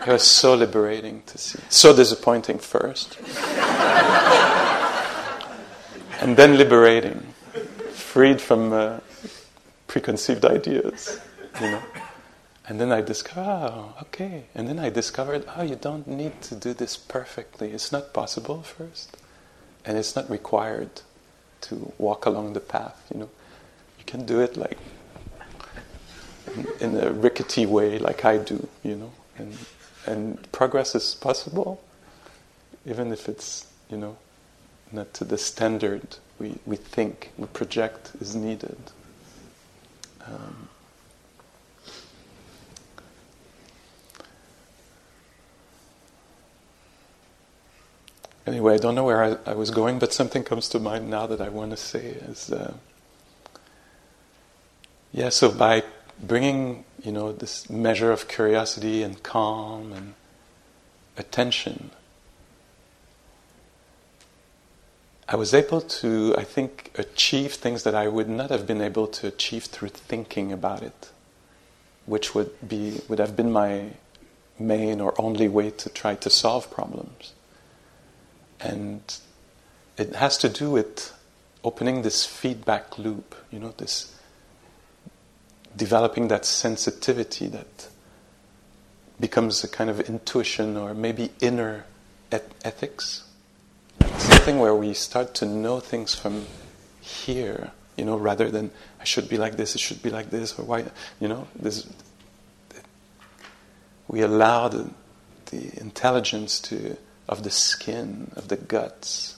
it 0.01 0.07
was 0.07 0.23
so 0.23 0.55
liberating 0.55 1.23
to 1.27 1.37
see. 1.37 1.59
So 1.69 1.95
disappointing 1.95 2.59
first. 2.59 3.17
and 6.19 6.35
then 6.35 6.57
liberating. 6.57 7.33
Freed 8.15 8.39
from 8.39 8.71
uh, 8.71 9.01
preconceived 9.87 10.45
ideas, 10.45 11.19
you 11.59 11.69
know. 11.69 11.81
And 12.65 12.79
then 12.79 12.89
I 12.93 13.01
discovered, 13.01 13.41
oh, 13.43 13.93
okay. 14.03 14.45
And 14.55 14.69
then 14.69 14.79
I 14.79 14.89
discovered, 14.89 15.43
oh, 15.57 15.63
you 15.63 15.75
don't 15.75 16.07
need 16.07 16.41
to 16.43 16.55
do 16.55 16.73
this 16.73 16.95
perfectly. 16.95 17.71
It's 17.71 17.91
not 17.91 18.13
possible 18.13 18.61
first. 18.61 19.17
And 19.83 19.97
it's 19.97 20.15
not 20.15 20.29
required 20.29 21.01
to 21.63 21.91
walk 21.97 22.25
along 22.25 22.53
the 22.53 22.61
path, 22.61 23.05
you 23.13 23.19
know. 23.19 23.29
You 23.99 24.05
can 24.05 24.25
do 24.25 24.39
it 24.39 24.55
like 24.55 24.77
in, 26.55 26.67
in 26.79 26.97
a 26.97 27.11
rickety 27.11 27.65
way 27.65 27.99
like 27.99 28.23
I 28.23 28.37
do, 28.37 28.69
you 28.81 28.95
know. 28.95 29.11
And 29.37 29.57
and 30.05 30.49
progress 30.53 30.95
is 30.95 31.15
possible 31.15 31.83
even 32.85 33.11
if 33.11 33.27
it's, 33.27 33.67
you 33.89 33.97
know, 33.97 34.15
not 34.93 35.13
to 35.15 35.25
the 35.25 35.37
standard 35.37 36.15
we, 36.39 36.55
we 36.65 36.75
think, 36.75 37.31
we 37.37 37.47
project 37.47 38.11
is 38.19 38.35
needed. 38.35 38.77
Um, 40.25 40.69
Anyway, 48.47 48.75
I 48.75 48.77
don't 48.77 48.93
know 48.93 49.03
where 49.03 49.23
I, 49.23 49.37
I, 49.51 49.53
was 49.55 49.71
going, 49.71 49.97
but 49.97 50.13
something 50.13 50.43
comes 50.43 50.69
to 50.69 50.79
mind 50.79 51.09
now 51.09 51.25
that 51.25 51.41
I 51.41 51.49
want 51.49 51.71
to 51.71 51.77
say 51.77 52.05
is, 52.05 52.51
uh, 52.51 52.75
yeah. 55.11 55.29
So 55.29 55.51
by 55.51 55.83
bringing, 56.21 56.85
you 57.03 57.11
know, 57.11 57.31
this 57.31 57.69
measure 57.71 58.11
of 58.11 58.27
curiosity 58.27 59.01
and 59.01 59.21
calm 59.23 59.91
and 59.91 60.13
attention, 61.17 61.89
I 65.27 65.35
was 65.35 65.53
able 65.53 65.81
to, 65.81 66.35
I 66.37 66.43
think, 66.43 66.91
achieve 66.95 67.53
things 67.53 67.83
that 67.83 67.95
I 67.95 68.07
would 68.07 68.29
not 68.29 68.51
have 68.51 68.67
been 68.67 68.81
able 68.81 69.07
to 69.07 69.27
achieve 69.27 69.65
through 69.65 69.89
thinking 69.89 70.51
about 70.51 70.83
it. 70.83 71.09
which 72.05 72.35
would 72.35 72.51
be 72.67 73.01
would 73.09 73.19
have 73.19 73.35
been 73.35 73.51
my 73.51 73.89
main 74.59 75.01
or 75.01 75.19
only 75.19 75.47
way 75.47 75.71
to 75.71 75.89
try 75.89 76.15
to 76.15 76.29
solve 76.29 76.69
problems. 76.71 77.33
And 78.59 79.01
it 79.97 80.15
has 80.15 80.37
to 80.39 80.49
do 80.49 80.71
with 80.71 81.13
opening 81.63 82.03
this 82.03 82.25
feedback 82.25 82.97
loop, 82.97 83.35
you 83.51 83.59
know, 83.59 83.73
this 83.77 84.13
developing 85.75 86.27
that 86.29 86.45
sensitivity 86.45 87.47
that 87.47 87.89
becomes 89.19 89.63
a 89.63 89.67
kind 89.67 89.89
of 89.89 89.99
intuition 90.01 90.77
or 90.77 90.93
maybe 90.93 91.31
inner 91.41 91.85
et- 92.31 92.51
ethics. 92.63 93.23
Something 94.45 94.61
where 94.61 94.75
we 94.75 94.93
start 94.93 95.33
to 95.41 95.47
know 95.47 95.79
things 95.79 96.13
from 96.13 96.45
here, 97.01 97.71
you 97.97 98.05
know, 98.05 98.15
rather 98.15 98.51
than 98.51 98.69
I 99.01 99.03
should 99.03 99.27
be 99.27 99.37
like 99.37 99.57
this, 99.57 99.73
it 99.73 99.79
should 99.79 100.03
be 100.03 100.11
like 100.11 100.29
this, 100.29 100.59
or 100.59 100.65
why, 100.65 100.85
you 101.19 101.27
know, 101.27 101.47
this. 101.55 101.87
We 104.07 104.21
allow 104.21 104.67
the, 104.67 104.91
the 105.47 105.71
intelligence 105.81 106.59
to 106.59 106.95
of 107.27 107.41
the 107.41 107.49
skin, 107.49 108.33
of 108.35 108.49
the 108.49 108.55
guts, 108.55 109.37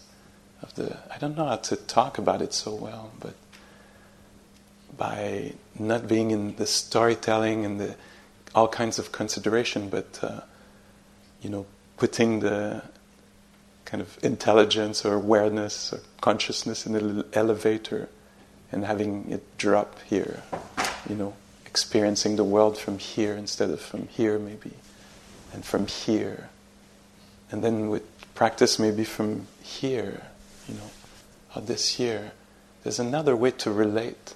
of 0.62 0.76
the. 0.76 0.98
I 1.10 1.18
don't 1.20 1.38
know 1.38 1.46
how 1.46 1.56
to 1.56 1.78
talk 1.78 2.18
about 2.18 2.42
it 2.42 2.52
so 2.54 2.76
well, 2.76 3.14
but 3.22 3.36
by 4.98 5.54
not 5.80 6.10
being 6.10 6.32
in 6.32 6.58
the 6.58 6.68
storytelling 6.68 7.64
and 7.64 7.80
the 7.80 7.96
all 8.54 8.68
kinds 8.68 9.00
of 9.00 9.14
consideration, 9.14 9.88
but 9.88 10.20
uh, 10.22 10.42
you 11.42 11.50
know, 11.50 11.66
putting 11.96 12.42
the 12.42 12.84
kind 13.88 14.02
of 14.02 14.20
intelligence 14.22 15.06
or 15.06 15.14
awareness 15.14 15.94
or 15.94 16.02
consciousness 16.20 16.86
in 16.86 16.92
the 16.92 17.26
elevator 17.32 18.10
and 18.70 18.84
having 18.84 19.32
it 19.32 19.58
drop 19.58 19.98
here, 20.02 20.44
you 21.10 21.16
know, 21.16 21.34
experiencing 21.66 22.36
the 22.36 22.44
world 22.44 22.78
from 22.78 23.00
here 23.00 23.34
instead 23.34 23.70
of 23.70 23.80
from 23.80 24.10
here, 24.10 24.38
maybe, 24.38 24.74
and 25.54 25.64
from 25.64 25.88
here. 25.88 26.50
And 27.50 27.64
then 27.64 27.90
with 27.90 28.04
practice, 28.36 28.78
maybe 28.78 29.06
from 29.06 29.48
here, 29.64 30.22
you 30.68 30.76
know, 30.76 30.90
or 31.56 31.62
this 31.62 31.96
here, 31.96 32.34
there's 32.84 33.00
another 33.00 33.38
way 33.38 33.52
to 33.52 33.72
relate 33.72 34.34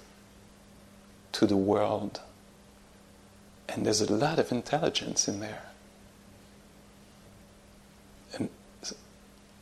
to 1.32 1.46
the 1.46 1.58
world. 1.58 2.22
And 3.68 3.84
there's 3.84 4.00
a 4.00 4.10
lot 4.10 4.38
of 4.38 4.50
intelligence 4.50 5.28
in 5.28 5.40
there. 5.40 5.71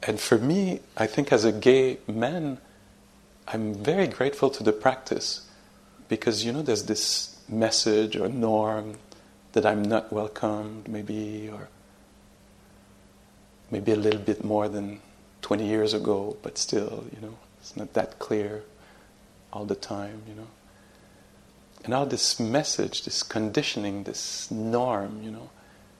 And 0.02 0.18
for 0.18 0.38
me, 0.38 0.80
I 0.96 1.06
think 1.06 1.32
as 1.32 1.44
a 1.44 1.52
gay 1.52 1.98
man, 2.06 2.58
I'm 3.46 3.74
very 3.74 4.06
grateful 4.06 4.50
to 4.50 4.62
the 4.62 4.72
practice 4.72 5.46
because, 6.08 6.44
you 6.44 6.52
know, 6.52 6.62
there's 6.62 6.84
this 6.84 7.36
message 7.48 8.16
or 8.16 8.28
norm 8.28 8.98
that 9.52 9.66
I'm 9.66 9.82
not 9.82 10.12
welcomed, 10.12 10.88
maybe, 10.88 11.50
or 11.52 11.68
maybe 13.70 13.92
a 13.92 13.96
little 13.96 14.20
bit 14.20 14.44
more 14.44 14.68
than 14.68 15.00
20 15.42 15.66
years 15.66 15.92
ago, 15.92 16.36
but 16.42 16.56
still, 16.56 17.04
you 17.14 17.20
know, 17.20 17.36
it's 17.60 17.76
not 17.76 17.92
that 17.94 18.18
clear 18.18 18.62
all 19.52 19.64
the 19.64 19.74
time, 19.74 20.22
you 20.28 20.34
know. 20.34 20.46
And 21.84 21.94
all 21.94 22.06
this 22.06 22.38
message, 22.38 23.04
this 23.04 23.22
conditioning, 23.22 24.04
this 24.04 24.50
norm, 24.50 25.22
you 25.22 25.30
know, 25.30 25.50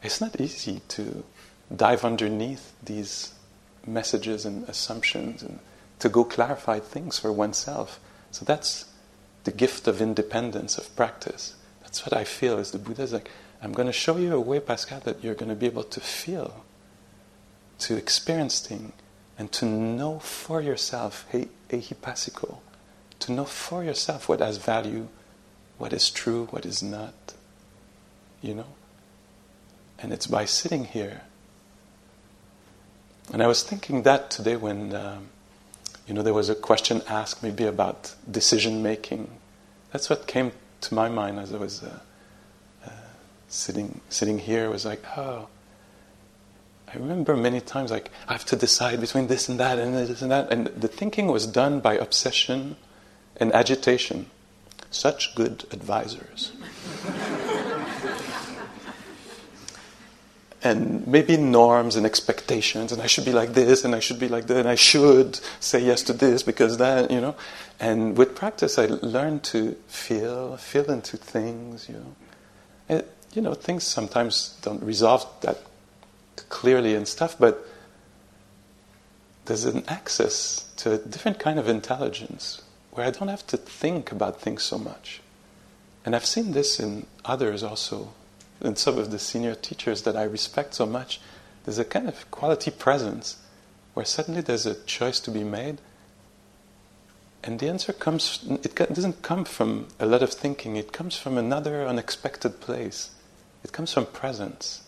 it's 0.03 0.21
not 0.21 0.41
easy 0.41 0.81
to 0.89 1.25
dive 1.75 2.05
underneath 2.05 2.73
these 2.83 3.33
messages 3.87 4.45
and 4.45 4.68
assumptions 4.68 5.43
and 5.43 5.59
to 5.99 6.09
go 6.09 6.24
clarify 6.24 6.78
things 6.78 7.18
for 7.18 7.33
oneself. 7.33 8.01
So 8.31 8.45
that's 8.45 8.87
the 9.45 9.53
gift 9.53 9.87
of 9.87 10.01
independence 10.01 10.78
of 10.78 10.95
practice. 10.97 11.55
That's 11.83 12.05
what 12.07 12.14
I 12.14 12.24
feel 12.24 12.59
is 12.59 12.70
the 12.70 12.78
Buddha's 12.78 13.12
like, 13.12 13.31
I'm 13.62 13.72
going 13.72 13.87
to 13.87 13.93
show 13.93 14.16
you 14.16 14.35
a 14.35 14.41
way, 14.41 14.61
Pascal, 14.61 15.01
that 15.01 15.22
you're 15.22 15.35
going 15.35 15.49
to 15.51 15.55
be 15.55 15.66
able 15.66 15.85
to 15.85 16.01
feel, 16.01 16.64
to 17.81 17.97
experience 17.97 18.61
things, 18.61 18.93
and 19.39 19.51
to 19.53 19.66
know 19.66 20.18
for 20.18 20.61
yourself, 20.61 21.26
hey, 21.31 21.49
ehipassiko, 21.68 22.59
to 23.18 23.33
know 23.33 23.45
for 23.45 23.85
yourself 23.85 24.28
what 24.28 24.41
has 24.41 24.57
value 24.57 25.09
what 25.81 25.95
is 25.95 26.11
true, 26.11 26.47
what 26.51 26.66
is 26.66 26.83
not, 26.83 27.14
you 28.43 28.55
know? 28.55 28.74
And 29.99 30.12
it's 30.12 30.26
by 30.26 30.45
sitting 30.45 30.85
here. 30.85 31.22
And 33.33 33.43
I 33.43 33.47
was 33.47 33.62
thinking 33.62 34.03
that 34.03 34.31
today 34.31 34.57
when, 34.57 34.95
um, 34.95 35.28
you 36.07 36.14
know, 36.14 36.22
there 36.22 36.35
was 36.35 36.49
a 36.49 36.55
question 36.55 37.03
asked 37.09 37.43
maybe 37.43 37.64
about 37.64 38.14
decision 38.28 38.83
making. 38.83 39.31
That's 39.93 40.11
what 40.11 40.26
came 40.26 40.53
to 40.83 40.95
my 40.95 41.09
mind 41.09 41.39
as 41.39 41.55
I 41.55 41.59
was 41.59 41.83
uh, 41.83 41.99
uh, 42.85 42.91
sitting 43.49 44.01
sitting 44.09 44.39
here. 44.39 44.64
It 44.64 44.70
was 44.70 44.85
like, 44.85 45.03
oh, 45.16 45.49
I 46.93 46.97
remember 46.97 47.37
many 47.37 47.61
times 47.61 47.93
like 47.93 48.11
I 48.26 48.33
have 48.33 48.45
to 48.47 48.57
decide 48.57 49.01
between 49.01 49.28
this 49.28 49.49
and 49.49 49.61
that 49.61 49.78
and 49.78 49.95
this 49.95 50.22
and 50.22 50.31
that, 50.33 50.53
and 50.53 50.66
the 50.66 50.89
thinking 50.89 51.28
was 51.28 51.47
done 51.47 51.78
by 51.81 51.95
obsession 51.95 52.76
and 53.37 53.53
agitation. 53.53 54.26
Such 54.91 55.37
good 55.37 55.64
advisors. 55.70 56.51
and 60.63 61.07
maybe 61.07 61.37
norms 61.37 61.97
and 61.97 62.05
expectations, 62.05 62.93
and 62.93 63.01
I 63.01 63.07
should 63.07 63.25
be 63.25 63.33
like 63.33 63.55
this, 63.55 63.85
and 63.85 63.95
I 63.95 64.01
should 64.01 64.19
be 64.19 64.29
like 64.29 64.47
that, 64.47 64.59
and 64.59 64.69
I 64.69 64.75
should 64.75 65.41
say 65.59 65.81
yes 65.81 66.03
to 66.05 66.13
this 66.13 66.43
because 66.43 66.77
that, 66.79 67.11
you 67.11 67.21
know. 67.21 67.35
And 67.79 68.17
with 68.17 68.35
practice, 68.35 68.79
I 68.79 68.87
learned 68.87 69.43
to 69.45 69.75
feel, 69.89 70.57
feel 70.59 70.91
into 70.91 71.17
things, 71.17 71.89
you 71.89 71.95
know. 71.95 72.15
It, 72.89 73.17
you 73.33 73.41
know, 73.41 73.55
things 73.55 73.85
sometimes 73.85 74.59
don't 74.63 74.83
resolve 74.83 75.27
that 75.43 75.59
clearly 76.49 76.95
and 76.95 77.07
stuff, 77.07 77.37
but 77.39 77.67
there's 79.47 79.65
an 79.65 79.85
access 79.89 80.71
to 80.77 80.93
a 80.93 80.99
different 80.99 81.39
kind 81.39 81.59
of 81.59 81.69
intelligence 81.69 82.63
where 82.91 83.07
I 83.07 83.11
don't 83.11 83.29
have 83.29 83.47
to 83.49 83.57
think 83.57 84.13
about 84.13 84.41
things 84.41 84.63
so 84.63 84.79
much. 84.79 85.21
And 86.05 86.15
I've 86.17 86.27
seen 86.27 86.53
this 86.53 86.81
in 86.81 87.07
others 87.25 87.63
also, 87.63 88.13
in 88.61 88.77
some 88.77 88.99
of 88.99 89.11
the 89.11 89.19
senior 89.19 89.55
teachers 89.55 90.03
that 90.03 90.17
I 90.17 90.23
respect 90.25 90.75
so 90.75 90.87
much. 90.87 91.21
There's 91.65 91.79
a 91.79 91.85
kind 91.85 92.09
of 92.09 92.31
quality 92.31 92.71
presence 92.71 93.39
where 93.95 94.07
suddenly 94.07 94.41
there's 94.41 94.67
a 94.67 94.83
choice 94.85 95.21
to 95.21 95.31
be 95.31 95.45
made, 95.45 95.79
and 97.43 97.59
the 97.59 97.69
answer 97.69 97.93
comes, 97.93 98.45
it 98.63 98.75
doesn't 98.75 99.23
come 99.23 99.45
from 99.45 99.89
a 99.99 100.07
lot 100.07 100.23
of 100.23 100.33
thinking, 100.33 100.77
it 100.77 100.93
comes 100.93 101.17
from 101.17 101.39
another 101.39 101.87
unexpected 101.87 102.61
place. 102.61 103.11
It 103.65 103.73
comes 103.73 103.93
from 103.93 104.07
presence. 104.07 104.83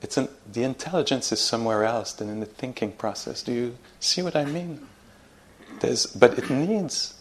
It's 0.00 0.16
an, 0.16 0.28
the 0.50 0.62
intelligence 0.62 1.32
is 1.32 1.40
somewhere 1.40 1.84
else 1.84 2.12
than 2.12 2.28
in 2.28 2.40
the 2.40 2.46
thinking 2.46 2.92
process. 2.92 3.42
Do 3.42 3.52
you 3.52 3.76
see 3.98 4.22
what 4.22 4.36
I 4.36 4.44
mean? 4.44 4.86
There's, 5.80 6.06
but 6.06 6.38
it 6.38 6.50
needs 6.50 7.14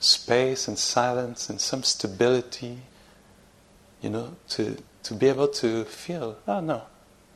space 0.00 0.68
and 0.68 0.78
silence 0.78 1.48
and 1.48 1.60
some 1.60 1.82
stability, 1.82 2.78
you 4.02 4.10
know, 4.10 4.36
to, 4.50 4.76
to 5.04 5.14
be 5.14 5.28
able 5.28 5.48
to 5.48 5.84
feel, 5.84 6.36
oh 6.48 6.60
no, 6.60 6.82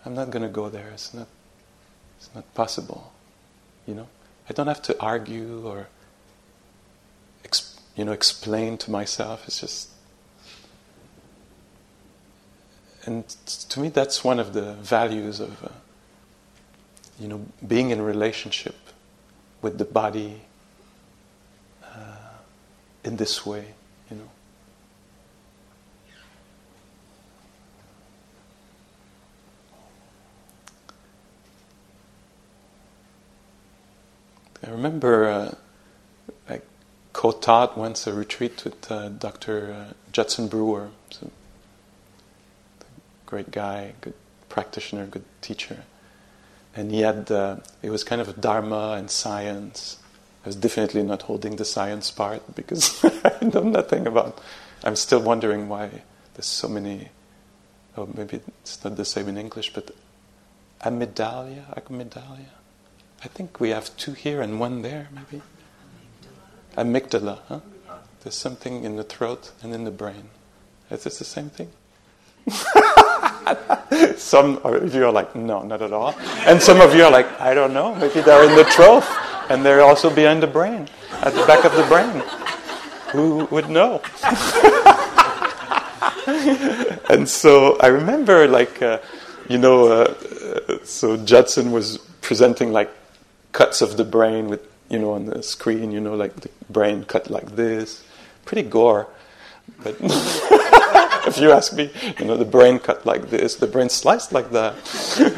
I'm 0.04 0.14
not 0.14 0.30
going 0.30 0.42
to 0.42 0.48
go 0.48 0.68
there. 0.68 0.88
It's 0.92 1.14
not, 1.14 1.28
it's 2.18 2.30
not 2.34 2.52
possible, 2.54 3.12
you 3.86 3.94
know. 3.94 4.08
I 4.48 4.52
don't 4.52 4.66
have 4.66 4.82
to 4.82 5.00
argue 5.00 5.66
or, 5.66 5.88
exp, 7.44 7.78
you 7.96 8.04
know, 8.04 8.12
explain 8.12 8.78
to 8.78 8.90
myself. 8.90 9.46
It's 9.46 9.60
just, 9.60 9.90
and 13.04 13.28
to 13.28 13.80
me, 13.80 13.88
that's 13.88 14.24
one 14.24 14.38
of 14.38 14.52
the 14.52 14.74
values 14.74 15.40
of, 15.40 15.62
uh, 15.64 15.68
you 17.20 17.28
know, 17.28 17.46
being 17.66 17.90
in 17.90 18.02
relationship 18.02 18.76
with 19.62 19.78
the 19.78 19.84
body 19.84 20.42
in 23.04 23.16
this 23.16 23.46
way, 23.46 23.64
you 24.10 24.16
know. 24.16 24.28
I 34.66 34.70
remember 34.70 35.26
uh, 35.26 35.54
I 36.48 36.60
co-taught 37.12 37.78
once 37.78 38.06
a 38.06 38.12
retreat 38.12 38.64
with 38.64 38.90
uh, 38.90 39.08
Dr. 39.10 39.72
Uh, 39.72 39.92
Judson 40.12 40.48
Brewer, 40.48 40.90
great 43.26 43.50
guy, 43.50 43.94
good 44.00 44.14
practitioner, 44.48 45.06
good 45.06 45.24
teacher, 45.40 45.84
and 46.74 46.90
he 46.90 47.00
had 47.00 47.30
uh, 47.30 47.56
it 47.82 47.90
was 47.90 48.04
kind 48.04 48.20
of 48.20 48.40
Dharma 48.40 48.96
and 48.98 49.10
science 49.10 49.98
I 50.44 50.48
was 50.48 50.56
definitely 50.56 51.02
not 51.02 51.22
holding 51.22 51.56
the 51.56 51.64
science 51.64 52.10
part 52.10 52.54
because 52.54 53.04
I 53.24 53.44
know 53.44 53.62
nothing 53.62 54.06
about. 54.06 54.40
I'm 54.84 54.96
still 54.96 55.20
wondering 55.20 55.68
why 55.68 56.02
there's 56.34 56.46
so 56.46 56.68
many. 56.68 57.08
Oh, 57.96 58.08
maybe 58.14 58.40
it's 58.62 58.82
not 58.84 58.96
the 58.96 59.04
same 59.04 59.28
in 59.28 59.36
English, 59.36 59.72
but 59.74 59.90
amygdala, 60.80 61.74
amygdala. 61.74 62.46
I 63.22 63.28
think 63.28 63.60
we 63.60 63.70
have 63.70 63.96
two 63.96 64.12
here 64.12 64.40
and 64.40 64.60
one 64.60 64.82
there, 64.82 65.08
maybe. 65.12 65.42
Amygdala, 66.76 67.40
huh? 67.48 67.60
There's 68.22 68.36
something 68.36 68.84
in 68.84 68.96
the 68.96 69.04
throat 69.04 69.52
and 69.62 69.74
in 69.74 69.84
the 69.84 69.90
brain. 69.90 70.30
Is 70.90 71.04
this 71.04 71.18
the 71.18 71.24
same 71.24 71.50
thing? 71.50 71.70
some 74.16 74.58
of 74.58 74.94
you 74.94 75.04
are 75.04 75.12
like, 75.12 75.34
no, 75.34 75.62
not 75.62 75.82
at 75.82 75.92
all. 75.92 76.14
And 76.46 76.62
some 76.62 76.80
of 76.80 76.94
you 76.94 77.04
are 77.04 77.10
like, 77.10 77.40
I 77.40 77.54
don't 77.54 77.74
know, 77.74 77.94
maybe 77.94 78.20
they're 78.20 78.48
in 78.48 78.54
the 78.54 78.64
throat 78.64 79.04
and 79.50 79.64
they're 79.64 79.82
also 79.82 80.14
behind 80.14 80.42
the 80.42 80.46
brain, 80.46 80.88
at 81.22 81.34
the 81.34 81.44
back 81.46 81.64
of 81.64 81.74
the 81.74 81.84
brain. 81.84 82.22
Who 83.12 83.48
would 83.50 83.70
know? 83.70 84.02
and 87.10 87.28
so 87.28 87.78
I 87.80 87.86
remember, 87.86 88.46
like, 88.46 88.82
uh, 88.82 88.98
you 89.48 89.58
know, 89.58 89.86
uh, 89.86 90.14
uh, 90.68 90.78
so 90.84 91.16
Judson 91.16 91.72
was 91.72 91.98
presenting 92.20 92.72
like 92.72 92.90
cuts 93.52 93.82
of 93.82 93.96
the 93.96 94.04
brain 94.04 94.48
with, 94.48 94.66
you 94.88 94.98
know, 94.98 95.12
on 95.12 95.26
the 95.26 95.42
screen, 95.42 95.92
you 95.92 96.00
know, 96.00 96.14
like 96.14 96.36
the 96.36 96.50
brain 96.70 97.04
cut 97.04 97.30
like 97.30 97.56
this. 97.56 98.04
Pretty 98.44 98.68
gore. 98.68 99.08
But 99.82 99.96
if 100.00 101.38
you 101.38 101.52
ask 101.52 101.72
me, 101.74 101.90
you 102.18 102.24
know, 102.24 102.36
the 102.36 102.44
brain 102.44 102.78
cut 102.78 103.04
like 103.04 103.30
this, 103.30 103.56
the 103.56 103.66
brain 103.66 103.88
sliced 103.88 104.32
like 104.32 104.50
that, 104.52 104.74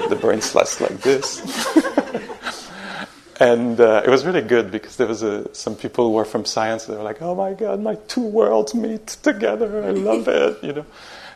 the 0.09 0.19
brain 0.21 0.41
sliced 0.41 0.81
like 0.81 1.01
this. 1.01 1.41
and 3.41 3.81
uh, 3.81 4.03
it 4.05 4.11
was 4.11 4.25
really 4.25 4.43
good 4.43 4.71
because 4.71 4.97
there 4.97 5.07
was 5.07 5.23
a, 5.23 5.53
some 5.55 5.75
people 5.75 6.07
who 6.07 6.13
were 6.13 6.25
from 6.25 6.45
science. 6.45 6.85
They 6.85 6.95
were 6.95 7.03
like, 7.03 7.23
"Oh 7.23 7.35
my 7.35 7.55
God, 7.55 7.81
my 7.81 7.97
two 8.07 8.27
worlds 8.27 8.75
meet 8.75 9.07
together. 9.09 9.83
I 9.83 9.91
love 9.91 10.29
it," 10.29 10.63
you 10.63 10.75
know. 10.75 10.87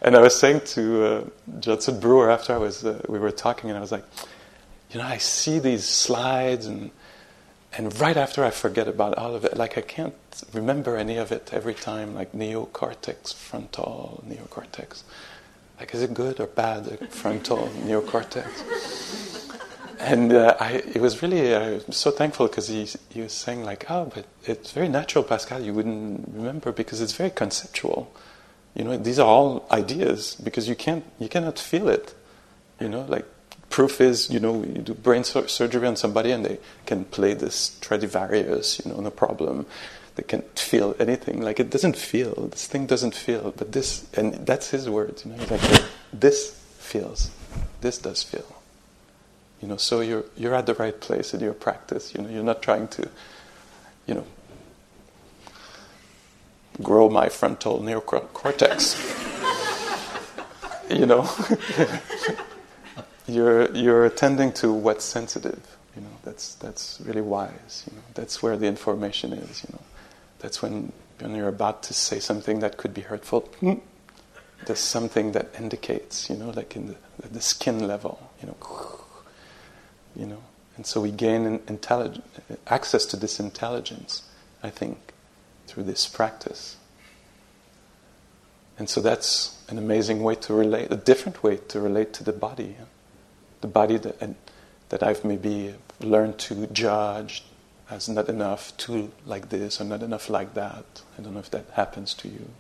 And 0.03 0.15
I 0.15 0.21
was 0.21 0.39
saying 0.39 0.61
to 0.77 1.05
uh, 1.05 1.25
Judson 1.61 1.99
Brewer 1.99 2.31
after 2.31 2.53
I 2.53 2.59
was 2.59 2.85
uh, 2.85 3.01
we 3.09 3.19
were 3.19 3.31
talking, 3.31 3.71
and 3.71 3.79
I 3.79 3.81
was 3.81 3.91
like, 3.91 4.05
you 4.95 5.01
know, 5.01 5.07
I 5.07 5.19
see 5.19 5.59
these 5.59 5.85
slides 5.85 6.67
and 6.67 6.91
and 7.77 7.99
right 8.01 8.17
after 8.17 8.45
I 8.45 8.51
forget 8.51 8.87
about 8.87 9.19
all 9.19 9.35
of 9.35 9.45
it, 9.45 9.57
like 9.57 9.77
I 9.77 9.81
can't 9.81 10.15
remember 10.53 10.97
any 10.97 11.17
of 11.17 11.33
it 11.33 11.51
every 11.53 11.75
time, 11.75 12.15
like 12.15 12.31
neocortex, 12.31 13.35
frontal, 13.35 14.23
neocortex. 14.29 15.03
Like, 15.81 15.93
is 15.93 16.01
it 16.03 16.15
good 16.15 16.39
or 16.39 16.47
bad, 16.47 17.11
frontal, 17.11 17.69
neocortex? 17.85 18.47
And 19.99 20.33
uh, 20.33 20.57
I, 20.61 20.85
it 20.95 21.01
was 21.01 21.21
really, 21.21 21.53
I 21.53 21.81
was 21.89 21.97
so 21.97 22.13
thankful 22.13 22.47
because 22.47 22.69
he, 22.69 22.89
he 23.09 23.23
was 23.23 23.33
saying, 23.33 23.65
like, 23.65 23.91
oh, 23.91 24.13
but 24.15 24.25
it's 24.45 24.71
very 24.71 24.89
natural, 24.89 25.25
Pascal, 25.25 25.61
you 25.61 25.75
wouldn't 25.75 26.29
remember 26.33 26.71
because 26.71 27.01
it's 27.01 27.15
very 27.15 27.31
conceptual. 27.31 28.15
You 28.77 28.85
know, 28.85 28.97
these 28.97 29.19
are 29.19 29.27
all 29.27 29.67
ideas 29.73 30.37
because 30.37 30.69
you 30.69 30.77
can't, 30.77 31.05
you 31.19 31.29
cannot 31.29 31.59
feel 31.59 31.89
it. 31.89 32.15
You 32.79 32.89
know, 32.89 33.05
like 33.09 33.27
proof 33.75 34.01
is, 34.01 34.31
you 34.31 34.39
know, 34.39 34.63
you 34.63 34.83
do 34.83 34.95
brain 34.95 35.25
sur- 35.25 35.49
surgery 35.49 35.85
on 35.85 35.97
somebody 35.97 36.31
and 36.31 36.45
they 36.45 36.59
can 36.87 37.05
play 37.07 37.35
this 37.35 37.57
Stradivarius, 37.57 38.79
you 38.79 38.93
know, 38.93 39.01
no 39.01 39.11
problem. 39.11 39.67
They 40.15 40.23
can't 40.23 40.57
feel 40.57 40.95
anything. 41.01 41.43
Like 41.43 41.59
it 41.59 41.71
doesn't 41.71 41.97
feel. 41.97 42.47
This 42.53 42.69
thing 42.69 42.87
doesn't 42.87 43.17
feel. 43.17 43.51
But 43.51 43.73
this, 43.73 44.07
and 44.15 44.47
that's 44.47 44.71
his 44.71 44.89
words. 44.89 45.25
You 45.27 45.33
know, 45.33 45.45
like 45.51 45.61
this 46.13 46.53
feels. 46.79 47.33
This 47.81 47.99
does 47.99 48.23
feel. 48.23 48.47
You 49.61 49.67
know, 49.67 49.77
so 49.77 50.03
you're 50.03 50.25
you're 50.37 50.55
at 50.55 50.67
the 50.67 50.75
right 50.75 51.01
place 51.01 51.35
in 51.35 51.41
your 51.41 51.53
practice. 51.53 52.15
You 52.15 52.23
know, 52.23 52.31
you're 52.31 52.45
not 52.45 52.63
trying 52.63 52.87
to, 52.95 53.09
you 54.07 54.15
know, 54.15 54.27
grow 56.81 57.11
my 57.11 57.29
frontal 57.29 57.81
neocortex. 57.81 58.95
you 60.97 61.07
know. 61.07 61.29
you're 63.27 63.71
you're 63.75 64.05
attending 64.05 64.53
to 64.55 64.73
what's 64.73 65.05
sensitive. 65.05 65.77
You 65.97 66.03
know, 66.03 66.17
that's 66.23 66.55
that's 66.57 67.01
really 67.05 67.21
wise. 67.21 67.85
You 67.89 67.97
know, 67.97 68.03
that's 68.15 68.43
where 68.43 68.57
the 68.57 68.67
information 68.67 69.33
is. 69.33 69.65
You 69.65 69.75
know, 69.75 69.83
that's 70.41 70.63
when 70.63 70.93
when 71.21 71.35
you're 71.35 71.49
about 71.49 71.83
to 71.85 71.95
say 71.95 72.19
something 72.19 72.61
that 72.61 72.77
could 72.77 72.93
be 72.93 73.03
hurtful. 73.03 73.43
Hmm, 73.61 73.75
there's 74.67 74.81
something 74.81 75.33
that 75.33 75.55
indicates. 75.59 76.29
You 76.29 76.37
know, 76.37 76.51
like 76.51 76.77
in 76.77 76.89
the, 76.89 77.29
the 77.29 77.41
skin 77.41 77.87
level. 77.87 78.31
You 78.41 78.49
know, 78.49 79.01
you 80.17 80.27
know, 80.27 80.43
and 80.77 80.87
so 80.87 81.01
we 81.01 81.11
gain 81.11 81.59
intellig- 81.61 82.23
access 82.67 83.07
to 83.07 83.17
this 83.17 83.41
intelligence. 83.41 84.23
I 84.63 84.71
think 84.71 84.99
through 85.67 85.85
this 85.85 86.07
practice. 86.07 86.77
And 88.79 88.89
so 88.89 89.01
that's 89.01 89.63
an 89.69 89.79
amazing 89.79 90.23
way 90.23 90.35
to 90.37 90.55
relate, 90.55 90.91
a 90.91 90.97
different 90.97 91.43
way 91.43 91.59
to 91.69 91.81
relate 91.81 92.13
to 92.15 92.25
the 92.25 92.33
body 92.33 92.77
the 93.65 93.69
body 93.69 93.97
that, 93.97 94.35
that 94.91 95.03
I've 95.03 95.25
maybe 95.25 95.75
learned 95.99 96.37
to 96.41 96.67
judge 96.67 97.45
as 97.89 98.11
not 98.11 98.29
enough, 98.29 98.77
too 98.77 99.11
like 99.25 99.49
this 99.49 99.81
or 99.81 99.85
not 99.85 100.03
enough 100.03 100.29
like 100.29 100.53
that. 100.53 100.85
I 101.17 101.23
don't 101.23 101.33
know 101.33 101.41
if 101.41 101.51
that 101.53 101.65
happens 101.73 102.13
to 102.15 102.29
you. 102.29 102.51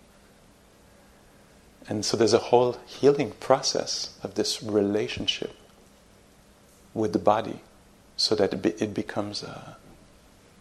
And 1.86 2.06
so 2.06 2.16
there's 2.16 2.32
a 2.32 2.38
whole 2.38 2.78
healing 2.86 3.32
process 3.32 4.18
of 4.22 4.34
this 4.34 4.62
relationship 4.62 5.54
with 6.94 7.12
the 7.12 7.18
body 7.18 7.60
so 8.16 8.34
that 8.36 8.54
it, 8.54 8.62
be, 8.62 8.70
it 8.70 8.94
becomes 8.94 9.42
a, 9.42 9.76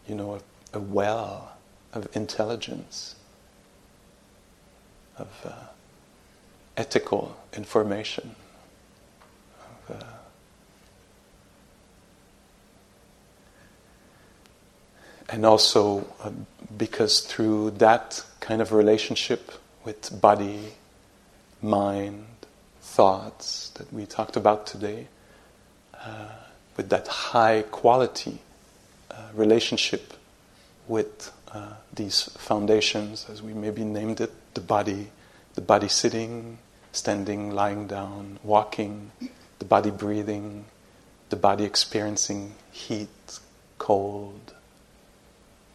you 0.10 0.16
know, 0.16 0.36
a, 0.74 0.78
a 0.78 0.82
well 0.82 1.54
of 1.94 2.14
intelligence, 2.18 3.16
of 5.18 5.30
uh, 5.46 5.54
ethical 6.76 7.38
information, 7.54 8.36
of 9.88 10.02
uh, 10.02 10.04
and 15.30 15.46
also 15.46 16.06
uh, 16.22 16.32
because 16.78 17.22
through 17.22 17.72
that 17.72 18.24
kind 18.40 18.62
of 18.62 18.72
relationship 18.72 19.52
with 19.84 20.22
body, 20.22 20.74
mind, 21.62 22.26
thoughts 22.82 23.70
that 23.76 23.92
we 23.94 24.06
talked 24.06 24.36
about 24.36 24.68
today, 24.68 25.08
uh, 25.94 26.28
with 26.78 26.90
that 26.90 27.08
high 27.08 27.64
quality 27.72 28.40
uh, 29.12 29.16
relationship 29.34 30.14
with 30.88 31.32
uh, 31.52 31.74
these 31.94 32.24
foundations, 32.38 33.28
as 33.32 33.42
we 33.42 33.54
maybe 33.54 33.84
named 33.84 34.20
it, 34.20 34.32
the 34.54 34.62
body, 34.62 35.10
the 35.56 35.62
body 35.62 35.88
sitting, 35.88 36.58
standing, 36.92 37.52
lying 37.52 37.88
down, 37.88 38.40
walking, 38.44 39.12
the 39.60 39.66
body 39.66 39.92
breathing, 39.92 40.66
the 41.30 41.36
body 41.36 41.64
experiencing 41.64 42.54
heat, 42.72 43.40
cold, 43.78 44.54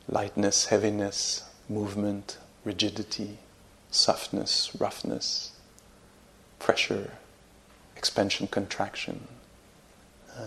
lightness, 0.08 0.66
heaviness, 0.66 1.44
movement, 1.68 2.38
rigidity, 2.64 3.38
softness, 3.90 4.70
roughness, 4.78 5.52
pressure, 6.58 7.12
expansion, 7.96 8.46
contraction, 8.46 9.26
uh, 10.36 10.42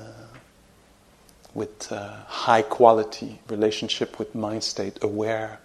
with 1.53 1.91
uh, 1.91 2.16
high 2.28 2.62
quality 2.62 3.39
relationship 3.47 4.18
with 4.18 4.34
mind 4.34 4.64
state, 4.64 4.97
aware 5.01 5.59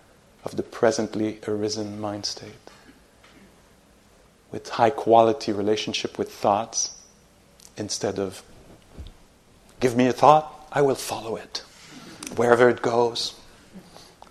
of 0.45 0.57
the 0.57 0.63
presently 0.63 1.39
arisen 1.47 2.01
mind 2.01 2.27
state, 2.27 2.71
with 4.51 4.69
high 4.69 4.91
quality 4.91 5.53
relationship 5.53 6.19
with 6.19 6.33
thoughts, 6.33 6.97
instead 7.77 8.19
of 8.19 8.43
give 9.81 9.97
me 9.97 10.07
a 10.07 10.13
thought, 10.13 10.69
I 10.73 10.83
will 10.83 10.95
follow 10.95 11.37
it. 11.37 11.63
Wherever 12.37 12.69
it 12.69 12.83
goes, 12.83 13.35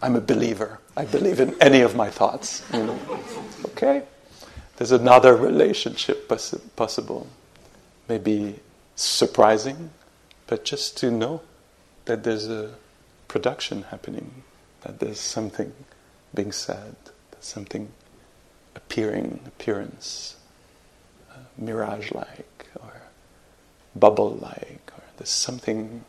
I'm 0.02 0.16
a 0.16 0.22
believer. 0.22 0.80
I 0.98 1.06
believe 1.06 1.40
in 1.40 1.56
any 1.62 1.82
of 1.82 1.96
my 1.96 2.10
thoughts. 2.10 2.64
You 2.74 2.84
know? 2.86 3.00
Okay? 3.66 4.04
There's 4.78 4.92
another 4.92 5.36
relationship 5.36 6.28
poss- 6.28 6.60
possible. 6.76 7.28
Maybe 8.08 8.60
surprising, 8.96 9.92
but 10.48 10.64
just 10.64 10.98
to 10.98 11.12
know 11.12 11.42
that 12.06 12.24
there's 12.24 12.48
a 12.48 12.72
production 13.28 13.84
happening, 13.84 14.44
that 14.82 15.00
there's 15.00 15.20
something 15.20 15.74
being 16.34 16.52
said, 16.52 16.96
something 17.46 17.90
appearing, 18.76 19.40
appearance, 19.46 20.36
uh, 21.32 21.38
mirage 21.58 22.12
like, 22.12 22.68
or 22.82 23.02
bubble 23.96 24.32
like, 24.32 24.92
or 24.98 25.04
there's 25.18 25.30
something, 25.30 26.04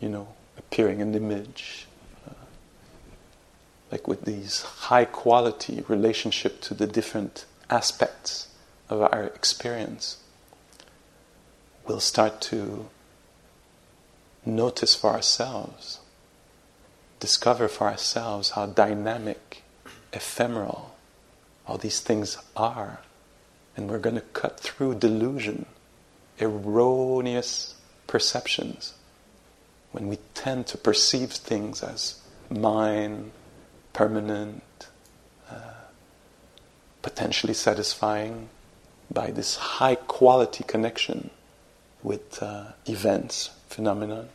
you 0.00 0.08
know, 0.08 0.28
appearing, 0.58 1.00
an 1.00 1.14
image, 1.14 1.86
like 3.90 4.06
with 4.06 4.24
these 4.24 4.62
high 4.62 5.04
quality 5.04 5.84
relationship 5.88 6.60
to 6.62 6.74
the 6.74 6.86
different 6.86 7.44
aspects 7.68 8.48
of 8.88 9.02
our 9.02 9.24
experience, 9.24 10.18
we'll 11.86 12.00
start 12.00 12.40
to 12.40 12.88
notice 14.44 14.94
for 14.94 15.10
ourselves, 15.10 16.00
discover 17.18 17.68
for 17.68 17.88
ourselves 17.88 18.50
how 18.50 18.66
dynamic, 18.66 19.62
ephemeral 20.12 20.94
all 21.66 21.78
these 21.78 22.00
things 22.00 22.36
are. 22.56 23.00
And 23.76 23.88
we're 23.88 23.98
going 23.98 24.16
to 24.16 24.22
cut 24.22 24.58
through 24.58 24.96
delusion, 24.96 25.66
erroneous 26.40 27.76
perceptions, 28.06 28.94
when 29.92 30.08
we 30.08 30.18
tend 30.34 30.66
to 30.68 30.78
perceive 30.78 31.30
things 31.30 31.82
as 31.82 32.20
mine, 32.50 33.30
permanent, 33.92 34.88
uh, 35.50 35.54
potentially 37.02 37.54
satisfying 37.54 38.48
by 39.10 39.30
this 39.30 39.56
high 39.56 39.96
quality 39.96 40.64
connection 40.64 41.30
with 42.02 42.42
uh, 42.42 42.72
events, 42.86 43.50
phenomenon. 43.68 44.28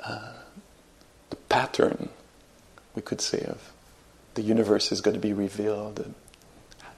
Uh, 0.00 0.32
the 1.30 1.36
pattern, 1.36 2.08
we 2.94 3.02
could 3.02 3.20
say, 3.20 3.40
of 3.42 3.72
the 4.34 4.42
universe 4.42 4.92
is 4.92 5.00
going 5.00 5.14
to 5.14 5.20
be 5.20 5.32
revealed, 5.32 6.12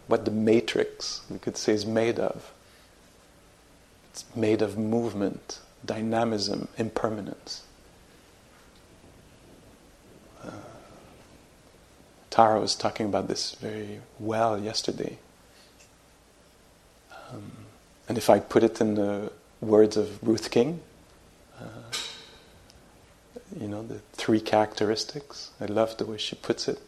what 0.07 0.24
the 0.24 0.30
matrix, 0.30 1.22
we 1.30 1.38
could 1.38 1.57
say, 1.57 1.72
is 1.72 1.84
made 1.84 2.18
of. 2.18 2.52
It's 4.11 4.24
made 4.34 4.62
of 4.62 4.78
movement, 4.78 5.61
dynamism, 5.84 6.68
impermanence. 6.78 7.62
Tara 12.37 12.61
was 12.61 12.74
talking 12.74 13.07
about 13.07 13.28
this 13.28 13.55
very 13.55 14.01
well 14.18 14.59
yesterday. 14.59 15.16
Um, 17.32 17.51
and 18.11 18.18
if 18.18 18.28
I 18.28 18.41
put 18.41 18.62
it 18.62 18.78
in 18.78 18.95
the 18.95 19.32
words 19.62 19.97
of 19.97 20.22
Ruth 20.22 20.51
King, 20.51 20.80
uh, 21.59 21.64
you 23.59 23.68
know, 23.68 23.82
the 23.82 24.01
three 24.12 24.41
characteristics, 24.41 25.53
I 25.62 25.64
love 25.64 25.97
the 25.97 26.05
way 26.05 26.18
she 26.18 26.37
puts 26.37 26.68
it 26.68 26.78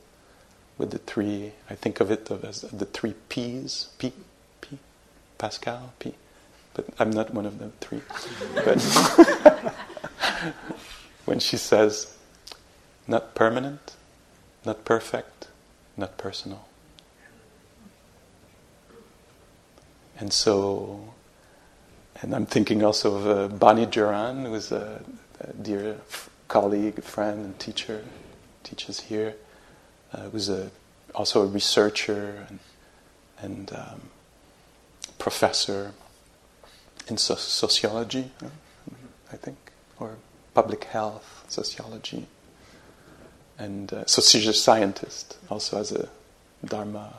with 0.77 0.91
the 0.91 0.99
three, 0.99 1.53
I 1.71 1.75
think 1.77 2.01
of 2.01 2.11
it 2.11 2.31
as 2.31 2.61
the 2.61 2.85
three 2.85 3.15
P's, 3.31 3.89
P, 3.97 4.13
P, 4.61 4.77
Pascal, 5.39 5.95
P. 5.99 6.13
But 6.75 6.85
I'm 6.99 7.09
not 7.09 7.33
one 7.33 7.47
of 7.47 7.59
the 7.59 7.71
three. 7.81 8.03
but 8.55 8.83
when 11.25 11.39
she 11.39 11.57
says, 11.57 12.15
not 13.07 13.35
permanent, 13.35 13.95
not 14.65 14.85
perfect, 14.85 15.49
not 15.97 16.17
personal. 16.19 16.67
And 20.19 20.33
so, 20.33 21.15
and 22.21 22.35
I'm 22.35 22.47
thinking 22.47 22.83
also 22.83 23.15
of 23.17 23.27
uh, 23.27 23.57
Bonnie 23.57 23.87
Duran, 23.87 24.45
who 24.47 24.55
is 24.55 24.73
a, 24.73 25.01
a 25.41 25.53
dear 25.53 25.93
f- 26.09 26.29
colleague, 26.49 27.03
friend, 27.03 27.45
and 27.45 27.59
teacher, 27.59 28.05
teaches 28.65 29.01
here, 29.01 29.37
uh, 30.13 30.29
who's 30.31 30.49
a, 30.49 30.71
also 31.15 31.43
a 31.43 31.47
researcher 31.47 32.47
and, 32.49 32.59
and 33.41 33.73
um, 33.73 34.01
professor 35.19 35.93
in 37.07 37.17
so- 37.17 37.37
sociology, 37.37 38.33
I 39.33 39.37
think, 39.37 39.57
or 40.01 40.17
public 40.53 40.85
health, 40.85 41.45
sociology. 41.49 42.27
And 43.59 43.93
uh, 43.93 44.07
so 44.07 44.23
she's 44.23 44.47
a 44.47 44.53
scientist, 44.53 45.37
also 45.51 45.81
as 45.81 45.91
a 45.93 46.09
Dharma 46.65 47.15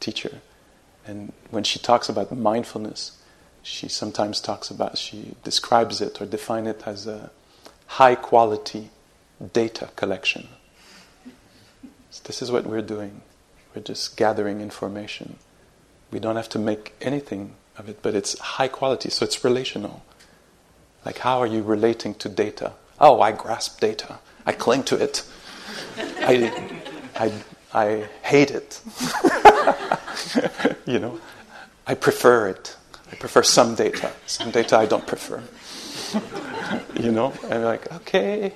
teacher. 0.00 0.40
And 1.06 1.32
when 1.50 1.62
she 1.62 1.78
talks 1.78 2.08
about 2.08 2.36
mindfulness, 2.36 3.22
she 3.62 3.88
sometimes 3.88 4.40
talks 4.40 4.70
about, 4.70 4.98
she 4.98 5.34
describes 5.44 6.00
it 6.00 6.20
or 6.20 6.26
defines 6.26 6.68
it 6.68 6.82
as 6.86 7.06
a 7.06 7.30
high 7.86 8.14
quality 8.14 8.90
data 9.52 9.90
collection. 9.96 10.48
So 12.10 12.22
this 12.24 12.42
is 12.42 12.50
what 12.50 12.66
we're 12.66 12.82
doing. 12.82 13.22
We're 13.74 13.82
just 13.82 14.16
gathering 14.16 14.60
information. 14.60 15.36
We 16.10 16.18
don't 16.18 16.36
have 16.36 16.48
to 16.50 16.58
make 16.58 16.94
anything 17.00 17.54
of 17.76 17.88
it, 17.88 18.02
but 18.02 18.14
it's 18.14 18.38
high 18.38 18.68
quality, 18.68 19.10
so 19.10 19.24
it's 19.24 19.44
relational. 19.44 20.02
Like, 21.04 21.18
how 21.18 21.40
are 21.40 21.46
you 21.46 21.62
relating 21.62 22.14
to 22.14 22.28
data? 22.28 22.72
Oh, 22.98 23.20
I 23.20 23.32
grasp 23.32 23.80
data. 23.80 24.18
I 24.46 24.52
cling 24.52 24.84
to 24.84 24.96
it. 24.96 25.24
I, 25.98 26.72
I, 27.14 27.32
I 27.72 28.08
hate 28.22 28.50
it. 28.50 28.80
you 30.86 30.98
know, 30.98 31.20
I 31.86 31.94
prefer 31.94 32.48
it. 32.48 32.76
I 33.10 33.16
prefer 33.16 33.42
some 33.42 33.74
data. 33.74 34.12
Some 34.26 34.50
data 34.50 34.76
I 34.76 34.86
don't 34.86 35.06
prefer. 35.06 35.42
you 36.98 37.12
know, 37.12 37.32
I'm 37.50 37.62
like, 37.62 37.92
okay, 37.92 38.52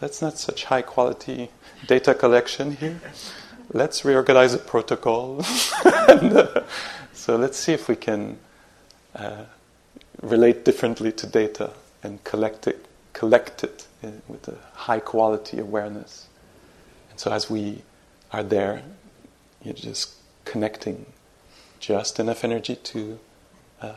that's 0.00 0.22
not 0.22 0.38
such 0.38 0.64
high 0.64 0.82
quality 0.82 1.50
data 1.86 2.14
collection 2.14 2.76
here. 2.76 3.00
Let's 3.72 4.04
reorganize 4.04 4.54
a 4.54 4.58
protocol. 4.58 5.44
and, 5.84 6.32
uh, 6.36 6.62
so 7.12 7.36
let's 7.36 7.58
see 7.58 7.72
if 7.72 7.88
we 7.88 7.96
can 7.96 8.38
uh, 9.14 9.44
relate 10.22 10.64
differently 10.64 11.12
to 11.12 11.26
data 11.26 11.72
and 12.02 12.22
collect 12.24 12.66
it, 12.66 12.86
collect 13.12 13.64
it 13.64 13.86
in, 14.02 14.22
with 14.28 14.48
a 14.48 14.56
high 14.74 15.00
quality 15.00 15.58
awareness. 15.58 16.28
So 17.18 17.32
as 17.32 17.50
we 17.50 17.82
are 18.30 18.44
there, 18.44 18.84
you're 19.64 19.74
just 19.74 20.14
connecting 20.44 21.04
just 21.80 22.20
enough 22.20 22.44
energy 22.44 22.76
to 22.76 23.18
uh, 23.82 23.94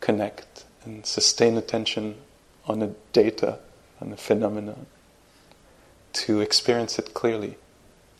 connect 0.00 0.66
and 0.84 1.06
sustain 1.06 1.56
attention 1.56 2.16
on 2.66 2.82
a 2.82 2.88
data, 3.14 3.60
on 3.98 4.12
a 4.12 4.18
phenomenon, 4.18 4.84
to 6.12 6.42
experience 6.42 6.98
it 6.98 7.14
clearly. 7.14 7.56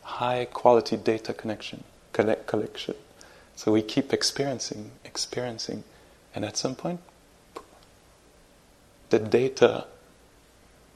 High 0.01 0.45
quality 0.45 0.97
data 0.97 1.31
connection, 1.31 1.83
collect, 2.11 2.47
collection. 2.47 2.95
So 3.55 3.71
we 3.71 3.83
keep 3.83 4.11
experiencing, 4.11 4.89
experiencing, 5.03 5.83
and 6.33 6.43
at 6.43 6.57
some 6.57 6.73
point, 6.73 6.99
the 9.11 9.19
data 9.19 9.85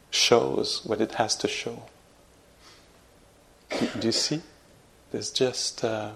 shows 0.10 0.84
what 0.84 1.00
it 1.00 1.14
has 1.14 1.36
to 1.36 1.48
show. 1.48 1.84
Do, 3.70 4.08
you 4.08 4.12
see? 4.12 4.42
There's 5.12 5.32
just 5.32 5.84
uh, 5.84 6.12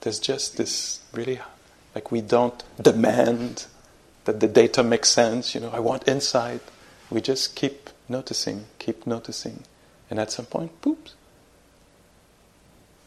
there's 0.00 0.18
just 0.18 0.56
this 0.56 1.00
really 1.12 1.40
like 1.94 2.12
we 2.12 2.20
don't 2.20 2.62
demand 2.80 3.66
that 4.24 4.40
the 4.40 4.48
data 4.48 4.82
makes 4.82 5.08
sense. 5.08 5.54
You 5.54 5.62
know, 5.62 5.70
I 5.70 5.80
want 5.80 6.06
insight. 6.08 6.60
We 7.10 7.20
just 7.20 7.54
keep 7.54 7.90
noticing, 8.08 8.66
keep 8.78 9.06
noticing, 9.06 9.62
and 10.10 10.18
at 10.18 10.30
some 10.30 10.46
point, 10.46 10.80
poops, 10.82 11.14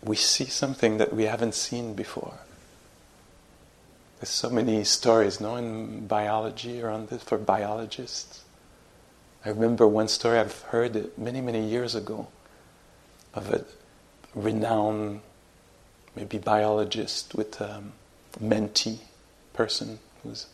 we 0.03 0.15
see 0.15 0.45
something 0.45 0.97
that 0.97 1.13
we 1.13 1.23
haven't 1.23 1.55
seen 1.55 1.93
before. 1.93 2.39
There's 4.19 4.29
so 4.29 4.49
many 4.49 4.83
stories, 4.83 5.39
no, 5.39 5.55
in 5.55 6.07
biology 6.07 6.81
around 6.81 7.09
this 7.09 7.23
for 7.23 7.37
biologists. 7.37 8.43
I 9.45 9.49
remember 9.49 9.87
one 9.87 10.09
story 10.09 10.39
I've 10.39 10.61
heard 10.63 11.17
many, 11.17 11.39
many 11.39 11.65
years 11.65 11.95
ago 11.95 12.27
of 13.33 13.53
a 13.53 13.65
renowned, 14.35 15.21
maybe 16.15 16.37
biologist 16.37 17.35
with 17.35 17.59
a 17.61 17.83
mentee 18.41 18.99
person 19.53 19.99
who's, 20.23 20.47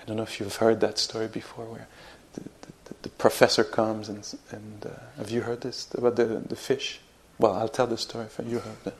I 0.00 0.04
don't 0.04 0.16
know 0.16 0.22
if 0.22 0.40
you've 0.40 0.56
heard 0.56 0.80
that 0.80 0.98
story 0.98 1.28
before, 1.28 1.64
where 1.66 1.88
the, 2.34 2.42
the, 2.62 2.94
the 3.02 3.08
professor 3.10 3.64
comes 3.64 4.08
and, 4.08 4.26
and 4.50 4.86
uh, 4.86 4.90
have 5.18 5.30
you 5.30 5.42
heard 5.42 5.60
this 5.62 5.88
about 5.94 6.16
the, 6.16 6.24
the 6.24 6.56
fish? 6.56 7.00
Well, 7.38 7.54
I'll 7.54 7.68
tell 7.68 7.86
the 7.86 7.96
story 7.96 8.26
if 8.26 8.38
you 8.46 8.58
heard 8.58 8.76
it. 8.86 8.94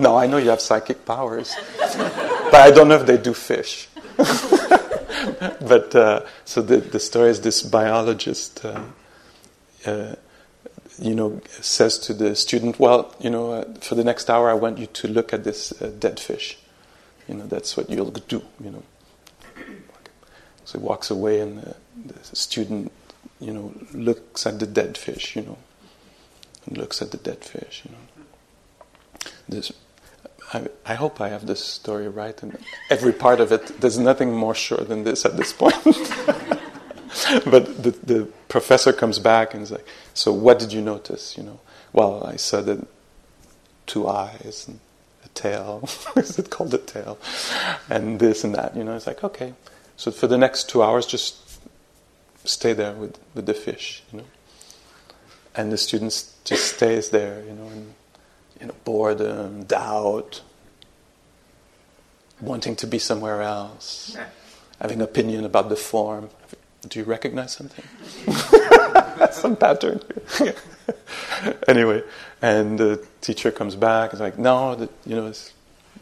no, 0.00 0.16
I 0.16 0.26
know 0.26 0.38
you 0.38 0.50
have 0.50 0.60
psychic 0.60 1.04
powers, 1.04 1.54
but 1.78 2.54
I 2.54 2.70
don't 2.70 2.88
know 2.88 2.96
if 2.96 3.06
they 3.06 3.16
do 3.16 3.32
fish. 3.32 3.88
but 4.16 5.94
uh, 5.94 6.24
so 6.44 6.62
the, 6.62 6.78
the 6.78 6.98
story 6.98 7.30
is 7.30 7.40
this 7.40 7.62
biologist. 7.62 8.64
Uh, 8.64 8.82
uh, 9.86 10.16
you 10.98 11.14
know, 11.14 11.40
says 11.60 11.98
to 11.98 12.14
the 12.14 12.34
student, 12.34 12.78
"Well, 12.78 13.14
you 13.20 13.30
know, 13.30 13.52
uh, 13.52 13.74
for 13.80 13.94
the 13.94 14.04
next 14.04 14.30
hour, 14.30 14.50
I 14.50 14.54
want 14.54 14.78
you 14.78 14.86
to 14.86 15.08
look 15.08 15.32
at 15.32 15.44
this 15.44 15.72
uh, 15.80 15.92
dead 15.98 16.18
fish. 16.18 16.58
You 17.28 17.34
know, 17.34 17.46
that's 17.46 17.76
what 17.76 17.90
you'll 17.90 18.10
do. 18.10 18.42
You 18.62 18.70
know." 18.70 18.82
So 20.64 20.78
he 20.78 20.84
walks 20.84 21.10
away, 21.10 21.40
and 21.40 21.58
the, 21.58 21.76
the 22.06 22.36
student, 22.36 22.92
you 23.40 23.52
know, 23.52 23.72
looks 23.92 24.46
at 24.46 24.58
the 24.58 24.66
dead 24.66 24.96
fish. 24.96 25.36
You 25.36 25.42
know, 25.42 25.58
and 26.66 26.78
looks 26.78 27.02
at 27.02 27.10
the 27.10 27.18
dead 27.18 27.44
fish. 27.44 27.82
You 27.84 27.92
know, 27.92 29.32
this. 29.48 29.72
I, 30.52 30.68
I 30.84 30.94
hope 30.94 31.20
I 31.20 31.28
have 31.28 31.46
this 31.46 31.62
story 31.64 32.08
right, 32.08 32.40
and 32.42 32.56
every 32.88 33.12
part 33.12 33.40
of 33.40 33.52
it. 33.52 33.80
There's 33.80 33.98
nothing 33.98 34.32
more 34.32 34.54
sure 34.54 34.78
than 34.78 35.04
this 35.04 35.24
at 35.24 35.36
this 35.36 35.52
point. 35.52 35.74
but 37.44 37.82
the, 37.82 37.90
the 37.90 38.28
professor 38.48 38.92
comes 38.92 39.18
back 39.18 39.54
and 39.54 39.62
is 39.62 39.70
like, 39.70 39.86
"So 40.14 40.32
what 40.32 40.58
did 40.58 40.72
you 40.72 40.82
notice?" 40.82 41.36
You 41.36 41.44
know, 41.44 41.60
well, 41.92 42.24
I 42.24 42.36
saw 42.36 42.60
the 42.60 42.86
two 43.86 44.08
eyes 44.08 44.66
and 44.68 44.80
a 45.24 45.28
tail. 45.28 45.88
is 46.16 46.38
it 46.38 46.50
called 46.50 46.74
a 46.74 46.78
tail? 46.78 47.18
And 47.88 48.18
this 48.18 48.44
and 48.44 48.54
that. 48.54 48.76
You 48.76 48.84
know, 48.84 48.96
it's 48.96 49.06
like 49.06 49.24
okay. 49.24 49.54
So 49.96 50.10
for 50.10 50.26
the 50.26 50.38
next 50.38 50.68
two 50.68 50.82
hours, 50.82 51.06
just 51.06 51.36
stay 52.44 52.72
there 52.72 52.92
with, 52.92 53.18
with 53.34 53.46
the 53.46 53.54
fish. 53.54 54.02
You 54.12 54.18
know, 54.18 54.26
and 55.54 55.72
the 55.72 55.78
students 55.78 56.34
just 56.44 56.76
stays 56.76 57.10
there. 57.10 57.42
You 57.44 57.52
know, 57.52 57.66
and 57.66 57.94
you 58.60 58.66
know, 58.66 58.74
boredom, 58.84 59.64
doubt, 59.64 60.42
wanting 62.40 62.76
to 62.76 62.86
be 62.86 62.98
somewhere 62.98 63.42
else, 63.42 64.16
having 64.80 65.00
opinion 65.00 65.44
about 65.44 65.68
the 65.68 65.76
form. 65.76 66.30
Do 66.88 66.98
you 66.98 67.04
recognize 67.04 67.52
something? 67.52 67.84
Some 69.32 69.56
pattern. 69.56 70.00
anyway, 71.68 72.02
and 72.42 72.78
the 72.78 73.04
teacher 73.20 73.50
comes 73.50 73.76
back. 73.76 74.12
It's 74.12 74.20
like, 74.20 74.38
no, 74.38 74.74
the, 74.74 74.88
you 75.04 75.16
know, 75.16 75.32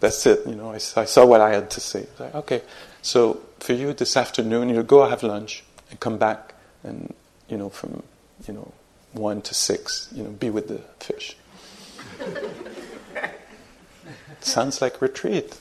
that's 0.01 0.27
it. 0.27 0.47
You 0.47 0.55
know, 0.55 0.71
I, 0.71 0.75
I, 0.75 1.05
saw 1.05 1.25
what 1.25 1.41
I 1.41 1.55
had 1.55 1.71
to 1.71 1.81
say. 1.81 2.07
Like, 2.19 2.35
okay, 2.35 2.63
so 3.03 3.41
for 3.61 3.73
you 3.73 3.93
this 3.93 4.17
afternoon, 4.17 4.69
you 4.69 4.83
go 4.83 5.09
have 5.09 5.23
lunch 5.23 5.65
and 5.91 5.99
come 6.01 6.19
back, 6.19 6.55
and 6.83 7.15
you 7.49 7.57
know, 7.57 7.71
from 7.71 8.03
you 8.47 8.55
know 8.55 8.73
one 9.13 9.41
to 9.43 9.55
six, 9.55 10.09
you 10.13 10.23
know, 10.23 10.31
be 10.31 10.51
with 10.51 10.69
the 10.69 10.81
fish. 10.99 11.37
Sounds 14.41 14.83
like 14.83 15.01
retreat. 15.01 15.59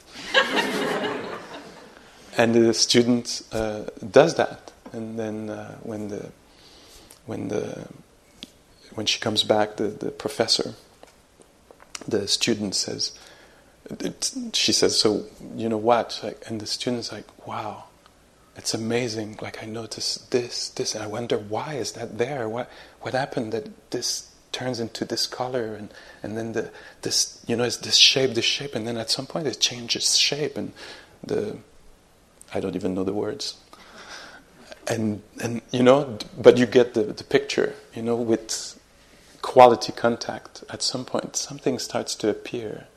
and 2.37 2.53
the 2.53 2.73
student 2.73 3.43
uh, 3.51 3.83
does 4.11 4.35
that, 4.35 4.72
and 4.93 5.19
then 5.19 5.49
uh, 5.49 5.75
when 5.83 6.07
the 6.07 6.31
when 7.25 7.49
the 7.49 7.87
when 8.95 9.05
she 9.05 9.19
comes 9.19 9.43
back, 9.43 9.77
the, 9.77 9.87
the 9.87 10.11
professor, 10.11 10.75
the 12.07 12.27
student 12.27 12.75
says, 12.75 13.17
she 14.53 14.71
says, 14.71 14.99
so 14.99 15.25
you 15.55 15.67
know 15.67 15.77
what? 15.77 16.19
Like, 16.23 16.43
and 16.47 16.61
the 16.61 16.67
student's 16.67 17.11
like, 17.11 17.25
wow, 17.47 17.85
it's 18.55 18.73
amazing. 18.73 19.39
Like 19.41 19.63
I 19.63 19.65
noticed 19.65 20.31
this, 20.31 20.69
this, 20.69 20.93
and 20.95 21.03
I 21.03 21.07
wonder 21.07 21.37
why 21.37 21.75
is 21.75 21.93
that 21.93 22.17
there? 22.17 22.47
What 22.47 22.69
what 23.01 23.13
happened 23.13 23.51
that 23.53 23.91
this 23.91 24.29
turns 24.51 24.79
into 24.79 25.03
this 25.03 25.25
color 25.25 25.73
and 25.73 25.91
and 26.21 26.37
then 26.37 26.53
the 26.53 26.69
this 27.01 27.43
you 27.47 27.55
know 27.55 27.63
it's 27.63 27.77
this 27.77 27.95
shape, 27.95 28.35
this 28.35 28.45
shape, 28.45 28.75
and 28.75 28.87
then 28.87 28.97
at 28.97 29.09
some 29.09 29.25
point 29.25 29.47
it 29.47 29.59
changes 29.59 30.17
shape 30.17 30.55
and 30.55 30.71
the 31.23 31.57
I 32.53 32.59
don't 32.59 32.75
even 32.75 32.93
know 32.93 33.03
the 33.03 33.13
words. 33.13 33.55
And 34.87 35.21
and 35.41 35.61
you 35.71 35.83
know, 35.83 36.17
but 36.37 36.57
you 36.57 36.65
get 36.65 36.93
the 36.93 37.03
the 37.03 37.23
picture. 37.23 37.75
You 37.95 38.01
know, 38.01 38.15
with 38.15 38.79
quality 39.41 39.91
contact, 39.91 40.63
at 40.69 40.81
some 40.81 41.05
point 41.05 41.35
something 41.35 41.79
starts 41.79 42.15
to 42.15 42.29
appear, 42.29 42.87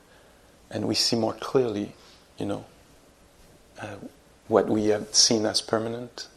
and 0.69 0.87
we 0.87 0.95
see 0.95 1.15
more 1.15 1.33
clearly. 1.33 1.93
You 2.37 2.45
know. 2.45 2.65
Uh, 3.79 3.95
what 4.47 4.67
we 4.67 4.85
have 4.87 5.13
seen 5.13 5.45
as 5.45 5.61
permanent 5.61 6.27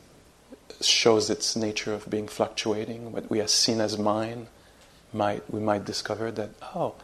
shows 0.81 1.31
its 1.31 1.55
nature 1.57 1.93
of 1.93 2.09
being 2.11 2.27
fluctuating. 2.27 3.13
What 3.13 3.31
we 3.31 3.39
have 3.39 3.51
seen 3.51 3.81
as 3.81 3.99
mine, 3.99 4.49
might 5.13 5.49
we 5.53 5.61
might 5.61 5.85
discover 5.85 6.31
that 6.33 6.51
oh, 6.75 6.95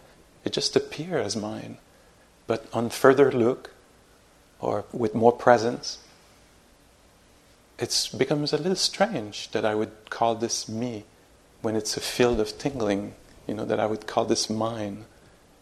it 0.45 0.53
just 0.53 0.77
appears 0.77 1.27
as 1.27 1.37
mine. 1.37 1.79
But 2.47 2.67
on 2.73 2.91
further 2.91 3.33
look, 3.33 3.71
or 4.61 4.85
with 4.93 5.15
more 5.15 5.33
presence, 5.33 5.99
it 7.79 8.11
becomes 8.17 8.53
a 8.53 8.57
little 8.57 8.77
strange 8.77 9.51
that 9.51 9.65
I 9.65 9.75
would 9.75 10.11
call 10.11 10.35
this 10.35 10.69
me 10.69 11.05
when 11.63 11.77
it's 11.77 11.97
a 11.97 12.01
field 12.01 12.41
of 12.41 12.59
tingling. 12.59 13.15
You 13.47 13.55
know 13.55 13.65
that 13.65 13.79
I 13.79 13.87
would 13.87 14.07
call 14.07 14.25
this 14.25 14.51
mine. 14.51 15.05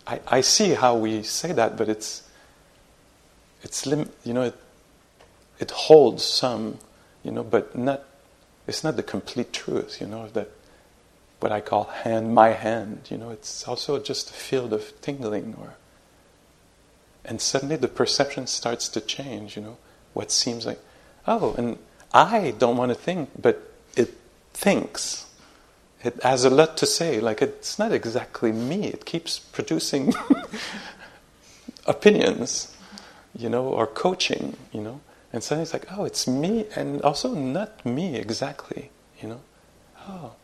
I, 0.07 0.21
I 0.27 0.41
see 0.41 0.71
how 0.71 0.97
we 0.97 1.23
say 1.23 1.53
that, 1.53 1.77
but 1.77 1.89
it's 1.89 2.23
it's 3.63 3.87
lim- 3.87 4.11
you 4.25 4.33
know 4.33 4.43
it, 4.43 4.55
it 5.59 5.71
holds 5.71 6.25
some, 6.25 6.79
you 7.23 7.31
know, 7.31 7.45
but 7.45 7.77
not, 7.77 8.05
it's 8.67 8.83
not 8.83 8.97
the 8.97 9.03
complete 9.03 9.53
truth, 9.53 10.01
you 10.01 10.07
know, 10.07 10.29
that 10.29 10.51
what 11.41 11.53
I 11.53 11.61
call 11.61 11.85
hand, 11.85 12.35
my 12.35 12.51
hand, 12.51 13.09
you 13.11 13.19
know, 13.19 13.31
it's 13.31 13.67
also 13.69 14.01
just 14.01 14.31
a 14.31 14.35
field 14.35 14.73
of 14.73 15.01
tingling 15.01 15.57
or, 15.61 15.75
and 17.25 17.41
suddenly 17.41 17.77
the 17.77 17.89
perception 17.89 18.47
starts 18.47 18.89
to 18.91 19.01
change, 19.01 19.57
you 19.57 19.63
know, 19.63 19.77
what 20.13 20.31
seems 20.31 20.67
like, 20.67 20.81
oh, 21.27 21.55
and 21.57 21.79
I 22.15 22.53
don't 22.57 22.77
want 22.77 22.91
to 22.91 22.95
think, 22.95 23.31
but 23.41 23.73
it 23.97 24.15
thinks. 24.53 25.27
It 26.05 26.23
has 26.23 26.45
a 26.45 26.51
lot 26.51 26.77
to 26.77 26.87
say. 26.87 27.19
Like 27.21 27.43
it's 27.43 27.77
not 27.77 27.93
exactly 27.93 28.53
me. 28.53 28.85
It 28.87 29.05
keeps 29.05 29.41
producing 29.41 30.15
opinions, 31.87 32.75
you 33.37 33.49
know, 33.49 33.67
or 33.67 33.89
coaching, 33.89 34.57
you 34.73 34.81
know. 34.81 35.01
And 35.33 35.43
suddenly 35.43 35.65
it's 35.65 35.73
like, 35.73 35.87
oh, 35.91 36.05
it's 36.05 36.29
me, 36.29 36.67
and 36.77 37.03
also 37.03 37.35
not 37.35 37.85
me 37.85 38.15
exactly, 38.15 38.91
you 39.21 39.29
know. 39.29 39.41
Oh, 40.09 40.35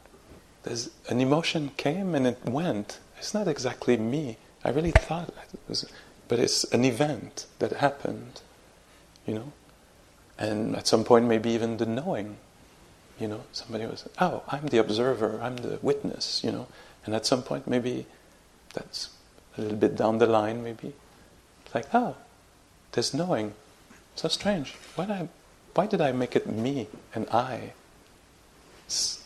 there's 0.65 0.91
an 1.09 1.21
emotion 1.21 1.71
came 1.77 2.17
and 2.17 2.27
it 2.27 2.45
went. 2.45 2.99
It's 3.17 3.33
not 3.33 3.47
exactly 3.47 3.97
me. 3.97 4.39
I 4.65 4.71
really 4.71 4.91
thought 4.91 5.29
it 5.29 5.61
was, 5.69 5.87
but 6.27 6.41
it's 6.41 6.65
an 6.65 6.85
event 6.85 7.47
that 7.61 7.75
happened, 7.75 8.41
you 9.25 9.35
know. 9.35 9.53
And 10.41 10.75
at 10.75 10.87
some 10.87 11.05
point, 11.05 11.27
maybe 11.27 11.51
even 11.51 11.77
the 11.77 11.87
knowing, 11.87 12.39
you 13.19 13.29
know. 13.29 13.43
Somebody 13.53 13.85
was, 13.85 14.09
oh, 14.19 14.43
I'm 14.49 14.67
the 14.67 14.79
observer, 14.79 15.39
I'm 15.41 15.59
the 15.59 15.79
witness, 15.83 16.43
you 16.43 16.51
know. 16.51 16.67
And 17.05 17.15
at 17.15 17.27
some 17.27 17.43
point, 17.43 17.69
maybe 17.69 18.07
that's 18.73 19.11
a 19.59 19.61
little 19.61 19.77
bit 19.77 19.97
down 19.97 20.17
the 20.19 20.27
line, 20.27 20.65
maybe. 20.65 20.95
Like, 21.75 21.87
oh, 21.95 22.17
there's 22.93 23.13
knowing. 23.13 23.53
So 24.17 24.29
strange. 24.29 24.75
Why 24.97 25.05
did 25.05 25.15
I, 25.15 25.29
why 25.75 25.87
did 25.87 26.01
I 26.01 26.13
make 26.13 26.35
it 26.35 26.49
me 26.49 26.89
and 27.15 27.29
I? 27.31 27.75
It's, 28.87 29.23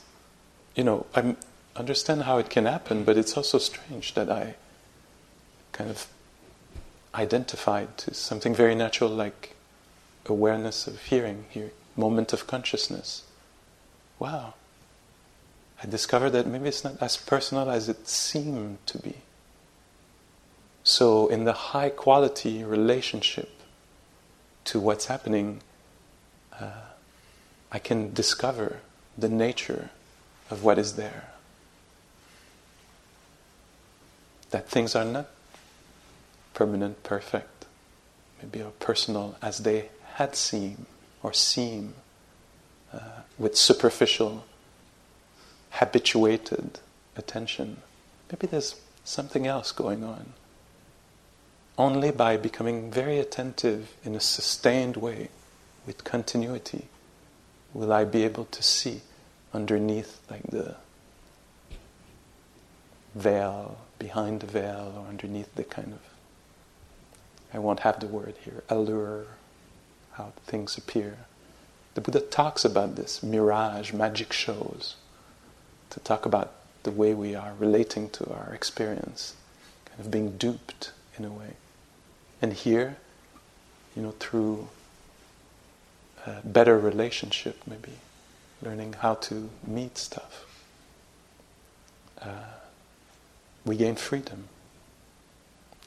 you 0.74 0.82
know, 0.82 1.06
I 1.14 1.36
understand 1.76 2.22
how 2.22 2.38
it 2.38 2.50
can 2.50 2.66
happen, 2.66 3.04
but 3.04 3.16
it's 3.16 3.36
also 3.36 3.58
strange 3.58 4.14
that 4.14 4.30
I 4.30 4.56
kind 5.72 5.90
of 5.90 6.08
identified 7.14 7.96
to 7.98 8.14
something 8.14 8.54
very 8.54 8.74
natural 8.74 9.10
like 9.10 9.53
awareness 10.26 10.86
of 10.86 11.00
hearing, 11.02 11.46
here, 11.50 11.72
moment 11.96 12.32
of 12.32 12.46
consciousness. 12.46 13.22
Wow. 14.18 14.54
I 15.82 15.86
discovered 15.86 16.30
that 16.30 16.46
maybe 16.46 16.68
it's 16.68 16.84
not 16.84 17.00
as 17.00 17.16
personal 17.16 17.70
as 17.70 17.88
it 17.88 18.08
seemed 18.08 18.78
to 18.86 18.98
be. 18.98 19.16
So, 20.82 21.28
in 21.28 21.44
the 21.44 21.52
high 21.52 21.88
quality 21.88 22.62
relationship 22.62 23.50
to 24.64 24.80
what's 24.80 25.06
happening, 25.06 25.60
uh, 26.58 26.92
I 27.72 27.78
can 27.78 28.12
discover 28.12 28.80
the 29.16 29.28
nature 29.28 29.90
of 30.50 30.62
what 30.62 30.78
is 30.78 30.96
there. 30.96 31.30
That 34.50 34.68
things 34.68 34.94
are 34.94 35.04
not 35.04 35.28
permanent, 36.52 37.02
perfect, 37.02 37.64
maybe 38.40 38.62
or 38.62 38.70
personal 38.72 39.36
as 39.42 39.58
they 39.58 39.88
had 40.14 40.36
seemed 40.36 40.86
or 41.22 41.32
seem 41.32 41.94
uh, 42.92 42.98
with 43.38 43.56
superficial, 43.56 44.44
habituated 45.70 46.78
attention. 47.16 47.78
Maybe 48.30 48.46
there's 48.46 48.76
something 49.04 49.46
else 49.46 49.72
going 49.72 50.04
on. 50.04 50.34
Only 51.76 52.12
by 52.12 52.36
becoming 52.36 52.90
very 52.90 53.18
attentive 53.18 53.94
in 54.04 54.14
a 54.14 54.20
sustained 54.20 54.96
way, 54.96 55.30
with 55.86 56.04
continuity, 56.04 56.86
will 57.72 57.92
I 57.92 58.04
be 58.04 58.22
able 58.22 58.44
to 58.46 58.62
see 58.62 59.02
underneath, 59.52 60.20
like 60.30 60.44
the 60.44 60.76
veil, 63.14 63.78
behind 63.98 64.40
the 64.40 64.46
veil, 64.46 64.94
or 64.96 65.08
underneath 65.08 65.52
the 65.56 65.64
kind 65.64 65.92
of, 65.92 66.00
I 67.52 67.58
won't 67.58 67.80
have 67.80 67.98
the 67.98 68.06
word 68.06 68.36
here, 68.44 68.62
allure, 68.68 69.26
how 70.14 70.32
things 70.46 70.76
appear. 70.78 71.18
The 71.94 72.00
Buddha 72.00 72.20
talks 72.20 72.64
about 72.64 72.96
this 72.96 73.22
mirage, 73.22 73.92
magic 73.92 74.32
shows, 74.32 74.96
to 75.90 76.00
talk 76.00 76.26
about 76.26 76.52
the 76.82 76.90
way 76.90 77.14
we 77.14 77.34
are 77.34 77.52
relating 77.58 78.10
to 78.10 78.30
our 78.32 78.52
experience, 78.52 79.34
kind 79.86 80.00
of 80.00 80.10
being 80.10 80.36
duped 80.36 80.92
in 81.16 81.24
a 81.24 81.30
way. 81.30 81.54
And 82.42 82.52
here, 82.52 82.96
you 83.96 84.02
know, 84.02 84.14
through 84.18 84.68
a 86.26 86.40
better 86.44 86.78
relationship, 86.78 87.62
maybe 87.66 87.92
learning 88.62 88.94
how 88.94 89.14
to 89.14 89.50
meet 89.66 89.98
stuff, 89.98 90.46
uh, 92.20 92.54
we 93.64 93.76
gain 93.76 93.94
freedom. 93.94 94.48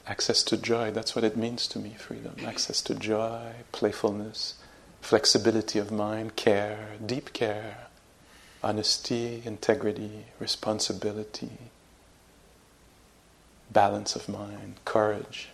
Access 0.08 0.42
to 0.44 0.56
joy, 0.56 0.90
that's 0.90 1.14
what 1.14 1.24
it 1.24 1.36
means 1.36 1.68
to 1.68 1.78
me 1.78 1.94
freedom. 1.98 2.34
Access 2.44 2.80
to 2.82 2.94
joy, 2.94 3.52
playfulness, 3.72 4.54
flexibility 5.02 5.78
of 5.78 5.92
mind, 5.92 6.34
care, 6.34 6.96
deep 7.04 7.32
care, 7.32 7.88
honesty, 8.62 9.42
integrity, 9.44 10.24
responsibility, 10.40 11.58
balance 13.70 14.16
of 14.16 14.28
mind, 14.28 14.76
courage. 14.84 15.50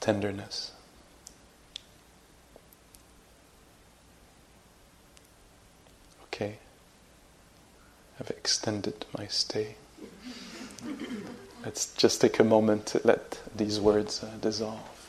tenderness. 0.00 0.72
Okay, 6.24 6.56
I've 8.18 8.30
extended 8.30 9.04
my 9.16 9.26
stay. 9.26 9.76
Let's 11.64 11.94
just 11.94 12.20
take 12.20 12.38
a 12.38 12.44
moment 12.44 12.86
to 12.86 13.00
let 13.04 13.40
these 13.54 13.80
words 13.80 14.22
uh, 14.22 14.30
dissolve. 14.40 14.99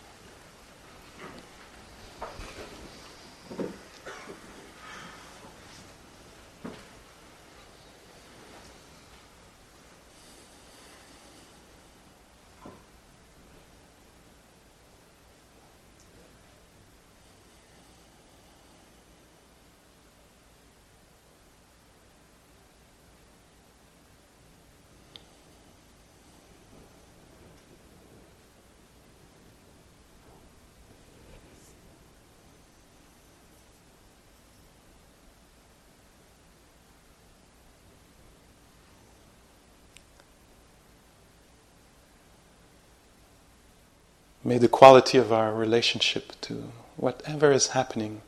May 44.44 44.58
the 44.58 44.68
quality 44.68 45.18
of 45.18 45.32
our 45.32 45.54
relationship 45.54 46.34
to 46.42 46.72
whatever 46.98 47.52
is 47.52 47.68
happening 47.68 48.22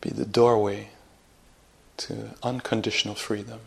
be 0.00 0.10
the 0.10 0.26
doorway 0.26 0.88
to 1.96 2.34
unconditional 2.42 3.14
freedom. 3.14 3.60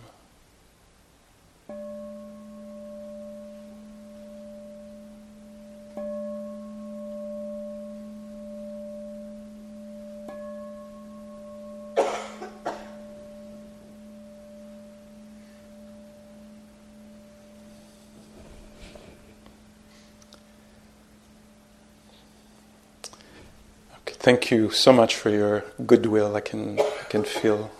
Thank 24.27 24.51
you 24.51 24.71
so 24.71 24.91
much 24.91 25.15
for 25.15 25.29
your 25.29 25.63
goodwill. 25.85 26.35
I 26.35 26.41
can 26.41 26.81
I 26.81 27.05
can 27.07 27.23
feel 27.23 27.71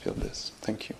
feel 0.00 0.12
this. 0.12 0.52
Thank 0.60 0.90
you. 0.90 0.96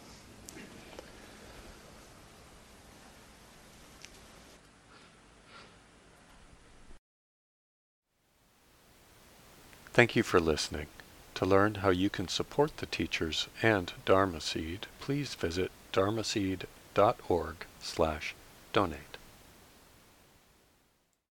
Thank 9.92 10.16
you 10.16 10.22
for 10.22 10.40
listening. 10.40 10.86
To 11.34 11.44
learn 11.44 11.74
how 11.74 11.90
you 11.90 12.08
can 12.08 12.28
support 12.28 12.78
the 12.78 12.86
teachers 12.86 13.48
and 13.60 13.92
Dharma 14.06 14.40
Seed, 14.40 14.86
please 15.00 15.34
visit 15.34 15.70
dharmaseed.org 15.92 17.56
slash 17.78 18.34
donate. 18.72 19.07